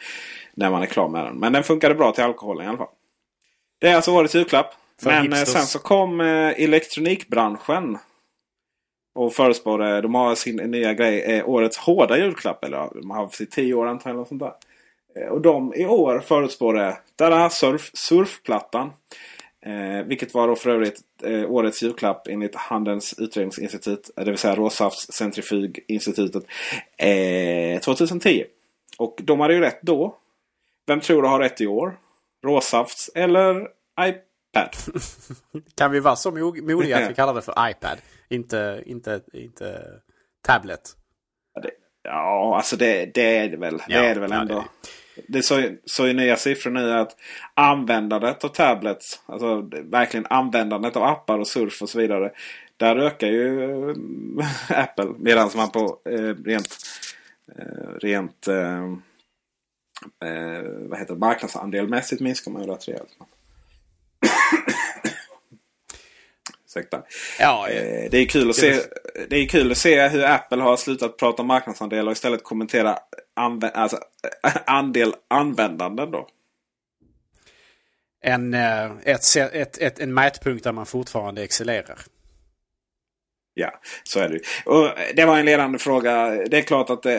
När 0.54 0.70
man 0.70 0.82
är 0.82 0.86
klar 0.86 1.08
med 1.08 1.24
den. 1.24 1.38
Men 1.38 1.52
den 1.52 1.62
funkade 1.62 1.94
bra 1.94 2.12
till 2.12 2.24
alkoholen 2.24 2.66
i 2.66 2.68
alla 2.68 2.78
fall. 2.78 2.88
Det 3.80 3.88
är 3.88 3.96
alltså 3.96 4.12
årets 4.12 4.34
julklapp. 4.34 4.74
För 5.02 5.10
men 5.10 5.16
eh, 5.16 5.22
hipsters. 5.22 5.48
sen 5.48 5.66
så 5.66 5.78
kom 5.78 6.20
elektronikbranschen. 6.20 7.98
Och 9.14 9.34
förespådde, 9.34 10.00
de 10.00 10.14
har 10.14 10.34
sin 10.34 10.56
nya 10.56 10.94
grej, 10.94 11.42
årets 11.42 11.78
hårda 11.78 12.18
julklapp. 12.18 12.64
Eller 12.64 12.88
de 12.94 13.10
har 13.10 13.22
haft 13.22 13.40
i 13.40 13.46
tio 13.46 13.74
år 13.74 13.86
antagligen. 13.86 14.26
Sånt 14.26 14.40
där. 14.40 14.52
Eh, 15.16 15.28
och 15.28 15.40
de 15.40 15.74
i 15.74 15.86
år 15.86 16.20
förutspådde 16.20 16.98
Dada 17.16 17.50
surf, 17.50 17.90
Surfplattan. 17.94 18.92
Eh, 19.66 20.06
vilket 20.06 20.34
var 20.34 20.48
då 20.48 20.56
för 20.56 20.70
övrigt 20.70 21.00
eh, 21.22 21.50
årets 21.50 21.82
julklapp 21.82 22.26
enligt 22.28 22.54
Handelns 22.54 23.14
utredningsinstitut. 23.18 24.10
Det 24.16 24.24
vill 24.24 24.38
säga 24.38 24.54
Råsafts 24.54 25.12
centrifuginstitutet. 25.12 26.42
Eh, 26.96 27.80
2010. 27.80 28.44
Och 28.98 29.18
de 29.22 29.40
hade 29.40 29.54
ju 29.54 29.60
rätt 29.60 29.82
då. 29.82 30.16
Vem 30.86 31.00
tror 31.00 31.22
du 31.22 31.28
har 31.28 31.38
rätt 31.38 31.60
i 31.60 31.66
år? 31.66 31.98
Råsafts 32.44 33.10
eller 33.14 33.68
iPad? 34.00 34.76
kan 35.76 35.92
vi 35.92 36.00
vara 36.00 36.16
så 36.16 36.30
modiga 36.30 36.98
att 36.98 37.10
vi 37.10 37.14
kallar 37.16 37.34
det 37.34 37.42
för 37.42 37.70
iPad? 37.70 37.98
Inte, 38.28 38.82
inte, 38.86 39.20
inte 39.32 39.82
tablet? 40.46 40.96
Ja, 42.02 42.56
alltså 42.56 42.76
det, 42.76 43.14
det 43.14 43.36
är 43.36 43.48
det 43.48 43.56
väl. 43.56 43.82
Ja, 43.88 44.00
det 44.00 44.06
är 44.06 44.14
det 44.14 44.20
väl 44.20 44.32
ändå. 44.32 44.54
Ja, 44.54 44.64
det. 44.82 44.88
Det 45.28 45.42
så, 45.42 45.62
så 45.84 46.06
i 46.06 46.14
nya 46.14 46.36
siffror 46.36 46.70
nu 46.70 46.92
att 46.92 47.16
användandet 47.54 48.44
av 48.44 48.48
tablets, 48.48 49.20
alltså 49.26 49.60
verkligen 49.70 50.26
användandet 50.30 50.96
av 50.96 51.02
appar 51.02 51.38
och 51.38 51.48
surf 51.48 51.82
och 51.82 51.88
så 51.88 51.98
vidare. 51.98 52.30
Där 52.76 52.96
ökar 52.96 53.26
ju 53.26 53.90
äh, 53.90 53.96
Apple. 54.80 55.14
Medan 55.18 55.50
man 55.56 55.70
på 55.70 55.98
eh, 56.04 56.34
rent, 56.44 56.76
eh, 57.58 57.98
rent 58.00 58.48
eh, 58.48 58.84
eh 60.24 60.62
vad 60.88 60.98
heter 60.98 61.14
det, 61.14 61.20
marknadsandelmässigt 61.20 62.20
minskar 62.22 62.50
man 62.50 62.62
ju 62.62 62.68
rätt 62.68 62.88
rejält. 62.88 63.10
Ursäkta. 66.66 67.02
Ja, 67.38 67.68
eh, 67.68 68.10
det, 68.10 68.18
är 68.18 68.26
kul 68.26 68.50
att 68.50 68.56
se, 68.56 68.80
det 69.28 69.36
är 69.36 69.46
kul 69.46 69.70
att 69.70 69.78
se 69.78 70.08
hur 70.08 70.24
Apple 70.24 70.62
har 70.62 70.76
slutat 70.76 71.16
prata 71.16 71.42
marknadsandel 71.42 72.06
och 72.06 72.12
istället 72.12 72.44
kommentera 72.44 72.98
anvä 73.40 73.68
alltså, 73.68 73.98
andel 74.66 75.14
användanden. 75.28 76.10
Då. 76.10 76.28
En, 78.22 78.54
eh, 78.54 78.90
ett, 79.04 79.36
ett, 79.36 79.78
ett, 79.78 80.00
en 80.00 80.14
mätpunkt 80.14 80.64
där 80.64 80.72
man 80.72 80.86
fortfarande 80.86 81.42
excellerar. 81.42 81.98
Ja, 83.54 83.80
så 84.04 84.20
är 84.20 84.28
det. 84.28 84.40
Och 84.64 84.88
det 85.14 85.24
var 85.24 85.38
en 85.38 85.46
ledande 85.46 85.78
fråga. 85.78 86.28
Det 86.46 86.58
är 86.58 86.62
klart 86.62 86.90
att 86.90 87.02
det 87.02 87.12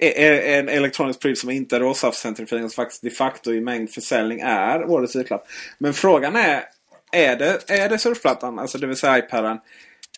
är 0.00 0.58
en 0.58 0.68
elektronisk 0.68 1.20
pryl 1.20 1.36
som 1.36 1.50
inte 1.50 1.76
är 1.76 1.80
råsaftcentrifugering 1.80 2.70
som 2.70 2.84
faktiskt 2.84 3.02
de 3.02 3.10
facto 3.10 3.52
i 3.52 3.60
mängd 3.60 3.90
försäljning 3.90 4.40
är 4.40 4.84
årets 4.84 5.16
julklapp. 5.16 5.46
Men 5.78 5.94
frågan 5.94 6.36
är, 6.36 6.64
är 7.12 7.36
det, 7.36 7.70
är 7.70 7.88
det 7.88 7.98
surfplattan, 7.98 8.58
alltså 8.58 8.78
det 8.78 8.86
vill 8.86 8.96
säga 8.96 9.18
iPaden? 9.18 9.58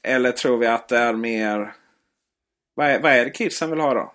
Eller 0.03 0.33
tror 0.33 0.59
vi 0.59 0.67
att 0.67 0.89
det 0.89 0.99
är 0.99 1.13
mer... 1.13 1.73
Vad 2.79 2.87
är, 2.87 3.01
vad 3.01 3.13
är 3.13 3.25
det 3.25 3.31
kidsen 3.31 3.71
vill 3.71 3.81
ha 3.81 3.95
då? 3.95 4.13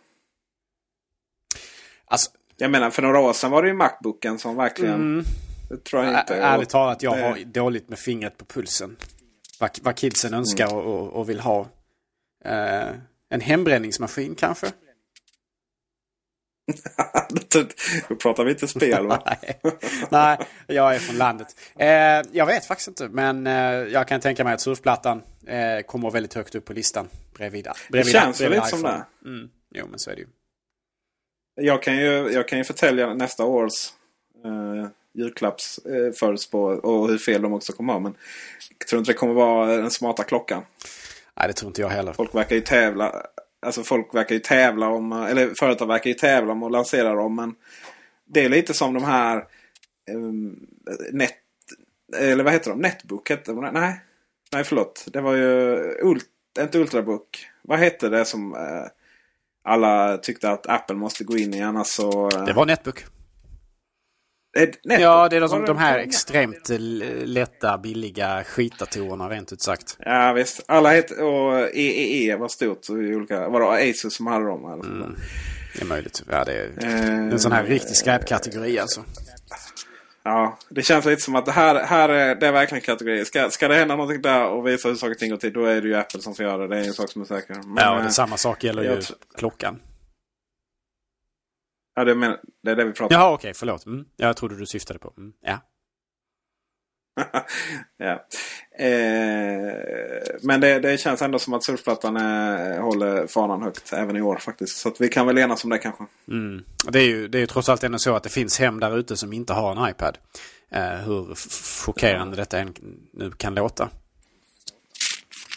Alltså, 2.05 2.31
jag 2.57 2.71
menar 2.71 2.89
för 2.89 3.01
några 3.01 3.19
år 3.19 3.33
sedan 3.33 3.51
var 3.51 3.61
det 3.63 3.67
ju 3.67 3.73
Macbooken 3.73 4.39
som 4.39 4.55
verkligen... 4.55 4.93
Mm. 4.93 5.25
Det 5.69 5.83
tror 5.83 6.03
jag 6.03 6.19
inte. 6.19 6.35
Ärligt 6.35 6.69
talat, 6.69 7.03
jag 7.03 7.17
det... 7.17 7.21
har 7.21 7.37
dåligt 7.37 7.89
med 7.89 7.99
fingret 7.99 8.37
på 8.37 8.45
pulsen. 8.45 8.97
Vad, 9.59 9.69
vad 9.81 9.95
kidsen 9.95 10.33
önskar 10.33 10.65
Mm. 10.65 10.77
och, 10.77 11.01
och, 11.01 11.13
och 11.13 11.29
vill 11.29 11.39
ha. 11.39 11.67
Eh, 12.45 12.89
en 13.29 13.41
hembränningsmaskin 13.41 14.35
kanske? 14.35 14.67
Då 18.09 18.15
pratar 18.15 18.43
vi 18.43 18.51
inte 18.51 18.67
spel 18.67 19.07
va? 19.07 19.23
Nej. 19.25 19.59
Nej, 20.09 20.37
jag 20.67 20.95
är 20.95 20.99
från 20.99 21.17
landet. 21.17 21.47
Eh, 21.75 21.87
jag 22.31 22.45
vet 22.45 22.65
faktiskt 22.65 22.87
inte, 22.87 23.07
men 23.07 23.47
eh, 23.47 23.53
jag 23.93 24.07
kan 24.07 24.21
tänka 24.21 24.43
mig 24.43 24.53
att 24.53 24.61
surfplattan 24.61 25.21
eh, 25.47 25.85
kommer 25.85 26.11
väldigt 26.11 26.33
högt 26.33 26.55
upp 26.55 26.65
på 26.65 26.73
listan. 26.73 27.09
Bredvid, 27.33 27.67
bredvid, 27.89 28.13
det 28.13 28.19
känns 28.19 28.41
väl 28.41 28.49
bredvid 28.49 28.65
lite 28.65 28.69
som 28.69 28.81
det. 28.81 29.05
Mm. 29.25 29.49
Jo, 29.75 29.85
men 29.89 29.99
så 29.99 30.11
är 30.11 30.15
det 30.15 30.21
ju. 30.21 30.27
Jag 31.55 31.83
kan 31.83 31.97
ju, 31.97 32.31
jag 32.31 32.47
kan 32.47 32.57
ju 32.57 32.63
förtälja 32.63 33.13
nästa 33.13 33.45
års 33.45 33.89
eh, 34.45 34.87
julklappsförutspå 35.13 36.63
och 36.63 37.09
hur 37.09 37.17
fel 37.17 37.41
de 37.41 37.53
också 37.53 37.73
kommer 37.73 37.93
ha. 37.93 37.99
Men 37.99 38.15
jag 38.79 38.87
tror 38.87 38.99
inte 38.99 39.11
det 39.11 39.17
kommer 39.17 39.33
vara 39.33 39.75
den 39.75 39.91
smarta 39.91 40.23
klockan. 40.23 40.63
Nej, 41.37 41.47
det 41.47 41.53
tror 41.53 41.69
inte 41.69 41.81
jag 41.81 41.89
heller. 41.89 42.13
Folk 42.13 42.35
verkar 42.35 42.55
ju 42.55 42.61
tävla. 42.61 43.25
Alltså 43.63 43.83
folk 43.83 44.15
verkar 44.15 44.35
ju 44.35 44.39
tävla 44.39 44.87
om, 44.87 45.11
eller 45.11 45.53
företag 45.53 45.87
verkar 45.87 46.09
ju 46.09 46.13
tävla 46.13 46.51
om 46.51 46.63
att 46.63 46.71
lansera 46.71 47.13
dem. 47.15 47.35
Men 47.35 47.55
det 48.25 48.45
är 48.45 48.49
lite 48.49 48.73
som 48.73 48.93
de 48.93 49.03
här 49.03 49.45
um, 50.11 50.67
net, 51.11 51.33
eller 52.17 52.43
vad 52.43 52.53
heter 52.53 52.69
de? 52.69 52.79
Netbook 52.79 53.29
hette 53.29 53.51
de? 53.53 53.69
Nej, 53.73 54.01
nej 54.53 54.63
förlåt. 54.63 55.05
Det 55.07 55.21
var 55.21 55.33
ju 55.33 55.75
ult, 56.01 56.25
inte 56.59 56.79
Ultrabook. 56.79 57.47
Vad 57.61 57.79
hette 57.79 58.09
det 58.09 58.25
som 58.25 58.53
uh, 58.53 58.87
alla 59.63 60.17
tyckte 60.17 60.49
att 60.49 60.67
Apple 60.67 60.95
måste 60.95 61.23
gå 61.23 61.37
in 61.37 61.53
i 61.53 61.61
annars 61.61 61.87
så... 61.87 62.29
Uh, 62.29 62.45
Det 62.45 62.53
var 62.53 62.65
Netbook. 62.65 63.05
Netbook. 64.55 64.99
Ja, 64.99 65.29
det 65.29 65.35
är 65.35 65.39
de, 65.39 65.41
Var 65.41 65.47
som, 65.47 65.65
de 65.65 65.77
här 65.77 65.99
extremt 65.99 66.69
eh, 66.69 66.77
lätta, 67.25 67.77
billiga 67.77 68.43
skitdatorerna 68.43 69.29
rent 69.29 69.53
ut 69.53 69.61
sagt. 69.61 69.97
Ja 69.99 70.33
visst. 70.33 70.63
Alla 70.65 70.89
hette, 70.89 71.15
och 71.23 71.75
EEE 71.75 72.35
var 72.35 72.47
stort. 72.47 72.85
Så 72.85 73.01
i 73.01 73.15
olika, 73.15 73.49
var 73.49 73.59
det 73.59 73.89
Asus 73.91 74.15
som 74.15 74.27
hade 74.27 74.45
dem? 74.45 74.65
Eller 74.65 74.83
Mm. 74.83 75.15
Det 75.75 75.81
är 75.81 75.85
möjligt. 75.85 76.23
Ja, 76.31 76.43
det 76.43 76.53
är 76.53 76.69
Eh, 76.83 77.17
en 77.17 77.39
sån 77.39 77.51
här 77.51 77.63
riktig 77.63 77.95
skräpkategori 77.95 78.79
alltså. 78.79 79.03
Ja, 80.23 80.57
det 80.69 80.81
känns 80.81 81.05
lite 81.05 81.21
som 81.21 81.35
att 81.35 81.45
det 81.45 81.51
här, 81.51 81.83
här 81.85 82.09
är, 82.09 82.35
det 82.35 82.47
är 82.47 82.51
verkligen 82.51 82.81
kategori. 82.81 83.25
Ska, 83.25 83.49
ska 83.49 83.67
det 83.67 83.75
hända 83.75 83.95
någonting 83.95 84.21
där 84.21 84.45
och 84.45 84.67
visa 84.67 84.87
hur 84.89 84.95
saker 84.95 85.11
och 85.11 85.19
ting 85.19 85.29
går 85.29 85.37
till. 85.37 85.53
Då 85.53 85.65
är 85.65 85.81
det 85.81 85.87
ju 85.87 85.95
Apple 85.95 86.21
som 86.21 86.35
får 86.35 86.45
göra 86.45 86.57
det. 86.57 86.67
Det 86.67 86.81
är 86.81 86.87
en 86.87 86.93
sak 86.93 87.09
som 87.09 87.21
är 87.21 87.25
säker. 87.25 87.53
Men, 87.53 87.83
ja, 87.83 87.91
och 87.91 87.97
det, 87.97 88.03
eh, 88.03 88.09
samma 88.09 88.37
sak 88.37 88.63
gäller 88.63 88.83
ju 88.83 89.01
klockan. 89.37 89.79
Ja, 91.95 92.03
det, 92.03 92.15
men, 92.15 92.37
det 92.63 92.71
är 92.71 92.75
det 92.75 92.85
vi 92.85 92.91
pratar 92.91 93.15
om. 93.15 93.21
Jaha, 93.21 93.33
okej, 93.33 93.53
förlåt. 93.55 93.85
Mm. 93.85 94.05
Jag 94.17 94.37
trodde 94.37 94.57
du 94.57 94.65
syftade 94.65 94.99
på. 94.99 95.13
Mm. 95.17 95.33
Ja. 95.41 95.59
ja. 97.97 98.25
Eh, 98.85 99.73
men 100.41 100.61
det, 100.61 100.79
det 100.79 100.97
känns 100.97 101.21
ändå 101.21 101.39
som 101.39 101.53
att 101.53 101.63
surfplattan 101.63 102.17
eh, 102.17 102.81
håller 102.81 103.27
fanan 103.27 103.63
högt 103.63 103.93
även 103.93 104.17
i 104.17 104.21
år 104.21 104.37
faktiskt. 104.37 104.77
Så 104.77 104.93
vi 104.99 105.09
kan 105.09 105.27
väl 105.27 105.37
enas 105.37 105.63
om 105.63 105.69
det 105.69 105.77
kanske. 105.77 106.05
Mm. 106.27 106.63
Det 106.87 106.99
är 106.99 107.05
ju 107.05 107.27
det 107.27 107.37
är 107.37 107.39
ju 107.39 107.47
trots 107.47 107.69
allt 107.69 107.83
ändå 107.83 107.99
så 107.99 108.15
att 108.15 108.23
det 108.23 108.29
finns 108.29 108.59
hem 108.59 108.79
där 108.79 108.97
ute 108.97 109.17
som 109.17 109.33
inte 109.33 109.53
har 109.53 109.71
en 109.71 109.89
iPad. 109.89 110.17
Eh, 110.71 110.95
hur 110.95 111.35
chockerande 111.85 112.35
detta 112.35 112.59
än 112.59 112.73
nu 113.13 113.31
kan 113.31 113.55
låta. 113.55 113.89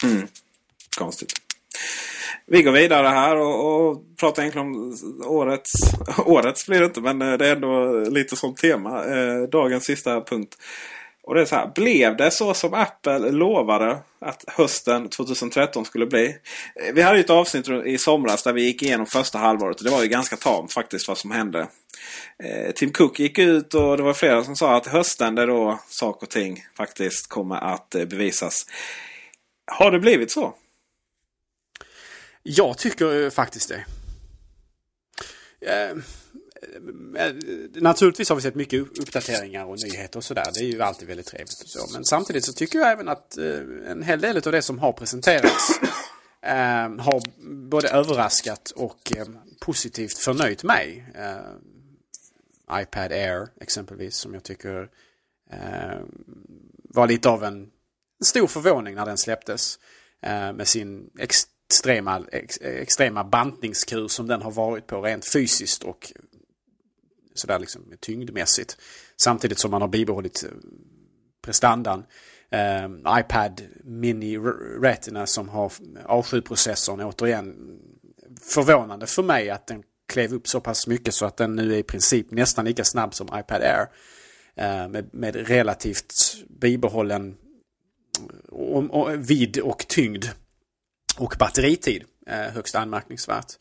Mm. 0.03 0.27
Konstigt. 0.97 1.33
Vi 2.49 2.63
går 2.63 2.71
vidare 2.71 3.07
här 3.07 3.35
och, 3.35 3.89
och 3.89 4.03
pratar 4.19 4.41
egentligen 4.41 4.67
om 4.67 4.97
årets... 5.25 5.71
Årets 6.25 6.67
blir 6.67 6.79
det 6.79 6.85
inte 6.85 7.01
men 7.01 7.21
eh, 7.21 7.37
det 7.37 7.47
är 7.47 7.55
ändå 7.55 7.99
lite 8.09 8.35
som 8.35 8.55
tema. 8.55 9.05
Eh, 9.05 9.41
dagens 9.41 9.85
sista 9.85 10.21
punkt. 10.21 10.55
Och 11.23 11.35
det 11.35 11.41
är 11.41 11.45
så 11.45 11.55
här. 11.55 11.71
Blev 11.75 12.17
det 12.17 12.31
så 12.31 12.53
som 12.53 12.73
Apple 12.73 13.31
lovade 13.31 13.97
att 14.19 14.43
hösten 14.47 15.09
2013 15.09 15.85
skulle 15.85 16.05
bli? 16.05 16.25
Eh, 16.25 16.93
vi 16.93 17.01
hade 17.01 17.17
ju 17.17 17.23
ett 17.23 17.29
avsnitt 17.29 17.69
i 17.85 17.97
somras 17.97 18.43
där 18.43 18.53
vi 18.53 18.63
gick 18.63 18.81
igenom 18.83 19.05
första 19.05 19.37
halvåret. 19.37 19.77
och 19.77 19.83
Det 19.83 19.91
var 19.91 20.03
ju 20.03 20.09
ganska 20.09 20.35
tamt 20.35 20.73
faktiskt 20.73 21.07
vad 21.07 21.17
som 21.17 21.31
hände. 21.31 21.67
Eh, 22.43 22.71
Tim 22.71 22.91
Cook 22.91 23.19
gick 23.19 23.39
ut 23.39 23.73
och 23.73 23.97
det 23.97 24.03
var 24.03 24.13
flera 24.13 24.43
som 24.43 24.55
sa 24.55 24.75
att 24.75 24.87
hösten 24.87 25.35
det 25.35 25.41
är 25.41 25.47
då 25.47 25.79
saker 25.89 26.25
och 26.25 26.31
ting 26.31 26.63
faktiskt 26.77 27.29
kommer 27.29 27.55
att 27.55 27.95
eh, 27.95 28.05
bevisas. 28.05 28.65
Har 29.71 29.91
det 29.91 29.99
blivit 29.99 30.31
så? 30.31 30.53
Jag 32.49 32.77
tycker 32.77 33.23
eh, 33.23 33.29
faktiskt 33.29 33.69
det. 33.69 33.85
Eh, 35.61 35.89
eh, 35.89 37.25
eh, 37.25 37.35
Naturligtvis 37.75 38.29
har 38.29 38.35
vi 38.35 38.41
sett 38.41 38.55
mycket 38.55 38.81
uppdateringar 38.81 39.65
och 39.65 39.79
nyheter 39.83 40.19
och 40.19 40.23
sådär. 40.23 40.51
Det 40.53 40.59
är 40.59 40.63
ju 40.63 40.81
alltid 40.81 41.07
väldigt 41.07 41.25
trevligt 41.25 41.61
och 41.61 41.69
så. 41.69 41.93
Men 41.93 42.05
samtidigt 42.05 42.45
så 42.45 42.53
tycker 42.53 42.79
jag 42.79 42.91
även 42.91 43.07
att 43.07 43.37
en 43.87 44.03
hel 44.03 44.21
del 44.21 44.37
av 44.37 44.51
det 44.51 44.61
som 44.61 44.79
har 44.79 44.91
presenterats 44.91 45.79
har 46.99 47.21
både 47.67 47.89
överraskat 47.89 48.71
och 48.71 49.13
positivt 49.59 50.17
förnöjt 50.17 50.63
mig. 50.63 51.05
iPad 52.71 53.11
Air 53.11 53.47
exempelvis 53.61 54.15
som 54.15 54.33
jag 54.33 54.43
tycker 54.43 54.89
var 56.83 57.07
lite 57.07 57.29
av 57.29 57.43
en 57.43 57.69
stor 58.23 58.47
förvåning 58.47 58.95
när 58.95 59.05
den 59.05 59.17
släpptes. 59.17 59.79
Med 60.53 60.67
sin 60.67 61.09
extrema, 61.69 62.25
ex, 62.31 62.61
extrema 62.61 63.23
bantningskur 63.23 64.07
som 64.07 64.27
den 64.27 64.41
har 64.41 64.51
varit 64.51 64.87
på 64.87 65.01
rent 65.01 65.31
fysiskt 65.31 65.83
och 65.83 66.13
sådär 67.33 67.59
liksom 67.59 67.93
tyngdmässigt. 67.99 68.77
Samtidigt 69.17 69.59
som 69.59 69.71
man 69.71 69.81
har 69.81 69.89
bibehållit 69.89 70.43
eh, 70.43 70.49
prestandan. 71.41 72.03
Eh, 72.51 73.19
iPad 73.19 73.61
Mini 73.83 74.37
Retina 74.81 75.25
som 75.25 75.49
har 75.49 75.69
A7-processorn 76.07 77.01
återigen 77.01 77.55
förvånande 78.41 79.07
för 79.07 79.23
mig 79.23 79.49
att 79.49 79.67
den 79.67 79.83
klev 80.07 80.33
upp 80.33 80.47
så 80.47 80.61
pass 80.61 80.87
mycket 80.87 81.13
så 81.13 81.25
att 81.25 81.37
den 81.37 81.55
nu 81.55 81.73
är 81.73 81.77
i 81.77 81.83
princip 81.83 82.31
nästan 82.31 82.65
lika 82.65 82.83
snabb 82.83 83.13
som 83.13 83.27
iPad 83.27 83.61
Air. 83.61 83.87
Eh, 84.55 84.87
med, 84.87 85.09
med 85.13 85.35
relativt 85.35 86.13
bibehållen 86.49 87.37
och, 88.49 88.83
och, 88.83 89.29
vidd 89.29 89.57
och 89.57 89.85
tyngd 89.87 90.25
och 91.17 91.35
batteritid. 91.39 92.03
Eh, 92.27 92.53
högst 92.53 92.75
anmärkningsvärt. 92.75 93.53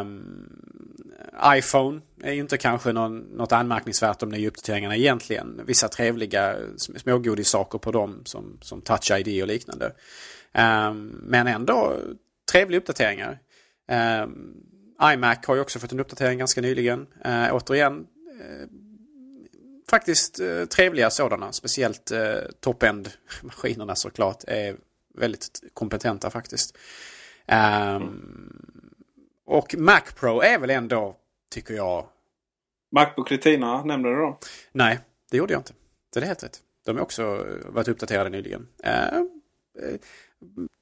Um, 0.00 0.48
iPhone 1.56 2.00
är 2.22 2.32
ju 2.32 2.40
inte 2.40 2.58
kanske 2.58 2.92
någon, 2.92 3.18
något 3.18 3.52
anmärkningsvärt 3.52 4.22
om 4.22 4.30
de 4.30 4.38
nya 4.38 4.48
uppdateringarna 4.48 4.96
egentligen. 4.96 5.60
Vissa 5.66 5.88
trevliga 5.88 6.56
smågodissaker 6.76 7.78
på 7.78 7.92
dem 7.92 8.22
som, 8.24 8.58
som 8.62 8.80
Touch 8.80 9.10
ID 9.10 9.42
och 9.42 9.48
liknande. 9.48 9.92
Um, 10.54 11.06
men 11.22 11.46
ändå 11.46 11.96
trevliga 12.52 12.80
uppdateringar. 12.80 13.38
Um, 14.22 14.56
iMac 15.02 15.38
har 15.46 15.54
ju 15.54 15.60
också 15.60 15.78
fått 15.78 15.92
en 15.92 16.00
uppdatering 16.00 16.38
ganska 16.38 16.60
nyligen. 16.60 17.06
Uh, 17.26 17.54
återigen 17.54 17.98
uh, 18.40 18.66
faktiskt 19.90 20.40
uh, 20.40 20.64
trevliga 20.64 21.10
sådana. 21.10 21.52
Speciellt 21.52 22.12
uh, 22.12 22.18
top-end-maskinerna 22.60 23.94
såklart 23.94 24.44
är 24.46 24.76
väldigt 25.20 25.60
kompetenta 25.74 26.30
faktiskt. 26.30 26.76
Um, 27.96 28.60
och 29.46 29.74
Mac 29.78 30.00
Pro 30.14 30.40
är 30.40 30.58
väl 30.58 30.70
ändå, 30.70 31.16
tycker 31.54 31.74
jag... 31.74 32.06
Macbook 32.92 33.32
Retina, 33.32 33.84
nämnde 33.84 34.08
du 34.08 34.16
dem? 34.16 34.36
Nej, 34.72 34.98
det 35.30 35.36
gjorde 35.36 35.52
jag 35.52 35.60
inte. 35.60 35.72
Det 36.14 36.20
är 36.20 36.24
helt 36.24 36.44
rätt. 36.44 36.60
De 36.86 36.96
har 36.96 37.02
också 37.02 37.22
eh, 37.22 37.70
varit 37.70 37.88
uppdaterade 37.88 38.30
nyligen. 38.30 38.68
Eh, 38.82 39.20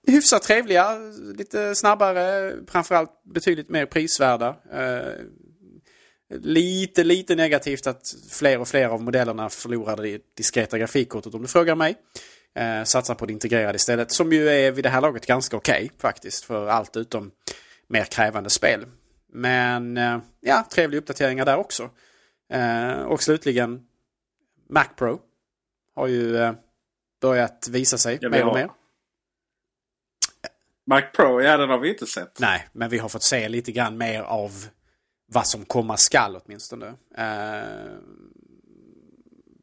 hyfsat 0.07 0.43
trevliga, 0.43 0.99
lite 1.37 1.75
snabbare, 1.75 2.55
framförallt 2.67 3.23
betydligt 3.25 3.69
mer 3.69 3.87
prisvärda. 3.87 4.57
Eh, 4.73 5.13
lite, 6.31 7.05
lite 7.05 7.35
negativt 7.35 7.87
att 7.87 8.15
fler 8.31 8.61
och 8.61 8.69
fler 8.69 8.89
av 8.89 9.03
modellerna 9.03 9.49
förlorade 9.49 10.03
det 10.03 10.23
diskreta 10.37 10.79
grafikkortet 10.79 11.35
om 11.35 11.43
du 11.43 11.49
frågar 11.49 11.75
mig. 11.75 11.97
Eh, 12.55 12.85
satsar 12.85 13.15
på 13.15 13.27
det 13.27 13.33
integrerade 13.33 13.77
istället, 13.77 14.13
som 14.13 14.33
ju 14.33 14.49
är 14.49 14.73
vid 14.73 14.85
det 14.85 14.89
här 14.89 15.01
laget 15.01 15.27
ganska 15.27 15.57
okej 15.57 15.85
okay, 15.85 15.99
faktiskt 15.99 16.45
för 16.45 16.67
allt 16.67 16.97
utom 16.97 17.31
mer 17.89 18.05
krävande 18.05 18.51
spel. 18.51 18.87
Men 19.33 19.97
eh, 19.97 20.19
ja, 20.41 20.67
trevliga 20.71 21.01
uppdateringar 21.01 21.45
där 21.45 21.57
också. 21.57 21.91
Eh, 22.53 23.03
och 23.03 23.23
slutligen 23.23 23.81
Mac 24.71 24.85
Pro 24.97 25.21
har 25.95 26.07
ju 26.07 26.37
eh, 26.37 26.53
börjat 27.21 27.69
visa 27.69 27.99
sig 27.99 28.19
Ja, 28.21 28.29
mer 28.29 28.47
och 28.47 28.55
mer. 28.55 28.71
Mac 30.87 31.03
Pro, 31.03 31.43
ja 31.43 31.57
den 31.57 31.71
har 31.71 31.79
vi 31.79 31.89
inte 31.89 32.07
sett. 32.07 32.39
Nej, 32.41 32.69
men 32.73 32.91
vi 32.91 32.99
har 32.99 33.09
fått 33.09 33.23
se 33.23 33.49
lite 33.49 33.73
grann 33.73 33.99
mer 33.99 34.23
av 34.23 34.53
vad 35.27 35.47
som 35.47 35.65
komma 35.65 35.97
skall 35.97 36.41
åtminstone. 36.45 36.87
Eh, 37.17 37.99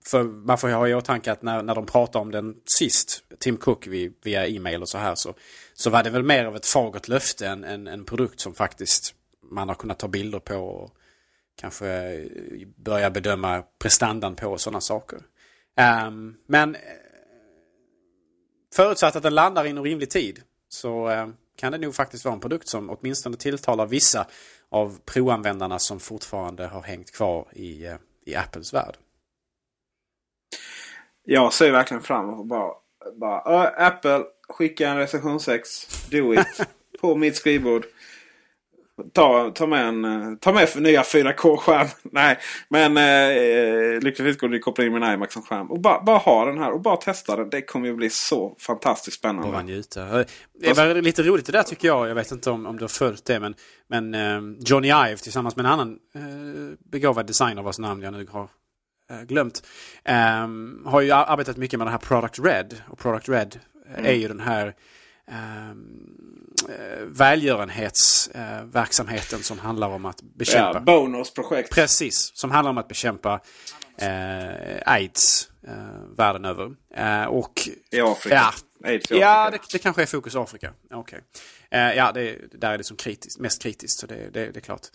för 0.07 0.23
man 0.23 0.57
får 0.57 0.69
ha 0.69 0.87
i 0.87 0.93
åtanke 0.93 1.31
att 1.31 1.41
när, 1.41 1.63
när 1.63 1.75
de 1.75 1.85
pratade 1.85 2.21
om 2.21 2.31
den 2.31 2.55
sist, 2.65 3.23
Tim 3.39 3.57
Cook 3.57 3.87
via 4.23 4.47
e-mail 4.47 4.81
och 4.81 4.89
så 4.89 4.97
här, 4.97 5.15
så, 5.15 5.33
så 5.73 5.89
var 5.89 6.03
det 6.03 6.09
väl 6.09 6.23
mer 6.23 6.45
av 6.45 6.55
ett 6.55 6.65
fagert 6.65 7.07
löfte 7.07 7.47
än 7.47 7.63
en, 7.63 7.87
en 7.87 8.05
produkt 8.05 8.39
som 8.39 8.53
faktiskt 8.53 9.15
man 9.51 9.69
har 9.69 9.75
kunnat 9.75 9.99
ta 9.99 10.07
bilder 10.07 10.39
på 10.39 10.55
och 10.55 10.91
kanske 11.55 11.87
eh, 11.87 12.67
börja 12.75 13.09
bedöma 13.09 13.63
prestandan 13.79 14.35
på 14.35 14.47
och 14.47 14.61
sådana 14.61 14.81
saker. 14.81 15.19
Um, 16.07 16.37
men 16.47 16.75
eh, 16.75 16.81
förutsatt 18.75 19.15
att 19.15 19.23
den 19.23 19.35
landar 19.35 19.65
inom 19.65 19.83
rimlig 19.83 20.09
tid 20.09 20.41
så 20.69 21.09
uh, 21.11 21.27
kan 21.55 21.71
det 21.71 21.77
nog 21.77 21.95
faktiskt 21.95 22.25
vara 22.25 22.33
en 22.33 22.39
produkt 22.39 22.67
som 22.67 22.89
åtminstone 22.89 23.37
tilltalar 23.37 23.85
vissa 23.85 24.27
av 24.69 24.99
proanvändarna 25.05 25.79
som 25.79 25.99
fortfarande 25.99 26.67
har 26.67 26.81
hängt 26.81 27.11
kvar 27.11 27.47
i, 27.53 27.87
uh, 27.87 27.95
i 28.25 28.35
Apples 28.35 28.73
värld. 28.73 28.97
Jag 31.25 31.53
ser 31.53 31.71
verkligen 31.71 32.03
fram 32.03 32.29
emot 32.29 32.47
bara, 32.47 32.71
bara 33.19 33.67
Apple 33.67 34.23
skicka 34.49 34.89
en 34.89 34.97
recensionsex. 34.97 35.87
Do 36.09 36.33
it. 36.33 36.67
på 37.01 37.15
mitt 37.15 37.35
skrivbord. 37.35 37.85
Ta, 39.13 39.51
ta 39.55 39.67
med 39.67 39.87
en 39.87 40.37
ta 40.37 40.53
med 40.53 40.69
nya 40.75 41.01
4K-skärm. 41.01 41.87
Nej, 42.11 42.37
men 42.69 42.97
eh, 42.97 44.01
lyckligtvis 44.01 44.37
går 44.37 44.49
det 44.49 44.55
att 44.55 44.61
koppla 44.61 44.85
in 44.85 44.93
min 44.93 45.03
iMac 45.03 45.33
som 45.33 45.41
skärm. 45.41 45.71
Och 45.71 45.79
bara, 45.79 46.03
bara 46.03 46.17
ha 46.17 46.45
den 46.45 46.57
här 46.57 46.71
och 46.71 46.81
bara 46.81 46.97
testa 46.97 47.35
den. 47.35 47.49
Det 47.49 47.61
kommer 47.61 47.87
ju 47.87 47.95
bli 47.95 48.09
så 48.09 48.55
fantastiskt 48.59 49.17
spännande. 49.17 49.51
Bara 49.51 49.61
njuta. 49.61 50.25
Det 50.59 50.73
var 50.73 51.01
lite 51.01 51.23
roligt 51.23 51.45
det 51.45 51.51
där 51.51 51.63
tycker 51.63 51.87
jag. 51.87 52.09
Jag 52.09 52.15
vet 52.15 52.31
inte 52.31 52.49
om, 52.49 52.65
om 52.65 52.77
du 52.77 52.83
har 52.83 52.89
följt 52.89 53.25
det. 53.25 53.39
Men, 53.39 53.55
men 53.87 54.13
eh, 54.13 54.57
Johnny 54.59 54.87
Ive 54.87 55.17
tillsammans 55.17 55.55
med 55.55 55.65
en 55.65 55.71
annan 55.71 55.99
eh, 56.15 56.21
begåvad 56.91 57.27
designer 57.27 57.61
vars 57.61 57.79
namn 57.79 58.01
jag 58.01 58.13
nu 58.13 58.27
har 58.31 58.41
eh, 58.41 58.47
glömt. 59.27 59.67
Um, 60.43 60.83
har 60.85 61.01
ju 61.01 61.11
arbetat 61.11 61.57
mycket 61.57 61.79
med 61.79 61.87
den 61.87 61.91
här 61.91 61.99
Product 61.99 62.39
Red. 62.39 62.81
Och 62.87 62.99
Product 62.99 63.29
Red 63.29 63.59
mm. 63.93 64.05
är 64.05 64.13
ju 64.13 64.27
den 64.27 64.39
här 64.39 64.73
um, 65.27 66.15
välgörenhetsverksamheten 67.07 69.43
som 69.43 69.59
handlar 69.59 69.89
om 69.89 70.05
att 70.05 70.21
bekämpa... 70.21 70.73
Ja, 70.73 70.79
bonusprojekt. 70.79 71.71
Precis, 71.71 72.31
som 72.33 72.51
handlar 72.51 72.69
om 72.69 72.77
att 72.77 72.87
bekämpa 72.87 73.39
eh, 73.97 74.81
aids 74.85 75.49
eh, 75.67 75.73
världen 76.17 76.45
över. 76.45 76.71
Eh, 76.95 77.25
och, 77.25 77.69
I 77.91 78.01
Afrika? 78.01 78.35
Ja, 78.35 78.53
AIDS 78.83 79.11
i 79.11 79.13
Afrika. 79.13 79.25
ja 79.25 79.49
det, 79.51 79.59
det 79.71 79.79
kanske 79.79 80.01
är 80.01 80.05
fokus 80.05 80.35
Afrika. 80.35 80.73
Okay. 80.93 81.19
Eh, 81.71 81.93
ja, 81.93 82.11
det, 82.11 82.37
där 82.51 82.71
är 82.71 82.77
det 82.77 82.83
som 82.83 82.97
kritiskt, 82.97 83.39
mest 83.39 83.63
kritiskt, 83.63 83.99
så 83.99 84.07
det, 84.07 84.15
det, 84.15 84.51
det 84.51 84.57
är 84.57 84.61
klart. 84.61 84.87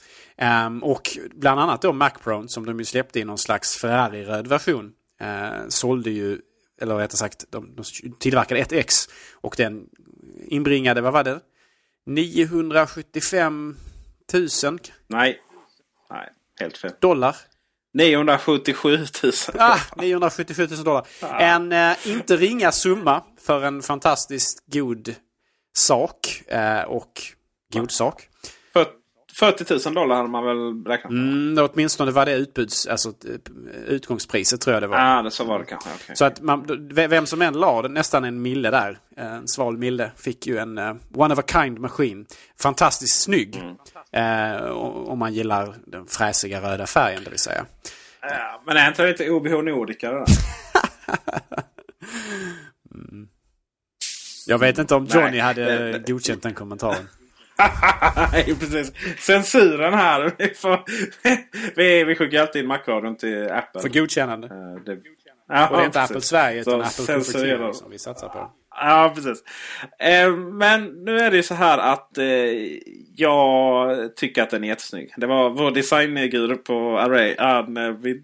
Um, 0.67 0.83
och 0.83 1.19
bland 1.35 1.61
annat 1.61 1.83
då 1.83 1.93
Macprone 1.93 2.49
som 2.49 2.67
de 2.67 2.79
ju 2.79 2.85
släppte 2.85 3.21
i 3.21 3.25
någon 3.25 3.39
slags 3.39 3.77
Ferrari-röd 3.77 4.47
version. 4.47 4.93
Uh, 5.23 5.69
sålde 5.69 6.11
ju, 6.11 6.41
eller 6.81 6.97
rättare 6.97 7.17
sagt, 7.17 7.45
de, 7.51 7.75
de 7.75 7.85
tillverkade 8.19 8.61
ett 8.61 8.73
X 8.73 8.95
och 9.33 9.55
den 9.59 9.87
inbringade, 10.47 11.01
vad 11.01 11.13
var 11.13 11.25
det? 11.25 11.41
975 12.07 13.77
000? 14.33 14.49
Nej, 15.07 15.41
nej 16.11 16.29
helt 16.61 16.79
fel. 16.79 16.93
Dollar? 17.01 17.37
977 17.93 18.99
000. 19.23 19.33
Ah, 19.59 19.79
977 19.97 20.67
000 20.71 20.85
dollar. 20.85 21.07
Ah. 21.23 21.39
En 21.39 21.73
eh, 21.73 21.97
inte 22.05 22.37
ringa 22.37 22.73
summa 22.73 23.23
för 23.41 23.63
en 23.63 23.83
fantastiskt 23.83 24.63
god 24.67 25.15
sak. 25.73 26.43
Eh, 26.49 26.83
och 26.83 27.23
god 27.73 27.91
sak. 27.91 28.31
40 29.41 29.89
000 29.89 29.95
dollar 29.95 30.17
hade 30.17 30.29
man 30.29 30.45
väl 30.45 30.85
räknat 30.85 31.13
med? 31.13 31.23
Mm, 31.23 31.69
åtminstone 31.73 32.11
var 32.11 32.27
det 32.27 32.33
utbuds, 32.33 32.87
alltså, 32.87 33.13
utgångspriset 33.87 34.61
tror 34.61 34.75
jag 34.75 34.83
det 34.83 34.87
var. 34.87 34.99
Ja, 34.99 35.27
ah, 35.27 35.31
så 35.31 35.45
var 35.45 35.59
det 35.59 35.65
kanske. 35.65 35.89
Okay. 35.95 36.17
Så 36.17 36.25
att 36.25 36.41
man, 36.41 36.89
vem 36.93 37.27
som 37.27 37.43
än 37.43 37.55
la 37.55 37.83
nästan 37.83 38.25
en 38.25 38.43
mille 38.43 38.71
där, 38.71 38.99
en 39.17 39.49
sval 39.49 39.79
mille, 39.79 40.11
fick 40.17 40.47
ju 40.47 40.59
en 40.59 40.79
uh, 40.79 40.97
one 41.15 41.35
of 41.35 41.41
a 41.41 41.43
kind 41.53 41.79
maskin. 41.79 42.27
Fantastiskt 42.61 43.23
snygg. 43.23 43.57
Mm. 43.57 44.57
Uh, 44.61 44.71
om 45.09 45.19
man 45.19 45.35
gillar 45.35 45.75
den 45.87 46.07
fräsiga 46.07 46.61
röda 46.61 46.87
färgen, 46.87 47.25
det 47.25 47.31
vill 47.31 47.39
säga. 47.39 47.67
Ja, 48.23 48.63
men 48.67 48.77
är 48.77 48.89
inte 48.89 49.07
lite 49.07 49.31
OBH 49.31 49.51
Nordica 49.51 50.11
det 50.11 50.19
där? 50.19 50.27
mm. 53.13 53.29
Jag 54.51 54.59
vet 54.59 54.79
inte 54.79 54.95
om 54.95 55.07
Johnny 55.07 55.31
Nej, 55.31 55.41
hade 55.41 56.03
godkänt 56.07 56.43
den 56.43 56.55
kommentaren. 56.55 57.09
Nej, 58.33 58.57
precis. 58.61 58.93
Censuren 59.19 59.95
här. 59.95 60.33
Vi, 60.39 60.55
får, 60.55 60.85
vi, 61.77 62.05
vi 62.05 62.15
skickar 62.15 62.41
alltid 62.41 62.63
in 62.63 62.69
Macradion 62.69 63.17
till 63.17 63.51
Apple. 63.51 63.81
För 63.81 63.89
godkännande. 63.89 64.47
Uh, 64.47 64.85
det, 64.87 64.99
ja, 65.49 65.69
och 65.69 65.77
det 65.77 65.83
är 65.83 65.87
inte 65.87 65.99
precis. 65.99 66.11
Apple 66.11 66.21
Sverige 66.21 66.61
utan 66.61 66.91
Så 66.91 67.03
Apple 67.03 67.15
Cupertino 67.15 67.73
som 67.73 67.91
vi 67.91 67.99
satsar 67.99 68.29
på. 68.29 68.51
Ja, 68.71 69.13
precis. 69.15 69.45
Eh, 69.99 70.37
men 70.37 71.05
nu 71.05 71.19
är 71.19 71.31
det 71.31 71.37
ju 71.37 71.43
så 71.43 71.55
här 71.55 71.79
att 71.79 72.19
eh, 72.19 72.25
jag 73.17 74.17
tycker 74.17 74.43
att 74.43 74.51
den 74.51 74.65
är 74.65 74.69
jättesnygg. 74.69 75.13
Det 75.17 75.27
var 75.27 75.51
vår 75.51 75.71
designguru 75.71 76.57
på 76.57 76.99
Array. 76.99 77.35
Han, 77.39 77.77
eh, 77.77 77.91
vi 77.91 78.23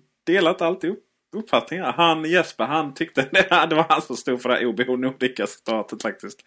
alltid 0.61 0.91
upp 0.91 1.06
uppfattningar. 1.37 1.93
Han 1.93 2.25
Jesper 2.25 2.65
han 2.65 2.95
tyckte 2.95 3.23
det, 3.33 3.67
det 3.71 3.77
var 3.77 3.87
han 3.89 4.03
som 4.03 4.17
stod 4.17 4.43
för 4.43 4.49
det 4.49 4.55
här 4.55 4.67
OBH 4.67 4.97
Nordica-citatet 4.97 6.03
faktiskt. 6.03 6.45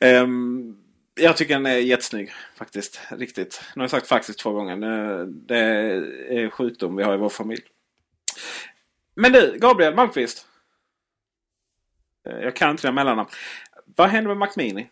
Um, 0.00 0.76
jag 1.14 1.36
tycker 1.36 1.54
den 1.54 1.66
är 1.66 1.76
jättesnygg 1.76 2.32
faktiskt. 2.56 3.00
Riktigt. 3.10 3.62
Nu 3.74 3.80
har 3.80 3.84
jag 3.84 3.90
sagt 3.90 4.06
faktiskt 4.06 4.38
två 4.38 4.52
gånger. 4.52 4.76
Det 5.26 5.58
är 5.58 6.50
sjukdom 6.50 6.96
vi 6.96 7.02
har 7.02 7.14
i 7.14 7.18
vår 7.18 7.28
familj. 7.28 7.62
Men 9.14 9.32
du, 9.32 9.58
Gabriel 9.58 9.94
Malmqvist. 9.94 10.46
Jag 12.22 12.56
kan 12.56 12.70
inte 12.70 12.88
det 12.88 12.92
mellannamn. 12.92 13.28
Vad 13.84 14.08
händer 14.08 14.28
med 14.28 14.36
Mac 14.36 14.52
Mini? 14.56 14.90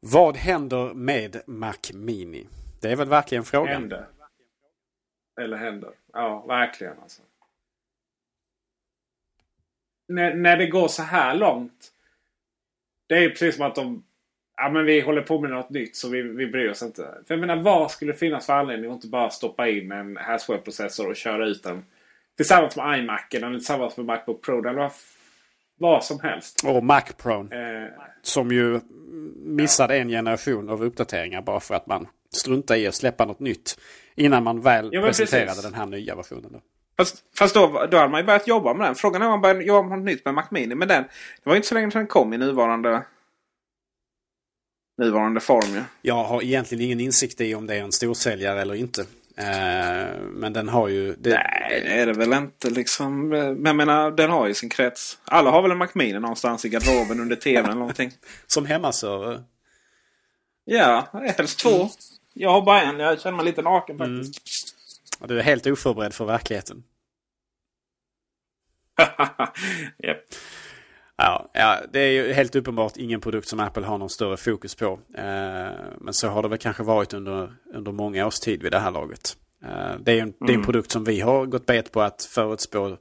Vad 0.00 0.36
händer 0.36 0.94
med 0.94 1.42
Mac 1.46 1.92
Mini? 1.94 2.46
Det 2.80 2.90
är 2.90 2.96
väl 2.96 3.08
verkligen 3.08 3.44
frågan. 3.44 3.72
Händer. 3.72 4.08
Eller 5.40 5.56
händer. 5.56 5.90
Ja, 6.12 6.44
verkligen 6.46 6.98
alltså. 7.02 7.22
När, 10.08 10.34
när 10.34 10.56
det 10.56 10.66
går 10.66 10.88
så 10.88 11.02
här 11.02 11.34
långt. 11.34 11.92
Det 13.06 13.24
är 13.24 13.28
precis 13.28 13.56
som 13.56 13.66
att 13.66 13.74
de 13.74 14.02
ja, 14.56 14.68
men 14.68 14.84
vi 14.84 15.00
håller 15.00 15.22
på 15.22 15.40
med 15.40 15.50
något 15.50 15.70
nytt 15.70 15.96
så 15.96 16.08
vi, 16.08 16.22
vi 16.22 16.46
bryr 16.46 16.70
oss 16.70 16.82
inte. 16.82 17.02
För 17.02 17.34
jag 17.34 17.40
menar 17.40 17.56
vad 17.56 17.90
skulle 17.90 18.12
det 18.12 18.18
finnas 18.18 18.46
för 18.46 18.52
anledning 18.52 18.90
att 18.90 18.94
inte 18.94 19.08
bara 19.08 19.30
stoppa 19.30 19.68
in 19.68 19.92
en 19.92 20.16
Haswell-processor 20.16 21.08
och 21.08 21.16
köra 21.16 21.46
ut 21.46 21.62
den 21.62 21.84
tillsammans 22.36 22.76
med 22.76 22.98
iMac 22.98 23.20
eller 23.34 23.50
tillsammans 23.52 23.96
med 23.96 24.06
Macbook 24.06 24.44
Pro 24.44 24.58
eller 24.58 24.72
vad, 24.72 24.90
vad 25.78 26.04
som 26.04 26.20
helst. 26.20 26.62
Och 26.66 26.84
Mac 26.84 27.02
Pro. 27.16 27.52
Eh, 27.52 27.88
som 28.22 28.50
ju 28.50 28.80
missade 29.36 29.96
ja. 29.96 30.00
en 30.00 30.08
generation 30.08 30.68
av 30.68 30.84
uppdateringar 30.84 31.42
bara 31.42 31.60
för 31.60 31.74
att 31.74 31.86
man 31.86 32.08
struntade 32.30 32.80
i 32.80 32.86
att 32.86 32.94
släppa 32.94 33.24
något 33.24 33.40
nytt. 33.40 33.78
Innan 34.14 34.44
man 34.44 34.60
väl 34.60 34.88
ja, 34.92 35.02
presenterade 35.02 35.46
precis. 35.46 35.64
den 35.64 35.74
här 35.74 35.86
nya 35.86 36.16
versionen. 36.16 36.52
Då. 36.52 36.60
Fast, 36.98 37.24
fast 37.38 37.54
då, 37.54 37.86
då 37.90 37.96
hade 37.96 38.10
man 38.10 38.20
ju 38.20 38.26
börjat 38.26 38.48
jobba 38.48 38.74
med 38.74 38.86
den. 38.86 38.94
Frågan 38.94 39.22
är 39.22 39.26
om 39.26 39.30
man 39.30 39.40
började 39.40 39.64
jobba 39.64 39.88
med 39.88 39.98
något 39.98 40.06
nytt 40.06 40.24
med 40.24 40.34
Mac 40.34 40.46
Mini. 40.50 40.74
Men 40.74 40.88
den, 40.88 41.02
det 41.42 41.50
var 41.50 41.56
inte 41.56 41.68
så 41.68 41.74
länge 41.74 41.90
sedan 41.90 42.00
den 42.00 42.06
kom 42.06 42.32
i 42.32 42.38
nuvarande 42.38 43.02
nuvarande 44.98 45.40
form. 45.40 45.74
Ja. 45.74 45.82
Jag 46.02 46.24
har 46.24 46.42
egentligen 46.42 46.84
ingen 46.84 47.00
insikt 47.00 47.40
i 47.40 47.54
om 47.54 47.66
det 47.66 47.74
är 47.74 47.82
en 47.82 47.92
storsäljare 47.92 48.60
eller 48.60 48.74
inte. 48.74 49.00
Eh, 49.36 50.20
men 50.20 50.52
den 50.52 50.68
har 50.68 50.88
ju... 50.88 51.14
Det... 51.18 51.30
Nej, 51.30 51.82
det 51.84 52.00
är 52.00 52.06
det 52.06 52.12
väl 52.12 52.32
inte 52.32 52.70
liksom. 52.70 53.28
Men 53.28 53.64
jag 53.64 53.76
menar, 53.76 54.10
den 54.10 54.30
har 54.30 54.46
ju 54.46 54.54
sin 54.54 54.68
krets. 54.68 55.18
Alla 55.24 55.50
har 55.50 55.62
väl 55.62 55.70
en 55.70 55.78
Mac 55.78 55.88
Mini 55.94 56.20
någonstans 56.20 56.64
i 56.64 56.68
garderoben 56.68 57.20
under 57.20 57.36
tvn 57.36 57.64
eller 57.64 57.74
någonting. 57.74 58.10
Som 58.46 58.66
hemmaserver? 58.66 59.42
Ja, 60.64 61.08
helst 61.36 61.58
två. 61.58 61.88
Jag 62.32 62.50
har 62.50 62.62
bara 62.62 62.82
en. 62.82 62.98
Jag 62.98 63.20
känner 63.20 63.36
mig 63.36 63.46
lite 63.46 63.62
naken 63.62 63.98
faktiskt. 63.98 64.40
Du 65.20 65.38
är 65.38 65.42
helt 65.42 65.66
oförberedd 65.66 66.14
för 66.14 66.24
verkligheten. 66.24 66.84
yep. 70.04 70.18
Ja, 71.16 71.50
ja, 71.52 71.80
det 71.92 72.00
är 72.00 72.10
ju 72.10 72.32
helt 72.32 72.56
uppenbart 72.56 72.96
ingen 72.96 73.20
produkt 73.20 73.48
som 73.48 73.60
Apple 73.60 73.86
har 73.86 73.98
någon 73.98 74.10
större 74.10 74.36
fokus 74.36 74.74
på. 74.74 75.00
Eh, 75.14 75.70
men 75.98 76.12
så 76.12 76.28
har 76.28 76.42
det 76.42 76.48
väl 76.48 76.58
kanske 76.58 76.82
varit 76.82 77.14
under, 77.14 77.52
under 77.74 77.92
många 77.92 78.26
års 78.26 78.40
tid 78.40 78.62
vid 78.62 78.72
det 78.72 78.78
här 78.78 78.90
laget. 78.90 79.36
Eh, 79.64 79.94
det, 80.00 80.12
är 80.12 80.16
en, 80.16 80.22
mm. 80.22 80.34
det 80.40 80.46
är 80.46 80.48
en 80.48 80.54
mm. 80.54 80.64
produkt 80.64 80.90
som 80.90 81.04
vi 81.04 81.20
har 81.20 81.46
gått 81.46 81.66
bet 81.66 81.92
på 81.92 82.02
att 82.02 82.22
förutspå 82.22 82.96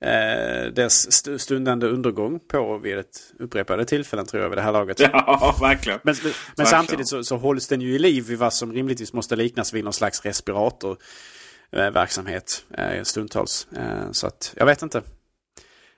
eh, 0.00 0.66
dess 0.72 1.24
stundande 1.40 1.86
undergång 1.86 2.40
på 2.40 2.78
vid 2.78 2.98
ett 2.98 3.32
upprepade 3.38 3.84
tillfällen 3.84 4.26
tror 4.26 4.42
jag 4.42 4.50
vid 4.50 4.58
det 4.58 4.62
här 4.62 4.72
laget. 4.72 5.00
Ja, 5.12 5.56
verkligen. 5.60 6.00
Men, 6.02 6.14
men 6.22 6.32
verkligen. 6.32 6.66
samtidigt 6.66 7.08
så, 7.08 7.24
så 7.24 7.36
hålls 7.36 7.68
den 7.68 7.80
ju 7.80 7.94
i 7.94 7.98
liv 7.98 8.26
vid 8.26 8.38
vad 8.38 8.52
som 8.52 8.72
rimligtvis 8.72 9.12
måste 9.12 9.36
liknas 9.36 9.72
vid 9.72 9.84
någon 9.84 9.92
slags 9.92 10.24
respiratorverksamhet 10.24 12.64
eh, 12.78 13.02
stundtals. 13.02 13.68
Eh, 13.76 14.10
så 14.10 14.26
att 14.26 14.54
jag 14.56 14.66
vet 14.66 14.82
inte. 14.82 15.02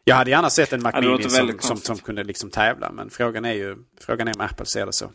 Jag 0.05 0.17
hade 0.17 0.31
gärna 0.31 0.51
sett 0.51 0.73
en 0.73 0.83
Mac 0.83 1.01
Mini 1.01 1.23
som, 1.23 1.59
som, 1.59 1.77
som, 1.77 1.99
kunde 1.99 2.25
liksom 2.25 2.51
tävla. 2.51 2.93
Men 2.93 3.11
frågan 3.11 3.45
är 3.45 3.53
ju 3.53 3.77
frågan 4.01 4.29
är 4.29 4.37
om 4.37 4.41
Apple 4.41 4.67
ser 4.67 4.87
det 4.87 4.93
så. 4.93 5.11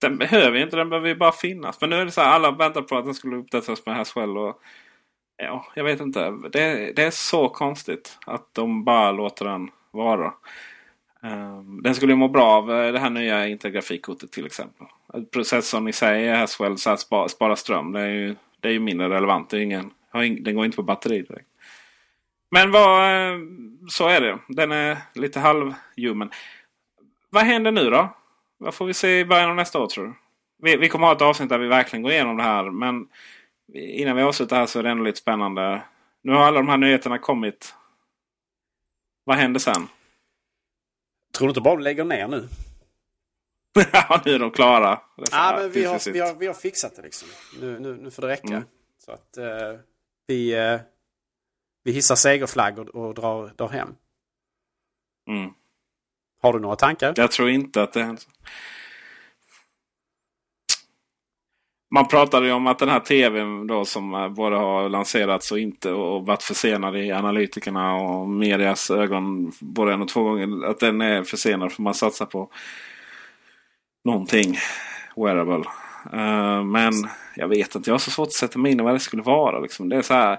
Den 0.00 0.18
behöver 0.18 0.56
ju 0.56 0.62
inte, 0.62 0.76
den 0.76 0.90
behöver 0.90 1.08
ju 1.08 1.14
bara 1.14 1.32
finnas. 1.32 1.80
Men 1.80 1.90
nu 1.90 1.96
är 1.96 2.04
det 2.04 2.10
så 2.10 2.20
här, 2.20 2.28
alla 2.28 2.50
väntar 2.50 2.82
på 2.82 2.98
att 2.98 3.04
den 3.04 3.14
skulle 3.14 3.36
uppdateras 3.36 3.86
med 3.86 3.96
Haswell. 3.96 4.36
Och 4.36 4.60
Ja, 5.36 5.66
jag 5.74 5.84
vet 5.84 6.00
inte. 6.00 6.30
Det, 6.30 6.92
det 6.96 7.02
är 7.02 7.10
så 7.10 7.48
konstigt 7.48 8.18
att 8.26 8.54
de 8.54 8.84
bara 8.84 9.12
låter 9.12 9.44
den 9.44 9.70
vara. 9.90 10.32
Um, 11.20 11.82
den 11.82 11.94
skulle 11.94 12.14
må 12.14 12.28
bra 12.28 12.44
av 12.44 12.72
eh, 12.72 12.92
det 12.92 12.98
här 12.98 13.10
nya 13.10 13.48
intergrafikkortet 13.48 14.32
till 14.32 14.46
exempel. 14.46 14.86
Processorn 15.32 15.88
i 15.88 15.92
sig 15.92 16.28
är 16.28 16.34
Haswell 16.34 16.78
så 16.78 16.90
att 16.90 17.00
spara, 17.00 17.28
spara 17.28 17.56
ström. 17.56 17.92
Det 17.92 18.00
är 18.00 18.08
ju, 18.08 18.36
det 18.60 18.68
är 18.68 18.72
ju 18.72 18.80
mindre 18.80 19.08
relevant. 19.08 19.50
Det 19.50 19.56
är 19.56 19.60
ingen, 19.60 19.90
den 20.12 20.54
går 20.54 20.64
inte 20.64 20.76
på 20.76 20.82
batteri 20.82 21.22
direkt. 21.22 21.48
Men 22.50 22.70
vad, 22.70 23.00
eh, 23.00 23.38
så 23.88 24.08
är 24.08 24.20
det. 24.20 24.38
Den 24.48 24.72
är 24.72 24.98
lite 25.14 25.40
halvhuman. 25.40 26.30
Vad 27.30 27.42
händer 27.42 27.72
nu 27.72 27.90
då? 27.90 28.16
Vad 28.58 28.74
får 28.74 28.86
vi 28.86 28.94
se 28.94 29.18
i 29.18 29.24
början 29.24 29.50
av 29.50 29.56
nästa 29.56 29.80
år 29.80 29.86
tror 29.86 30.04
du? 30.04 30.12
Vi, 30.62 30.76
vi 30.76 30.88
kommer 30.88 31.06
ha 31.06 31.14
ett 31.14 31.22
avsnitt 31.22 31.48
där 31.48 31.58
vi 31.58 31.68
verkligen 31.68 32.02
går 32.02 32.12
igenom 32.12 32.36
det 32.36 32.42
här. 32.42 32.70
Men 32.70 33.08
innan 33.74 34.16
vi 34.16 34.22
avslutar 34.22 34.56
här 34.56 34.66
så 34.66 34.78
är 34.78 34.82
det 34.82 34.90
ändå 34.90 35.04
lite 35.04 35.18
spännande. 35.18 35.82
Nu 36.22 36.32
har 36.32 36.40
alla 36.40 36.56
de 36.56 36.68
här 36.68 36.76
nyheterna 36.76 37.18
kommit. 37.18 37.74
Vad 39.24 39.36
händer 39.36 39.60
sen? 39.60 39.88
Tror 41.36 41.46
du 41.46 41.50
inte 41.50 41.60
bara 41.60 41.74
de 41.76 41.82
lägger 41.82 42.04
ner 42.04 42.28
nu? 42.28 42.48
ja, 43.92 44.22
nu 44.24 44.32
är 44.32 44.38
de 44.38 44.50
klara. 44.50 45.00
Ja, 45.30 45.56
men 45.60 45.70
vi 45.70 45.84
har, 45.84 46.12
vi, 46.12 46.20
har, 46.20 46.34
vi 46.34 46.46
har 46.46 46.54
fixat 46.54 46.96
det 46.96 47.02
liksom. 47.02 47.28
Nu, 47.60 47.78
nu, 47.78 47.96
nu 47.96 48.10
får 48.10 48.22
det 48.22 48.28
räcka. 48.28 48.48
Mm. 48.48 48.64
Så 48.98 49.12
att 49.12 49.38
uh, 49.38 49.80
vi, 50.26 50.56
uh, 50.56 50.80
vi 51.84 51.92
hissar 51.92 52.14
segerflaggor 52.14 52.96
och 52.96 53.14
drar, 53.14 53.52
drar 53.56 53.68
hem. 53.68 53.94
Mm. 55.30 55.50
Har 56.42 56.52
du 56.52 56.58
några 56.58 56.76
tankar? 56.76 57.14
Jag 57.16 57.30
tror 57.30 57.50
inte 57.50 57.82
att 57.82 57.92
det 57.92 58.02
händer. 58.02 58.24
Man 61.90 62.08
pratade 62.08 62.46
ju 62.46 62.52
om 62.52 62.66
att 62.66 62.78
den 62.78 62.88
här 62.88 63.00
tvn 63.00 63.66
då 63.66 63.84
som 63.84 64.14
eh, 64.14 64.28
både 64.28 64.56
har 64.56 64.88
lanserats 64.88 65.52
och 65.52 65.58
inte 65.58 65.90
och 65.90 66.26
varit 66.26 66.42
försenad 66.42 66.96
i 66.96 67.12
analytikerna 67.12 67.94
och 67.94 68.28
medias 68.28 68.90
ögon 68.90 69.52
både 69.60 69.92
en 69.92 70.02
och 70.02 70.08
två 70.08 70.22
gånger. 70.22 70.66
Att 70.66 70.80
den 70.80 71.00
är 71.00 71.22
försenad 71.22 71.72
för 71.72 71.82
man 71.82 71.94
satsar 71.94 72.26
på 72.26 72.50
någonting 74.04 74.58
wearable. 75.16 75.64
Uh, 76.14 76.64
men 76.64 76.92
jag 77.36 77.48
vet 77.48 77.74
inte, 77.74 77.90
jag 77.90 77.94
har 77.94 77.98
så 77.98 78.10
svårt 78.10 78.26
att 78.26 78.32
sätta 78.32 78.58
mig 78.58 78.72
in 78.72 78.80
i 78.80 78.82
vad 78.82 78.94
det 78.94 79.00
skulle 79.00 79.22
vara. 79.22 79.60
Liksom. 79.60 79.88
Det 79.88 79.96
är 79.96 80.02
så 80.02 80.14
här 80.14 80.38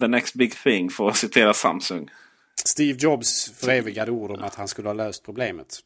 the 0.00 0.08
next 0.08 0.34
big 0.34 0.52
thing 0.56 0.90
för 0.90 1.08
att 1.08 1.16
citera 1.16 1.54
Samsung. 1.54 2.10
Steve 2.64 2.98
Jobs 3.00 3.60
förevigade 3.60 4.10
ord 4.10 4.30
om 4.30 4.44
att 4.44 4.54
han 4.54 4.68
skulle 4.68 4.88
ha 4.88 4.94
löst 4.94 5.24
problemet. 5.24 5.80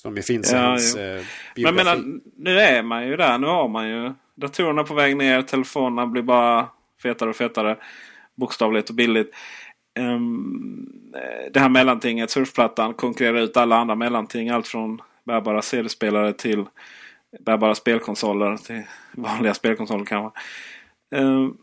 Som 0.00 0.16
ju 0.16 0.22
finns 0.22 0.52
ja, 0.52 0.58
i 0.58 0.62
hans 0.62 0.96
eh, 0.96 1.22
Men 1.56 1.74
menar, 1.74 2.04
nu 2.36 2.58
är 2.60 2.82
man 2.82 3.06
ju 3.06 3.16
där. 3.16 3.38
Nu 3.38 3.46
har 3.46 3.68
man 3.68 3.88
ju 3.88 4.12
datorerna 4.34 4.84
på 4.84 4.94
väg 4.94 5.16
ner. 5.16 5.42
Telefonerna 5.42 6.06
blir 6.06 6.22
bara 6.22 6.68
fetare 7.02 7.30
och 7.30 7.36
fetare. 7.36 7.76
Bokstavligt 8.34 8.88
och 8.88 8.94
billigt. 8.94 9.30
Um, 9.98 11.12
det 11.52 11.60
här 11.60 11.68
mellantinget, 11.68 12.30
surfplattan, 12.30 12.94
konkurrerar 12.94 13.38
ut 13.38 13.56
alla 13.56 13.76
andra 13.76 13.94
mellanting. 13.94 14.48
Allt 14.48 14.68
från 14.68 15.02
bärbara 15.24 15.62
CD-spelare 15.62 16.32
till 16.32 16.64
bärbara 17.40 17.74
spelkonsoler. 17.74 18.56
Till 18.56 18.82
vanliga 19.12 19.54
spelkonsoler 19.54 20.04
kanske. 20.04 20.40
Um, 21.14 21.56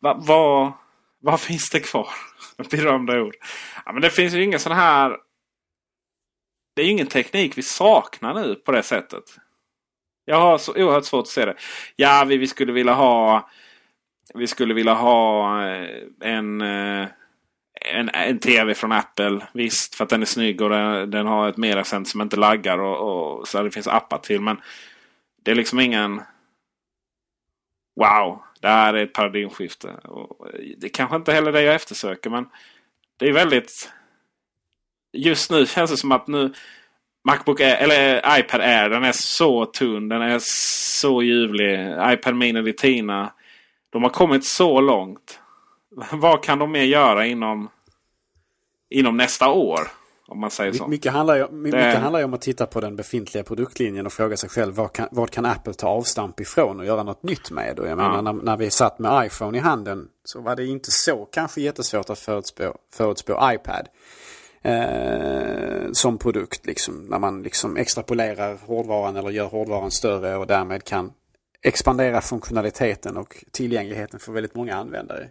vad 0.00 0.26
va, 0.26 0.72
va 1.22 1.36
finns 1.38 1.70
det 1.70 1.80
kvar? 1.80 2.08
Berömda 2.70 3.20
ord. 3.20 3.34
Ja, 3.86 3.92
men 3.92 4.02
det 4.02 4.10
finns 4.10 4.34
ju 4.34 4.44
inga 4.44 4.58
sådana 4.58 4.80
här 4.80 5.16
det 6.78 6.82
är 6.82 6.86
ju 6.86 6.92
ingen 6.92 7.06
teknik 7.06 7.58
vi 7.58 7.62
saknar 7.62 8.34
nu 8.34 8.54
på 8.54 8.72
det 8.72 8.82
sättet. 8.82 9.24
Jag 10.24 10.40
har 10.40 10.58
så 10.58 10.72
oerhört 10.72 11.04
svårt 11.04 11.22
att 11.22 11.28
se 11.28 11.44
det. 11.44 11.54
Ja, 11.96 12.24
vi, 12.28 12.36
vi 12.36 12.46
skulle 12.46 12.72
vilja 12.72 12.92
ha 12.92 13.48
Vi 14.34 14.46
skulle 14.46 14.74
vilja 14.74 14.94
ha 14.94 15.66
eh, 15.66 15.88
en, 16.20 16.60
eh, 16.60 17.08
en, 17.94 18.08
en 18.08 18.38
TV 18.38 18.74
från 18.74 18.92
Apple. 18.92 19.46
Visst, 19.52 19.94
för 19.94 20.04
att 20.04 20.10
den 20.10 20.22
är 20.22 20.26
snygg 20.26 20.62
och 20.62 20.70
den, 20.70 21.10
den 21.10 21.26
har 21.26 21.48
ett 21.48 21.56
mediacenter 21.56 22.10
som 22.10 22.20
inte 22.20 22.36
laggar 22.36 22.78
och, 22.78 23.38
och 23.38 23.48
så 23.48 23.62
det 23.62 23.70
finns 23.70 23.88
appar 23.88 24.18
till. 24.18 24.40
Men 24.40 24.60
det 25.42 25.50
är 25.50 25.54
liksom 25.54 25.80
ingen 25.80 26.20
Wow, 27.96 28.42
det 28.60 28.68
här 28.68 28.94
är 28.94 29.04
ett 29.04 29.12
paradigmskifte. 29.12 29.88
Och 29.88 30.54
eh, 30.54 30.60
det 30.76 30.88
kanske 30.88 31.16
inte 31.16 31.32
heller 31.32 31.48
är 31.48 31.52
det 31.52 31.62
jag 31.62 31.74
eftersöker 31.74 32.30
men 32.30 32.48
det 33.16 33.28
är 33.28 33.32
väldigt 33.32 33.92
just 35.12 35.50
nu 35.50 35.66
känns 35.66 35.90
det 35.90 35.96
som 35.96 36.12
att 36.12 36.26
nu 36.26 36.52
Macbook 37.24 37.60
Air, 37.60 37.76
eller 37.76 38.38
iPad 38.40 38.60
Air, 38.60 38.90
den 38.90 39.04
är 39.04 39.12
så 39.12 39.66
tunn. 39.66 40.08
Den 40.08 40.22
är 40.22 40.38
så 41.00 41.22
ljuvlig. 41.22 41.94
iPad 42.00 42.36
Mini 42.36 42.62
Retina. 42.62 43.32
De 43.90 44.02
har 44.02 44.10
kommit 44.10 44.44
så 44.44 44.80
långt. 44.80 45.40
Vad 46.12 46.42
kan 46.42 46.58
de 46.58 46.72
mer 46.72 46.82
göra 46.82 47.26
inom, 47.26 47.68
inom 48.90 49.16
nästa 49.16 49.48
år? 49.48 49.80
Om 50.30 50.40
man 50.40 50.50
säger 50.50 50.72
så. 50.72 50.86
Mycket 50.86 51.12
handlar, 51.12 51.36
ju, 51.36 51.50
mycket 51.50 51.80
det... 51.80 51.98
handlar 51.98 52.20
ju 52.20 52.24
om 52.24 52.34
att 52.34 52.40
titta 52.40 52.66
på 52.66 52.80
den 52.80 52.96
befintliga 52.96 53.44
produktlinjen 53.44 54.06
och 54.06 54.12
fråga 54.12 54.36
sig 54.36 54.50
själv 54.50 54.74
vad 54.74 54.92
kan, 54.92 55.08
vad 55.10 55.30
kan 55.30 55.46
Apple 55.46 55.74
ta 55.74 55.88
avstamp 55.88 56.40
ifrån 56.40 56.80
och 56.80 56.86
göra 56.86 57.02
något 57.02 57.22
nytt 57.22 57.50
med. 57.50 57.78
Och 57.78 57.88
jag 57.88 57.96
menar, 57.96 58.22
när, 58.22 58.32
när 58.32 58.56
vi 58.56 58.70
satt 58.70 58.98
med 58.98 59.26
iPhone 59.26 59.58
i 59.58 59.60
handen 59.60 60.08
så 60.24 60.40
var 60.40 60.56
det 60.56 60.66
inte 60.66 60.90
så 60.90 61.24
kanske 61.24 61.60
jättesvårt 61.60 62.10
att 62.10 62.18
förutspå, 62.18 62.74
förutspå 62.92 63.50
iPad 63.52 63.88
eh, 64.62 65.92
som 65.92 66.18
produkt. 66.18 66.66
Liksom, 66.66 67.06
när 67.06 67.18
man 67.18 67.42
liksom 67.42 67.76
extrapolerar 67.76 68.58
hårdvaran 68.66 69.16
eller 69.16 69.30
gör 69.30 69.46
hårdvaran 69.46 69.90
större 69.90 70.36
och 70.36 70.46
därmed 70.46 70.84
kan 70.84 71.12
expandera 71.62 72.20
funktionaliteten 72.20 73.16
och 73.16 73.44
tillgängligheten 73.50 74.20
för 74.20 74.32
väldigt 74.32 74.54
många 74.54 74.76
användare. 74.76 75.28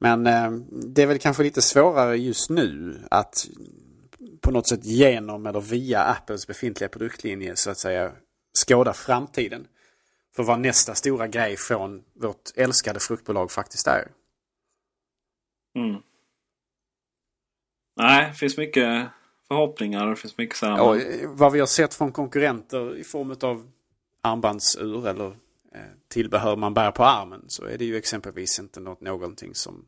Men 0.00 0.26
eh, 0.26 0.50
det 0.70 1.02
är 1.02 1.06
väl 1.06 1.18
kanske 1.18 1.42
lite 1.42 1.62
svårare 1.62 2.16
just 2.16 2.50
nu 2.50 2.98
att 3.10 3.48
på 4.40 4.50
något 4.50 4.68
sätt 4.68 4.84
genom 4.84 5.46
eller 5.46 5.60
via 5.60 6.02
Apples 6.02 6.46
befintliga 6.46 6.88
produktlinje 6.88 7.56
så 7.56 7.70
att 7.70 7.78
säga 7.78 8.12
skåda 8.52 8.92
framtiden. 8.92 9.66
För 10.36 10.42
vad 10.42 10.60
nästa 10.60 10.94
stora 10.94 11.26
grej 11.28 11.56
från 11.56 12.02
vårt 12.14 12.50
älskade 12.56 13.00
fruktbolag 13.00 13.50
faktiskt 13.50 13.86
är. 13.86 14.08
Mm. 15.76 16.02
Nej, 18.02 18.28
det 18.28 18.34
finns 18.34 18.56
mycket 18.56 19.06
förhoppningar. 19.48 20.06
Det 20.06 20.16
finns 20.16 20.38
mycket 20.38 20.56
så 20.56 20.66
här, 20.66 20.76
ja, 20.76 20.96
vad 21.24 21.52
vi 21.52 21.60
har 21.60 21.66
sett 21.66 21.94
från 21.94 22.12
konkurrenter 22.12 22.96
i 22.96 23.04
form 23.04 23.36
av 23.40 23.70
armbandsur 24.22 25.08
eller 25.08 25.26
eh, 25.74 25.80
tillbehör 26.08 26.56
man 26.56 26.74
bär 26.74 26.90
på 26.90 27.04
armen 27.04 27.44
så 27.48 27.64
är 27.64 27.78
det 27.78 27.84
ju 27.84 27.96
exempelvis 27.96 28.58
inte 28.58 28.80
något, 28.80 29.00
någonting 29.00 29.54
som 29.54 29.84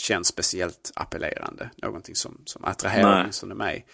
känns 0.00 0.28
speciellt 0.28 0.92
appellerande. 0.94 1.70
Någonting 1.76 2.14
som, 2.14 2.42
som 2.44 2.64
attraherar 2.64 3.20
åtminstone 3.20 3.54
mig. 3.54 3.86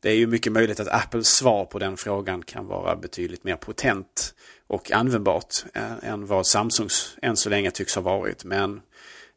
Det 0.00 0.10
är 0.10 0.14
ju 0.14 0.26
mycket 0.26 0.52
möjligt 0.52 0.80
att 0.80 0.88
Apples 0.88 1.28
svar 1.28 1.64
på 1.64 1.78
den 1.78 1.96
frågan 1.96 2.42
kan 2.42 2.66
vara 2.66 2.96
betydligt 2.96 3.44
mer 3.44 3.56
potent 3.56 4.34
och 4.66 4.92
användbart 4.92 5.54
äh, 5.74 6.10
än 6.10 6.26
vad 6.26 6.46
Samsungs 6.46 7.16
än 7.22 7.36
så 7.36 7.50
länge 7.50 7.70
tycks 7.70 7.94
ha 7.94 8.02
varit. 8.02 8.44
Men 8.44 8.80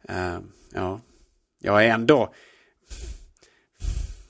äh, 0.10 0.38
ja, 0.74 1.02
jag 1.60 1.86
är 1.86 1.90
ändå 1.90 2.34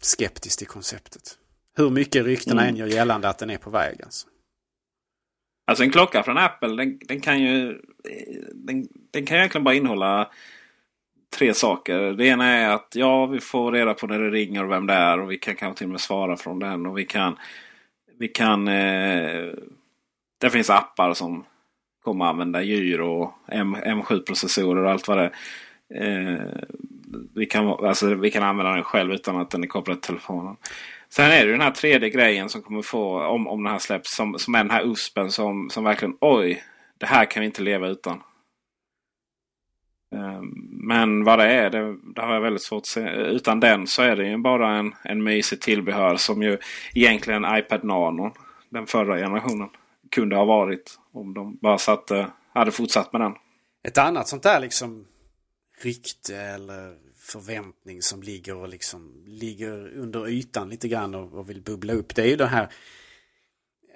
skeptisk 0.06 0.58
till 0.58 0.68
konceptet. 0.68 1.38
Hur 1.78 1.90
mycket 1.90 2.26
ryktena 2.26 2.62
mm. 2.62 2.74
än 2.74 2.80
gör 2.80 2.88
gällande 2.88 3.30
att 3.30 3.40
den 3.40 3.50
är 3.50 3.58
på 3.58 3.70
väg. 3.70 4.02
Alltså. 4.04 4.28
Alltså 5.68 5.84
en 5.84 5.92
klocka 5.92 6.24
från 6.24 6.38
Apple 6.38 6.76
den, 6.76 7.00
den 7.02 7.22
kan 7.22 7.42
ju 7.42 7.82
den, 8.54 8.88
den, 9.12 9.26
kan 9.26 9.38
egentligen 9.38 9.64
bara 9.64 9.76
innehålla 9.76 10.32
tre 11.38 11.54
saker. 11.54 12.14
Det 12.14 12.26
ena 12.26 12.46
är 12.46 12.70
att 12.70 12.92
ja, 12.96 13.26
vi 13.26 13.40
får 13.40 13.72
reda 13.72 13.94
på 13.94 14.08
när 14.08 14.20
det 14.20 14.30
ringer 14.30 14.64
och 14.64 14.72
vem 14.72 14.88
det 14.88 14.94
är 14.94 15.20
och 15.20 15.32
vi 15.32 15.38
kan 15.38 15.56
kanske 15.56 15.78
till 15.78 15.88
och 15.88 15.92
med 15.92 16.02
svara 16.02 16.38
från 16.38 16.60
den. 16.60 16.86
Och 16.86 16.98
vi 16.98 17.06
kan, 17.06 17.38
vi 18.20 18.28
kan 18.28 18.68
eh, 18.68 19.54
Det 20.38 20.50
finns 20.50 20.70
appar 20.70 21.14
som 21.14 21.46
kommer 22.04 22.26
att 22.26 22.30
använda 22.30 22.62
gyro 22.62 23.22
och 23.22 23.34
M, 23.48 23.76
M7-processorer 23.76 24.84
och 24.84 24.92
allt 24.92 25.08
vad 25.08 25.18
det 25.18 25.32
är. 25.90 26.32
Eh, 26.34 26.64
vi, 27.36 27.46
kan, 27.46 27.68
alltså, 27.68 28.16
vi 28.16 28.32
kan 28.32 28.44
använda 28.44 28.72
den 28.72 28.84
själv 28.84 29.12
utan 29.12 29.38
att 29.38 29.50
den 29.50 29.64
är 29.64 29.68
kopplad 29.68 30.02
till 30.02 30.08
telefonen. 30.08 30.56
Sen 31.10 31.32
är 31.32 31.46
det 31.46 31.52
den 31.52 31.62
här 31.62 31.72
tredje 31.72 32.10
grejen 32.10 32.50
som 32.50 32.62
kommer 32.62 32.82
få 32.82 33.26
om, 33.26 33.48
om 33.48 33.64
den 33.64 33.72
här 33.72 33.80
släpps. 33.80 34.16
Som, 34.16 34.40
som 34.40 34.56
är 34.56 34.60
den 34.60 34.72
här 34.72 34.84
USPen 34.84 35.32
som, 35.32 35.70
som 35.70 35.84
verkligen 35.84 36.18
oj, 36.22 36.64
det 36.98 37.06
här 37.06 37.26
kan 37.26 37.42
vi 37.42 37.46
inte 37.46 37.62
leva 37.62 37.88
utan. 37.88 38.22
Ehm, 40.16 40.54
men 40.88 41.24
vad 41.24 41.40
det 41.40 41.46
är, 41.46 41.70
det, 41.70 41.98
det, 42.16 42.22
har 42.22 42.34
jag 42.34 42.42
väldigt 42.42 42.62
svårt 42.62 42.82
att 42.82 42.86
se. 42.86 43.10
Utan 43.10 43.60
den 43.60 43.88
så 43.88 44.02
är 44.02 44.16
det 44.16 44.28
ju 44.28 44.38
bara 44.38 44.78
en, 44.78 44.96
en 45.04 45.24
mysig 45.24 45.62
tillbehör 45.62 46.16
som 46.16 46.44
ju 46.44 46.58
egentligen 46.94 47.46
iPad 47.58 47.84
Nano, 47.84 48.34
den 48.70 48.88
förra 48.88 49.18
generationen, 49.18 49.70
kunde 50.12 50.36
ha 50.36 50.46
varit. 50.46 51.00
Om 51.12 51.34
de 51.34 51.58
bara 51.62 51.78
satte, 51.78 52.28
hade 52.54 52.72
fortsatt 52.72 53.14
med 53.14 53.22
den. 53.22 53.36
Ett 53.88 53.98
annat 53.98 54.28
sånt 54.28 54.44
där 54.44 54.60
liksom 54.60 55.06
rykte 55.82 56.38
eller 56.38 56.98
förväntning 57.18 58.02
som 58.02 58.24
ligger 58.24 58.56
och 58.56 58.70
liksom 58.70 59.24
ligger 59.28 59.98
under 59.98 60.28
ytan 60.28 60.70
lite 60.70 60.88
grann 60.88 61.16
och, 61.16 61.34
och 61.34 61.50
vill 61.50 61.62
bubbla 61.62 61.94
upp. 61.94 62.16
Det 62.16 62.22
är 62.22 62.28
ju 62.28 62.36
det 62.36 62.46
här 62.46 62.74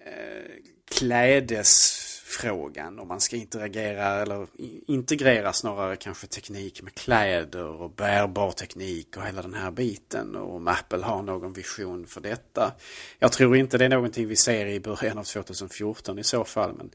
eh, 0.05 0.51
klädesfrågan 0.91 2.99
om 2.99 3.07
man 3.07 3.21
ska 3.21 3.35
interagera 3.35 4.05
eller 4.05 4.47
integrera 4.87 5.53
snarare 5.53 5.95
kanske 5.95 6.27
teknik 6.27 6.81
med 6.81 6.95
kläder 6.95 7.65
och 7.65 7.91
bärbar 7.91 8.51
teknik 8.51 9.17
och 9.17 9.23
hela 9.23 9.41
den 9.41 9.53
här 9.53 9.71
biten 9.71 10.35
och 10.35 10.55
om 10.55 10.67
Apple 10.67 11.03
har 11.03 11.21
någon 11.21 11.53
vision 11.53 12.07
för 12.07 12.21
detta. 12.21 12.73
Jag 13.19 13.31
tror 13.31 13.55
inte 13.55 13.77
det 13.77 13.85
är 13.85 13.89
någonting 13.89 14.27
vi 14.27 14.35
ser 14.35 14.65
i 14.65 14.79
början 14.79 15.17
av 15.17 15.23
2014 15.23 16.19
i 16.19 16.23
så 16.23 16.43
fall 16.43 16.73
men 16.77 16.91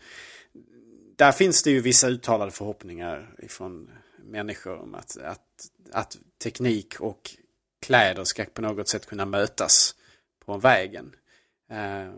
där 1.16 1.32
finns 1.32 1.62
det 1.62 1.70
ju 1.70 1.80
vissa 1.80 2.08
uttalade 2.08 2.50
förhoppningar 2.50 3.34
ifrån 3.38 3.88
människor 4.26 4.78
om 4.78 4.94
att, 4.94 5.16
att, 5.16 5.70
att 5.92 6.18
teknik 6.42 7.00
och 7.00 7.30
kläder 7.82 8.24
ska 8.24 8.44
på 8.44 8.62
något 8.62 8.88
sätt 8.88 9.06
kunna 9.06 9.26
mötas 9.26 9.94
på 10.44 10.58
vägen. 10.58 11.14
Eh, 11.70 12.12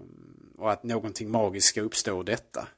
och 0.58 0.72
att 0.72 0.82
någonting 0.82 1.30
magiskt 1.30 1.68
ska 1.68 1.80
uppstå 1.80 2.20
ur 2.20 2.24
detta. 2.24 2.68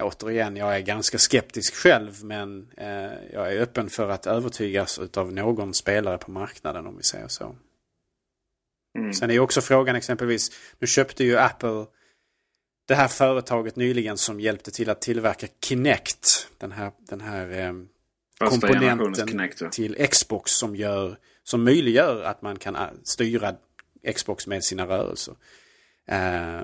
Återigen, 0.00 0.56
jag 0.56 0.76
är 0.76 0.80
ganska 0.80 1.18
skeptisk 1.18 1.74
själv 1.74 2.24
men 2.24 2.70
eh, 2.76 3.12
jag 3.32 3.54
är 3.54 3.60
öppen 3.60 3.90
för 3.90 4.08
att 4.08 4.26
övertygas 4.26 4.98
av 4.98 5.32
någon 5.32 5.74
spelare 5.74 6.18
på 6.18 6.30
marknaden 6.30 6.86
om 6.86 6.96
vi 6.96 7.02
säger 7.02 7.28
så. 7.28 7.56
Mm. 8.98 9.14
Sen 9.14 9.30
är 9.30 9.34
ju 9.34 9.40
också 9.40 9.60
frågan 9.60 9.96
exempelvis, 9.96 10.50
nu 10.78 10.86
köpte 10.86 11.24
ju 11.24 11.38
Apple 11.38 11.86
det 12.88 12.94
här 12.94 13.08
företaget 13.08 13.76
nyligen 13.76 14.18
som 14.18 14.40
hjälpte 14.40 14.70
till 14.70 14.90
att 14.90 15.00
tillverka 15.00 15.46
Kinect. 15.64 16.48
Den 16.58 16.72
här, 16.72 16.92
den 16.98 17.20
här 17.20 17.50
eh, 17.50 17.72
komponenten 18.40 19.70
till 19.70 20.06
Xbox 20.10 20.52
som, 20.52 20.76
gör, 20.76 21.16
som 21.42 21.64
möjliggör 21.64 22.22
att 22.22 22.42
man 22.42 22.58
kan 22.58 22.76
eh, 22.76 22.82
styra 23.02 23.54
Xbox 24.14 24.46
med 24.46 24.64
sina 24.64 24.86
rörelser. 24.86 25.34
Eh, 26.06 26.60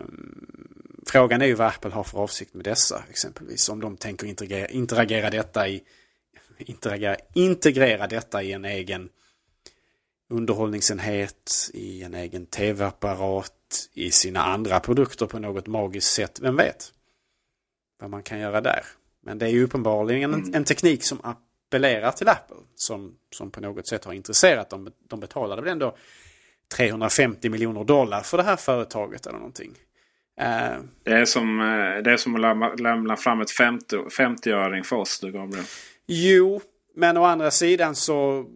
frågan 1.06 1.42
är 1.42 1.46
ju 1.46 1.54
vad 1.54 1.66
Apple 1.66 1.90
har 1.90 2.04
för 2.04 2.18
avsikt 2.18 2.54
med 2.54 2.64
dessa 2.64 3.02
exempelvis. 3.10 3.68
Om 3.68 3.80
de 3.80 3.96
tänker 3.96 4.26
integrera, 4.26 4.66
interagera 4.66 5.30
detta 5.30 5.68
i 5.68 5.82
integrera, 6.58 7.16
integrera 7.34 8.06
detta 8.06 8.42
i 8.42 8.52
en 8.52 8.64
egen 8.64 9.08
underhållningsenhet, 10.30 11.70
i 11.74 12.02
en 12.02 12.14
egen 12.14 12.46
tv-apparat, 12.46 13.52
i 13.92 14.10
sina 14.10 14.42
andra 14.42 14.80
produkter 14.80 15.26
på 15.26 15.38
något 15.38 15.66
magiskt 15.66 16.12
sätt. 16.12 16.38
Vem 16.42 16.56
vet? 16.56 16.92
Vad 18.00 18.10
man 18.10 18.22
kan 18.22 18.38
göra 18.38 18.60
där. 18.60 18.82
Men 19.22 19.38
det 19.38 19.46
är 19.46 19.50
ju 19.50 19.64
uppenbarligen 19.64 20.34
en, 20.34 20.54
en 20.54 20.64
teknik 20.64 21.04
som 21.04 21.20
appellerar 21.68 22.12
till 22.12 22.28
Apple. 22.28 22.56
Som, 22.74 23.14
som 23.30 23.50
på 23.50 23.60
något 23.60 23.88
sätt 23.88 24.04
har 24.04 24.12
intresserat 24.12 24.70
dem. 24.70 24.92
De 25.08 25.20
betalade 25.20 25.62
väl 25.62 25.72
ändå 25.72 25.96
350 26.76 27.48
miljoner 27.48 27.84
dollar 27.84 28.20
för 28.20 28.36
det 28.36 28.42
här 28.42 28.56
företaget 28.56 29.26
eller 29.26 29.38
någonting. 29.38 29.72
Uh, 30.40 30.84
det, 31.04 31.10
är 31.10 31.24
som, 31.24 31.60
eh, 31.60 32.02
det 32.02 32.12
är 32.12 32.16
som 32.16 32.34
att 32.34 32.40
lämna, 32.40 32.74
lämna 32.74 33.16
fram 33.16 33.40
ett 33.40 33.50
50-öring 33.50 34.82
för 34.82 34.96
oss 34.96 35.20
du 35.20 35.32
Gabriel. 35.32 35.64
Jo, 36.06 36.60
men 36.94 37.16
å 37.16 37.24
andra 37.24 37.50
sidan 37.50 37.94
så 37.94 38.46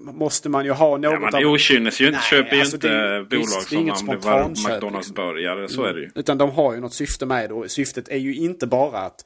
måste 0.00 0.48
man 0.48 0.64
ju 0.64 0.70
ha 0.70 0.96
något 0.96 1.12
ja, 1.12 1.18
man 1.20 1.34
av... 1.34 1.52
okynnes 1.52 2.00
ju 2.00 2.06
inte. 2.06 2.20
Köper 2.20 2.54
ju 2.54 2.60
alltså 2.60 2.76
inte 2.76 2.88
det, 2.88 3.24
bolag 3.24 3.46
som 3.46 3.78
om 3.78 4.06
det 4.06 4.16
var 4.16 4.48
McDonalds-burgare. 4.48 5.68
Så 5.68 5.84
är 5.84 5.94
det 5.94 6.00
ju. 6.00 6.04
Mm. 6.04 6.12
Utan 6.14 6.38
de 6.38 6.50
har 6.50 6.74
ju 6.74 6.80
något 6.80 6.94
syfte 6.94 7.26
med 7.26 7.50
det. 7.50 7.54
Och 7.54 7.70
syftet 7.70 8.08
är 8.08 8.16
ju 8.16 8.34
inte 8.34 8.66
bara 8.66 8.98
att, 8.98 9.24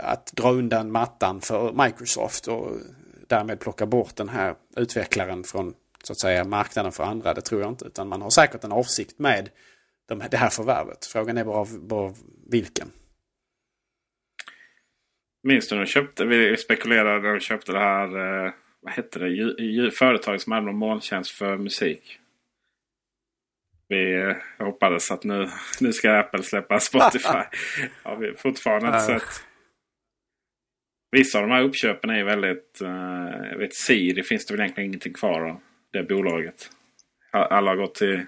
att 0.00 0.32
dra 0.32 0.52
undan 0.52 0.92
mattan 0.92 1.40
för 1.40 1.72
Microsoft 1.84 2.48
och 2.48 2.70
därmed 3.26 3.60
plocka 3.60 3.86
bort 3.86 4.16
den 4.16 4.28
här 4.28 4.54
utvecklaren 4.76 5.44
från 5.44 5.74
så 6.04 6.12
att 6.12 6.20
säga 6.20 6.44
marknaden 6.44 6.92
för 6.92 7.04
andra. 7.04 7.34
Det 7.34 7.40
tror 7.40 7.60
jag 7.60 7.70
inte. 7.70 7.84
Utan 7.84 8.08
man 8.08 8.22
har 8.22 8.30
säkert 8.30 8.64
en 8.64 8.72
avsikt 8.72 9.18
med 9.18 9.50
det 10.30 10.36
här 10.36 10.50
förvärvet. 10.50 11.06
Frågan 11.06 11.38
är 11.38 11.44
bara, 11.44 11.66
bara 11.80 12.14
vilken. 12.50 12.90
Minns 15.42 15.68
du 15.68 15.74
när 15.74 15.82
de 15.82 15.88
köpte? 15.88 16.24
Vi 16.24 16.56
spekulerade 16.56 17.20
när 17.22 17.34
de 17.34 17.40
köpte 17.40 17.72
det 17.72 17.78
här. 17.78 18.44
Eh, 18.46 18.52
vad 18.80 18.92
hette 18.92 19.18
det? 19.18 19.28
Ju, 19.28 19.90
företag 19.90 20.40
som 20.40 20.52
hade 20.52 20.66
någon 20.66 20.76
molntjänst 20.78 21.30
för 21.30 21.56
musik. 21.56 22.18
Vi 23.88 24.14
eh, 24.14 24.66
hoppades 24.66 25.10
att 25.10 25.24
nu, 25.24 25.48
nu 25.80 25.92
ska 25.92 26.18
Apple 26.18 26.42
släppa 26.42 26.80
Spotify. 26.80 27.28
har 28.02 28.16
vi 28.16 28.34
fortfarande 28.36 28.86
inte 28.86 29.00
sett. 29.00 29.47
Vissa 31.10 31.38
av 31.38 31.48
de 31.48 31.54
här 31.54 31.62
uppköpen 31.62 32.10
är 32.10 32.24
väldigt... 32.24 32.78
Uh, 32.82 32.88
jag 33.50 33.58
vet 33.58 33.74
Siri 33.74 34.22
finns 34.22 34.46
det 34.46 34.54
väl 34.54 34.60
egentligen 34.60 34.90
ingenting 34.90 35.12
kvar 35.12 35.40
av. 35.40 35.60
Det 35.92 36.02
bolaget. 36.02 36.70
Alla 37.30 37.70
har 37.70 37.76
gått 37.76 37.94
till 37.94 38.26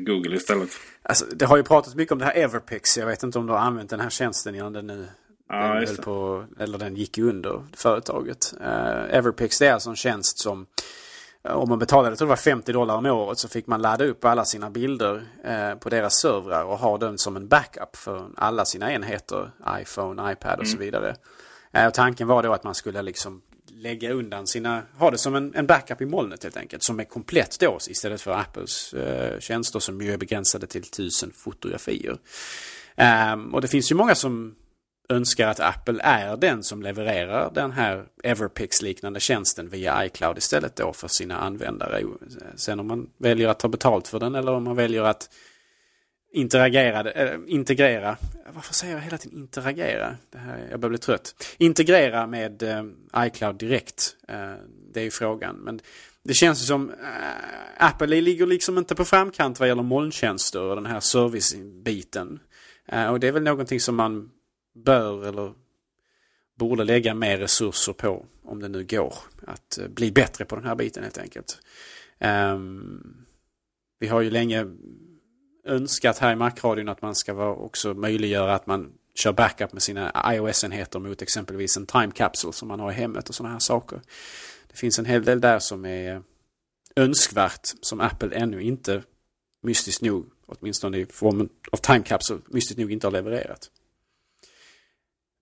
Google 0.00 0.36
istället. 0.36 0.70
Alltså, 1.02 1.26
det 1.34 1.44
har 1.44 1.56
ju 1.56 1.62
pratats 1.62 1.94
mycket 1.94 2.12
om 2.12 2.18
det 2.18 2.24
här 2.24 2.36
Everpix. 2.36 2.98
Jag 2.98 3.06
vet 3.06 3.22
inte 3.22 3.38
om 3.38 3.46
du 3.46 3.52
har 3.52 3.60
använt 3.60 3.90
den 3.90 4.00
här 4.00 4.10
tjänsten 4.10 4.54
innan 4.54 4.72
den 4.72 4.86
nu 4.86 5.08
ja, 5.48 5.74
den 5.74 5.96
på, 5.96 6.44
eller 6.58 6.78
den 6.78 6.96
gick 6.96 7.18
under 7.18 7.62
företaget. 7.76 8.54
Uh, 8.60 9.14
Everpix 9.14 9.58
det 9.58 9.66
är 9.66 9.72
alltså 9.72 9.90
en 9.90 9.96
tjänst 9.96 10.38
som 10.38 10.60
eh, 10.60 10.66
om 11.42 11.68
man 11.68 11.78
betalade 11.78 12.16
tror 12.16 12.26
det 12.26 12.30
var 12.30 12.36
50 12.36 12.72
dollar 12.72 12.96
om 12.96 13.06
året 13.06 13.38
så 13.38 13.48
fick 13.48 13.66
man 13.66 13.82
ladda 13.82 14.04
upp 14.04 14.24
alla 14.24 14.44
sina 14.44 14.70
bilder 14.70 15.22
eh, 15.44 15.74
på 15.74 15.88
deras 15.88 16.20
servrar 16.20 16.64
och 16.64 16.78
ha 16.78 16.98
den 16.98 17.18
som 17.18 17.36
en 17.36 17.48
backup 17.48 17.96
för 17.96 18.28
alla 18.36 18.64
sina 18.64 18.92
enheter. 18.92 19.50
iPhone, 19.80 20.32
iPad 20.32 20.52
och 20.52 20.64
mm. 20.64 20.72
så 20.72 20.78
vidare. 20.78 21.16
Eh, 21.72 21.86
och 21.86 21.94
tanken 21.94 22.28
var 22.28 22.42
då 22.42 22.52
att 22.52 22.64
man 22.64 22.74
skulle 22.74 23.02
liksom 23.02 23.42
lägga 23.68 24.12
undan 24.12 24.46
sina, 24.46 24.82
ha 24.98 25.10
det 25.10 25.18
som 25.18 25.34
en, 25.34 25.54
en 25.54 25.66
backup 25.66 26.00
i 26.00 26.06
molnet 26.06 26.42
helt 26.42 26.56
enkelt. 26.56 26.82
Som 26.82 27.00
är 27.00 27.04
komplett 27.04 27.60
då 27.60 27.78
istället 27.88 28.20
för 28.20 28.30
Apples 28.30 28.94
eh, 28.94 29.38
tjänster 29.38 29.78
som 29.78 30.00
ju 30.00 30.12
är 30.12 30.18
begränsade 30.18 30.66
till 30.66 30.84
tusen 30.84 31.32
fotografier. 31.36 32.18
Um, 33.32 33.54
och 33.54 33.60
det 33.60 33.68
finns 33.68 33.92
ju 33.92 33.94
många 33.94 34.14
som 34.14 34.54
önskar 35.10 35.48
att 35.48 35.60
Apple 35.60 36.00
är 36.02 36.36
den 36.36 36.62
som 36.62 36.82
levererar 36.82 37.50
den 37.54 37.72
här 37.72 38.04
Everpix-liknande 38.22 39.20
tjänsten 39.20 39.68
via 39.68 40.06
iCloud 40.06 40.38
istället 40.38 40.76
då 40.76 40.92
för 40.92 41.08
sina 41.08 41.36
användare. 41.36 42.04
Sen 42.56 42.80
om 42.80 42.86
man 42.86 43.10
väljer 43.18 43.48
att 43.48 43.58
ta 43.58 43.68
betalt 43.68 44.08
för 44.08 44.20
den 44.20 44.34
eller 44.34 44.52
om 44.52 44.64
man 44.64 44.76
väljer 44.76 45.02
att 45.02 45.28
interagera, 46.32 47.10
äh, 47.10 47.38
integrera, 47.46 48.16
varför 48.54 48.74
säger 48.74 48.94
jag 48.94 49.00
hela 49.00 49.18
tiden 49.18 49.38
interagera? 49.38 50.16
Det 50.30 50.38
här, 50.38 50.68
jag 50.70 50.80
börjar 50.80 50.90
bli 50.90 50.98
trött. 50.98 51.54
Integrera 51.58 52.26
med 52.26 52.62
äh, 52.62 52.84
iCloud 53.26 53.56
direkt. 53.56 54.16
Äh, 54.28 54.52
det 54.92 55.00
är 55.00 55.04
ju 55.04 55.10
frågan. 55.10 55.56
Men 55.56 55.80
det 56.22 56.34
känns 56.34 56.66
som 56.66 56.92
Apple 57.76 58.20
ligger 58.20 58.46
liksom 58.46 58.78
inte 58.78 58.94
på 58.94 59.04
framkant 59.04 59.60
vad 59.60 59.68
gäller 59.68 59.82
molntjänster 59.82 60.62
och 60.62 60.76
den 60.76 60.86
här 60.86 61.00
servicebiten. 61.00 62.40
och 63.10 63.20
det 63.20 63.28
är 63.28 63.32
väl 63.32 63.42
någonting 63.42 63.80
som 63.80 63.96
man 63.96 64.30
bör 64.84 65.26
eller 65.26 65.52
borde 66.60 66.84
lägga 66.84 67.14
mer 67.14 67.38
resurser 67.38 67.92
på 67.92 68.26
om 68.42 68.60
det 68.60 68.68
nu 68.68 68.84
går. 68.84 69.14
Att 69.46 69.78
eh, 69.78 69.88
bli 69.88 70.12
bättre 70.12 70.44
på 70.44 70.56
den 70.56 70.64
här 70.64 70.74
biten 70.74 71.02
helt 71.02 71.18
enkelt. 71.18 71.58
Um, 72.18 73.26
vi 73.98 74.08
har 74.08 74.20
ju 74.20 74.30
länge 74.30 74.66
önskat 75.64 76.18
här 76.18 76.32
i 76.32 76.36
Macradion 76.36 76.88
att 76.88 77.02
man 77.02 77.14
ska 77.14 77.34
vara 77.34 77.54
också 77.54 77.94
möjliggöra 77.94 78.54
att 78.54 78.66
man 78.66 78.92
kör 79.14 79.32
backup 79.32 79.72
med 79.72 79.82
sina 79.82 80.12
iOS-enheter 80.34 80.98
mot 80.98 81.22
exempelvis 81.22 81.76
en 81.76 81.86
time 81.86 82.10
capsule 82.14 82.52
som 82.52 82.68
man 82.68 82.80
har 82.80 82.92
i 82.92 82.94
hemmet 82.94 83.28
och 83.28 83.34
sådana 83.34 83.52
här 83.52 83.60
saker. 83.60 84.00
Det 84.68 84.76
finns 84.76 84.98
en 84.98 85.04
hel 85.04 85.24
del 85.24 85.40
där 85.40 85.58
som 85.58 85.84
är 85.84 86.22
önskvärt 86.96 87.68
som 87.80 88.00
Apple 88.00 88.36
ännu 88.36 88.62
inte 88.62 89.02
mystiskt 89.62 90.02
nog, 90.02 90.26
åtminstone 90.46 90.98
i 90.98 91.06
formen 91.06 91.48
av 91.72 91.76
time 91.76 92.02
capsule, 92.02 92.40
mystiskt 92.46 92.78
nog 92.78 92.92
inte 92.92 93.06
har 93.06 93.12
levererat 93.12 93.70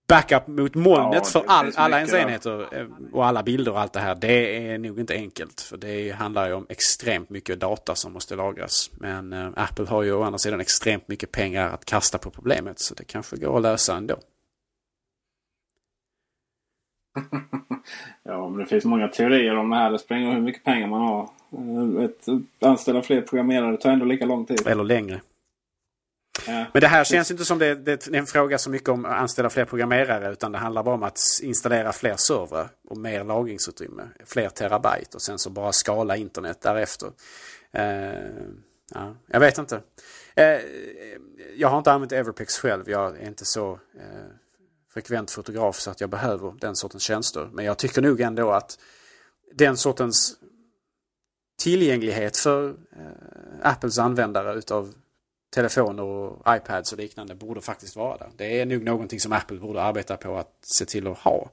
backup 0.08 0.46
mot 0.46 0.74
molnet 0.74 1.20
ja, 1.24 1.24
för 1.24 1.44
all, 1.46 1.72
alla 1.76 1.96
ens 1.98 2.14
enheter 2.14 2.80
eh, 2.80 2.86
och 3.12 3.26
alla 3.26 3.42
bilder 3.42 3.72
och 3.72 3.80
allt 3.80 3.92
det 3.92 4.00
här. 4.00 4.14
Det 4.14 4.70
är 4.70 4.78
nog 4.78 5.00
inte 5.00 5.14
enkelt. 5.14 5.60
För 5.60 5.76
det 5.76 6.10
handlar 6.10 6.48
ju 6.48 6.54
om 6.54 6.66
extremt 6.68 7.30
mycket 7.30 7.60
data 7.60 7.94
som 7.94 8.12
måste 8.12 8.36
lagras. 8.36 8.90
Men 8.92 9.32
äh, 9.32 9.48
Apple 9.56 9.86
har 9.86 10.02
ju 10.02 10.12
å 10.12 10.22
andra 10.22 10.38
sidan 10.38 10.60
extremt 10.60 11.08
mycket 11.08 11.32
pengar 11.32 11.68
att 11.68 11.84
kasta 11.84 12.18
på 12.18 12.30
problemet. 12.30 12.80
Så 12.80 12.94
det 12.94 13.04
kanske 13.04 13.36
går 13.36 13.56
att 13.56 13.62
lösa 13.62 13.96
ändå. 13.96 14.14
ja, 18.22 18.48
men 18.48 18.58
det 18.58 18.66
finns 18.66 18.84
många 18.84 19.08
teorier 19.08 19.56
om 19.56 19.70
det 19.70 19.76
här. 19.76 19.90
Det 19.90 19.98
spelar 19.98 20.32
hur 20.32 20.40
mycket 20.40 20.64
pengar 20.64 20.86
man 20.86 21.00
har. 21.00 21.28
Eh, 21.52 22.04
ett, 22.04 22.26
anställa 22.60 23.02
fler 23.02 23.20
programmerare 23.22 23.76
tar 23.76 23.90
ändå 23.90 24.04
lika 24.04 24.26
lång 24.26 24.46
tid. 24.46 24.66
Eller 24.66 24.84
längre. 24.84 25.20
Men 26.46 26.80
det 26.80 26.86
här 26.86 27.04
känns 27.04 27.30
inte 27.30 27.44
som 27.44 27.58
det, 27.58 27.74
det 27.74 28.06
är 28.06 28.14
en 28.14 28.26
fråga 28.26 28.58
så 28.58 28.70
mycket 28.70 28.88
om 28.88 29.04
att 29.04 29.12
anställa 29.12 29.50
fler 29.50 29.64
programmerare 29.64 30.32
utan 30.32 30.52
det 30.52 30.58
handlar 30.58 30.82
bara 30.82 30.94
om 30.94 31.02
att 31.02 31.20
installera 31.42 31.92
fler 31.92 32.16
servrar 32.16 32.68
och 32.88 32.96
mer 32.96 33.24
lagringsutrymme. 33.24 34.08
Fler 34.24 34.48
terabyte 34.48 35.16
och 35.16 35.22
sen 35.22 35.38
så 35.38 35.50
bara 35.50 35.72
skala 35.72 36.16
internet 36.16 36.60
därefter. 36.60 37.06
Uh, 37.78 37.82
ja, 38.94 39.16
jag 39.26 39.40
vet 39.40 39.58
inte. 39.58 39.76
Uh, 39.76 40.60
jag 41.56 41.68
har 41.68 41.78
inte 41.78 41.92
använt 41.92 42.12
Everpix 42.12 42.58
själv. 42.58 42.90
Jag 42.90 43.18
är 43.18 43.26
inte 43.26 43.44
så 43.44 43.72
uh, 43.72 43.78
frekvent 44.94 45.30
fotograf 45.30 45.76
så 45.76 45.90
att 45.90 46.00
jag 46.00 46.10
behöver 46.10 46.54
den 46.60 46.76
sortens 46.76 47.02
tjänster. 47.02 47.48
Men 47.52 47.64
jag 47.64 47.78
tycker 47.78 48.02
nog 48.02 48.20
ändå 48.20 48.50
att 48.50 48.78
den 49.54 49.76
sortens 49.76 50.34
tillgänglighet 51.62 52.36
för 52.36 52.74
Apples 53.62 53.98
användare 53.98 54.54
utav 54.54 54.94
telefoner 55.50 56.02
och 56.02 56.56
iPads 56.56 56.92
och 56.92 56.98
liknande 56.98 57.34
borde 57.34 57.60
faktiskt 57.60 57.96
vara 57.96 58.16
där. 58.16 58.30
Det 58.36 58.60
är 58.60 58.66
nog 58.66 58.82
någonting 58.82 59.20
som 59.20 59.32
Apple 59.32 59.58
borde 59.58 59.82
arbeta 59.82 60.16
på 60.16 60.36
att 60.36 60.58
se 60.60 60.84
till 60.84 61.06
att 61.06 61.18
ha. 61.18 61.50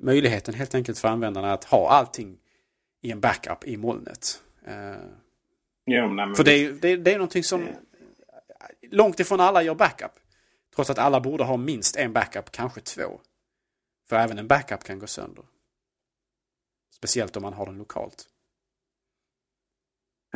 Möjligheten 0.00 0.54
helt 0.54 0.74
enkelt 0.74 0.98
för 0.98 1.08
användarna 1.08 1.52
att 1.52 1.64
ha 1.64 1.90
allting 1.90 2.38
i 3.00 3.10
en 3.10 3.20
backup 3.20 3.64
i 3.64 3.76
molnet. 3.76 4.42
Uh, 4.68 4.96
jo, 5.86 6.08
nej, 6.08 6.34
för 6.34 6.44
det 6.44 6.52
är, 6.52 6.72
det, 6.72 6.96
det 6.96 7.12
är 7.12 7.18
någonting 7.18 7.44
som 7.44 7.68
långt 8.90 9.20
ifrån 9.20 9.40
alla 9.40 9.62
gör 9.62 9.74
backup. 9.74 10.12
Trots 10.74 10.90
att 10.90 10.98
alla 10.98 11.20
borde 11.20 11.44
ha 11.44 11.56
minst 11.56 11.96
en 11.96 12.12
backup, 12.12 12.50
kanske 12.50 12.80
två. 12.80 13.20
För 14.08 14.16
även 14.16 14.38
en 14.38 14.48
backup 14.48 14.84
kan 14.84 14.98
gå 14.98 15.06
sönder. 15.06 15.44
Speciellt 16.90 17.36
om 17.36 17.42
man 17.42 17.52
har 17.52 17.66
den 17.66 17.78
lokalt. 17.78 18.28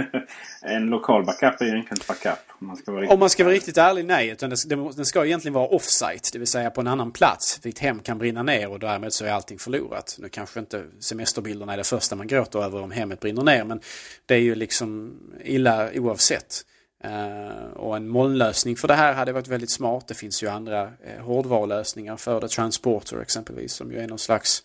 en 0.63 0.87
lokal 0.87 1.25
backup 1.25 1.61
är 1.61 1.65
ju 1.65 1.71
egentligen 1.71 2.01
backup. 2.09 2.39
Om 2.61 2.67
man 2.67 2.77
ska 2.77 2.93
vara 2.93 3.03
riktigt, 3.03 3.15
om 3.15 3.21
man 3.21 3.31
ska 3.31 3.45
vara 3.45 3.55
riktigt 3.55 3.77
ärlig, 3.77 4.05
nej. 4.05 4.29
Utan 4.29 4.51
den 4.97 5.07
ska 5.07 5.27
egentligen 5.27 5.53
vara 5.53 5.67
offsite. 5.67 6.29
Det 6.33 6.39
vill 6.39 6.49
säga 6.49 6.71
på 6.71 6.81
en 6.81 6.87
annan 6.87 7.13
plats. 7.13 7.59
Ditt 7.59 7.79
hem 7.79 8.01
kan 8.01 8.19
brinna 8.19 8.43
ner 8.43 8.71
och 8.71 8.79
därmed 8.79 9.13
så 9.13 9.25
är 9.25 9.33
allting 9.33 9.59
förlorat. 9.59 10.17
Nu 10.19 10.29
kanske 10.29 10.61
inte 10.61 10.85
semesterbilderna 11.01 11.73
är 11.73 11.77
det 11.77 11.85
första 11.85 12.17
man 12.17 12.27
gråter 12.27 12.59
över 12.65 12.83
om 12.83 12.91
hemmet 12.91 13.21
brinner 13.21 13.43
ner. 13.43 13.65
Men 13.65 13.81
det 14.27 14.35
är 14.35 14.41
ju 14.41 14.55
liksom 14.55 15.13
illa 15.45 15.91
oavsett. 15.95 16.65
Uh, 17.05 17.73
och 17.73 17.97
en 17.97 18.09
molnlösning 18.09 18.77
för 18.77 18.89
det 18.89 18.95
här 18.95 19.13
hade 19.13 19.33
varit 19.33 19.49
väldigt 19.49 19.71
smart. 19.71 20.09
Det 20.09 20.15
finns 20.15 20.43
ju 20.43 20.49
andra 20.49 20.85
uh, 20.85 21.21
hårdvarulösningar 21.21 22.17
för 22.17 22.41
det. 22.41 22.49
Transporter 22.49 23.21
exempelvis 23.21 23.73
som 23.73 23.93
ju 23.93 23.99
är 23.99 24.09
någon 24.09 24.19
slags 24.19 24.63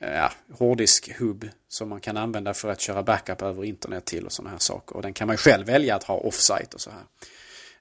Eh, 0.00 0.14
ja, 0.14 0.32
hårddisk-hub 0.58 1.48
som 1.68 1.88
man 1.88 2.00
kan 2.00 2.16
använda 2.16 2.54
för 2.54 2.68
att 2.68 2.80
köra 2.80 3.02
backup 3.02 3.42
över 3.42 3.64
internet 3.64 4.04
till 4.04 4.26
och 4.26 4.32
sådana 4.32 4.50
här 4.50 4.58
saker. 4.58 4.96
Och 4.96 5.02
den 5.02 5.12
kan 5.12 5.26
man 5.26 5.34
ju 5.34 5.38
själv 5.38 5.66
välja 5.66 5.96
att 5.96 6.04
ha 6.04 6.14
offsite 6.14 6.68
och 6.74 6.80
så 6.80 6.90
här. 6.90 7.02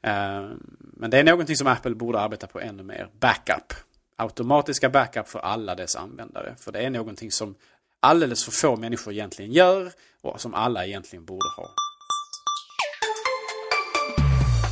Eh, 0.02 0.50
men 0.80 1.10
det 1.10 1.20
är 1.20 1.24
någonting 1.24 1.56
som 1.56 1.68
Apple 1.68 1.96
borde 1.96 2.20
arbeta 2.20 2.48
på 2.48 2.60
ännu 2.60 2.84
mer. 2.84 3.10
Backup. 3.20 3.74
Automatiska 4.16 4.90
backup 4.90 5.28
för 5.28 5.40
alla 5.40 5.76
dess 5.76 5.96
användare. 5.96 6.56
För 6.60 6.72
det 6.72 6.80
är 6.80 6.90
någonting 6.90 7.32
som 7.32 7.56
alldeles 8.00 8.46
för 8.46 8.52
få 8.52 8.76
människor 8.76 9.14
egentligen 9.14 9.52
gör 9.52 9.92
och 10.22 10.42
som 10.42 10.54
alla 10.54 10.86
egentligen 10.86 11.26
borde 11.26 11.50
ha. 11.56 11.66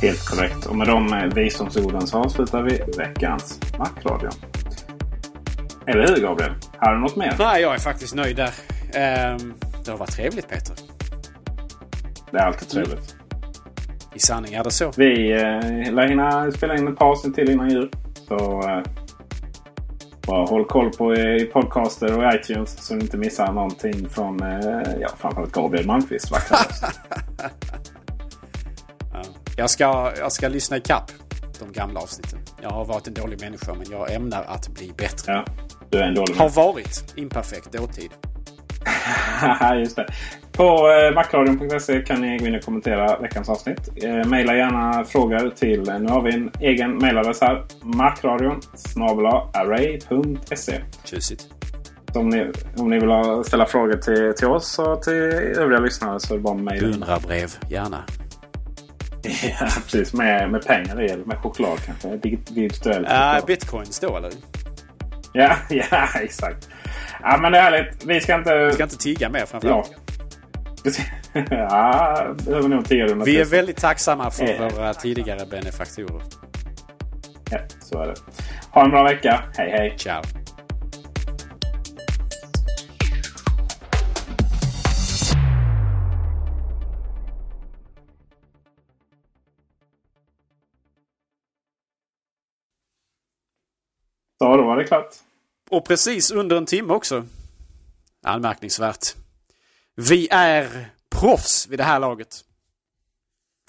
Helt 0.02 0.28
korrekt. 0.28 0.66
Och 0.66 0.76
med 0.76 0.86
de 0.86 1.12
eh, 1.12 1.34
visdomsorden 1.34 2.06
så 2.06 2.18
avslutar 2.18 2.62
vi 2.62 2.82
veckans 2.96 3.60
Macradio. 3.78 4.30
Eller 5.86 6.08
hur 6.08 6.22
Gabriel? 6.22 6.52
Har 6.76 6.94
du 6.94 7.00
något 7.00 7.16
mer? 7.16 7.34
Nej, 7.38 7.62
jag 7.62 7.74
är 7.74 7.78
faktiskt 7.78 8.14
nöjd 8.14 8.36
där. 8.36 8.50
Um, 9.34 9.54
det 9.84 9.90
har 9.90 9.98
varit 9.98 10.12
trevligt 10.12 10.48
Peter. 10.48 10.76
Det 12.30 12.38
är 12.38 12.46
alltid 12.46 12.68
trevligt. 12.68 13.14
Mm. 13.14 13.26
I 14.14 14.18
sanning 14.18 14.54
är 14.54 14.64
det 14.64 14.70
så. 14.70 14.92
Vi 14.96 15.32
eh, 15.32 15.92
lär 15.92 16.08
hinna 16.08 16.52
spela 16.52 16.76
in 16.76 16.88
ett 16.88 16.98
par 16.98 17.06
avsnitt 17.06 17.34
till 17.34 17.50
innan 17.50 17.70
jul. 17.70 17.90
Så 18.28 18.62
eh, 18.68 18.82
bara 20.26 20.46
håll 20.46 20.64
koll 20.64 20.90
på 20.92 21.14
i 21.14 21.44
podcaster 21.52 22.18
och 22.18 22.34
iTunes 22.34 22.86
så 22.86 22.94
ni 22.94 23.00
inte 23.00 23.16
missar 23.16 23.52
någonting 23.52 24.08
från 24.08 24.42
eh, 24.42 24.82
ja, 25.00 25.08
framförallt 25.18 25.52
Gabriel 25.52 25.86
Malmqvist. 25.86 26.30
Jag 29.58 29.70
ska, 29.70 30.12
jag 30.18 30.32
ska 30.32 30.48
lyssna 30.48 30.76
ikapp 30.76 31.10
de 31.60 31.72
gamla 31.72 32.00
avsnitten. 32.00 32.38
Jag 32.62 32.70
har 32.70 32.84
varit 32.84 33.06
en 33.06 33.14
dålig 33.14 33.40
människa 33.40 33.74
men 33.74 33.86
jag 33.90 34.12
ämnar 34.12 34.44
att 34.44 34.68
bli 34.68 34.92
bättre. 34.96 35.32
Ja, 35.32 35.44
du 35.90 35.98
är 35.98 36.02
en 36.02 36.14
dålig 36.14 36.34
Har 36.34 36.48
varit 36.48 37.14
imperfekt 37.16 37.72
dåtid. 37.72 38.10
Just 39.78 39.96
det. 39.96 40.06
På 40.52 40.90
eh, 40.90 41.14
macradion.se 41.14 42.00
kan 42.00 42.20
ni 42.20 42.38
gå 42.38 42.46
in 42.46 42.54
och 42.54 42.62
kommentera 42.62 43.18
veckans 43.18 43.48
avsnitt. 43.48 44.04
Eh, 44.04 44.24
maila 44.24 44.56
gärna 44.56 45.04
frågor 45.04 45.50
till, 45.50 45.80
nu 45.80 46.08
har 46.08 46.22
vi 46.22 46.34
en 46.34 46.50
egen 46.60 46.98
mailadress 46.98 47.40
här. 47.40 47.64
Macradion 47.82 48.60
array.se 49.52 50.80
Tjusigt. 51.04 51.46
Om 52.14 52.28
ni, 52.28 52.52
om 52.76 52.90
ni 52.90 52.98
vill 52.98 53.44
ställa 53.44 53.66
frågor 53.66 53.96
till, 53.96 54.34
till 54.36 54.48
oss 54.48 54.78
och 54.78 55.02
till 55.02 55.12
övriga 55.12 55.80
lyssnare 55.80 56.20
så 56.20 56.34
är 56.34 56.36
det 56.36 56.42
bara 56.42 56.54
mejla. 56.54 56.88
Beundrarbrev, 56.88 57.50
gärna. 57.70 58.04
Ja, 59.60 59.68
precis. 59.84 60.14
Med, 60.14 60.50
med 60.50 60.66
pengar 60.66 61.02
i 61.02 61.04
eller 61.04 61.24
med 61.24 61.38
choklad 61.38 61.78
kanske? 61.86 62.16
Virtuellt. 62.50 63.06
Ja, 63.10 63.38
uh, 63.38 63.46
bitcoins 63.46 64.00
då 64.00 64.16
eller? 64.16 64.30
Ja, 65.38 65.56
ja, 65.90 66.08
exakt. 66.20 66.68
Ja, 67.22 67.38
men 67.42 67.52
det 67.52 67.58
är 67.58 67.62
härligt. 67.62 68.04
Vi 68.04 68.20
ska 68.20 68.34
inte... 68.34 68.66
Vi 68.66 68.72
ska 68.72 68.82
inte 68.82 68.96
tigga 68.96 69.28
mer 69.28 69.46
framförallt. 69.46 69.92
Ja, 70.84 70.92
ja 71.50 72.34
behöver 72.46 72.68
nog 72.68 72.84
tigga 72.84 73.14
Vi 73.14 73.40
är 73.40 73.44
väldigt 73.44 73.76
tacksamma 73.76 74.30
för 74.30 74.44
ja. 74.44 74.68
våra 74.68 74.94
tidigare 74.94 75.46
benefaktorer. 75.46 76.22
Ja, 77.50 77.58
så 77.80 78.02
är 78.02 78.06
det. 78.06 78.14
Ha 78.70 78.84
en 78.84 78.90
bra 78.90 79.02
vecka. 79.02 79.44
Hej, 79.56 79.70
hej. 79.70 79.94
Ciao. 79.98 80.22
Var 94.76 94.82
det 94.82 94.88
klart. 94.88 95.14
Och 95.70 95.84
precis 95.84 96.30
under 96.30 96.56
en 96.56 96.66
timme 96.66 96.92
också. 96.92 97.26
Anmärkningsvärt. 98.22 99.14
Vi 99.94 100.28
är 100.30 100.90
proffs 101.10 101.66
vid 101.68 101.78
det 101.78 101.84
här 101.84 102.00
laget. 102.00 102.44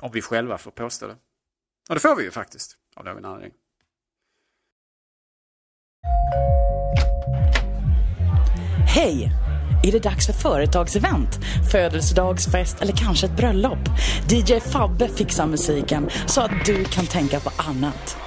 Om 0.01 0.11
vi 0.11 0.21
själva 0.21 0.57
får 0.57 0.71
påstå 0.71 1.07
det. 1.07 1.15
Och 1.89 1.95
det 1.95 2.01
får 2.01 2.15
vi 2.15 2.23
ju 2.23 2.31
faktiskt. 2.31 2.77
Av 2.95 3.05
någon 3.05 3.25
anledning. 3.25 3.53
Hej! 8.95 9.31
Är 9.83 9.91
det 9.91 9.99
dags 9.99 10.25
för 10.25 10.33
företagsevent, 10.33 11.39
födelsedagsfest 11.71 12.81
eller 12.81 12.93
kanske 12.93 13.25
ett 13.25 13.37
bröllop? 13.37 13.79
DJ 14.29 14.59
Fabbe 14.59 15.07
fixar 15.07 15.47
musiken 15.47 16.09
så 16.27 16.41
att 16.41 16.65
du 16.65 16.83
kan 16.83 17.05
tänka 17.05 17.39
på 17.39 17.51
annat. 17.57 18.26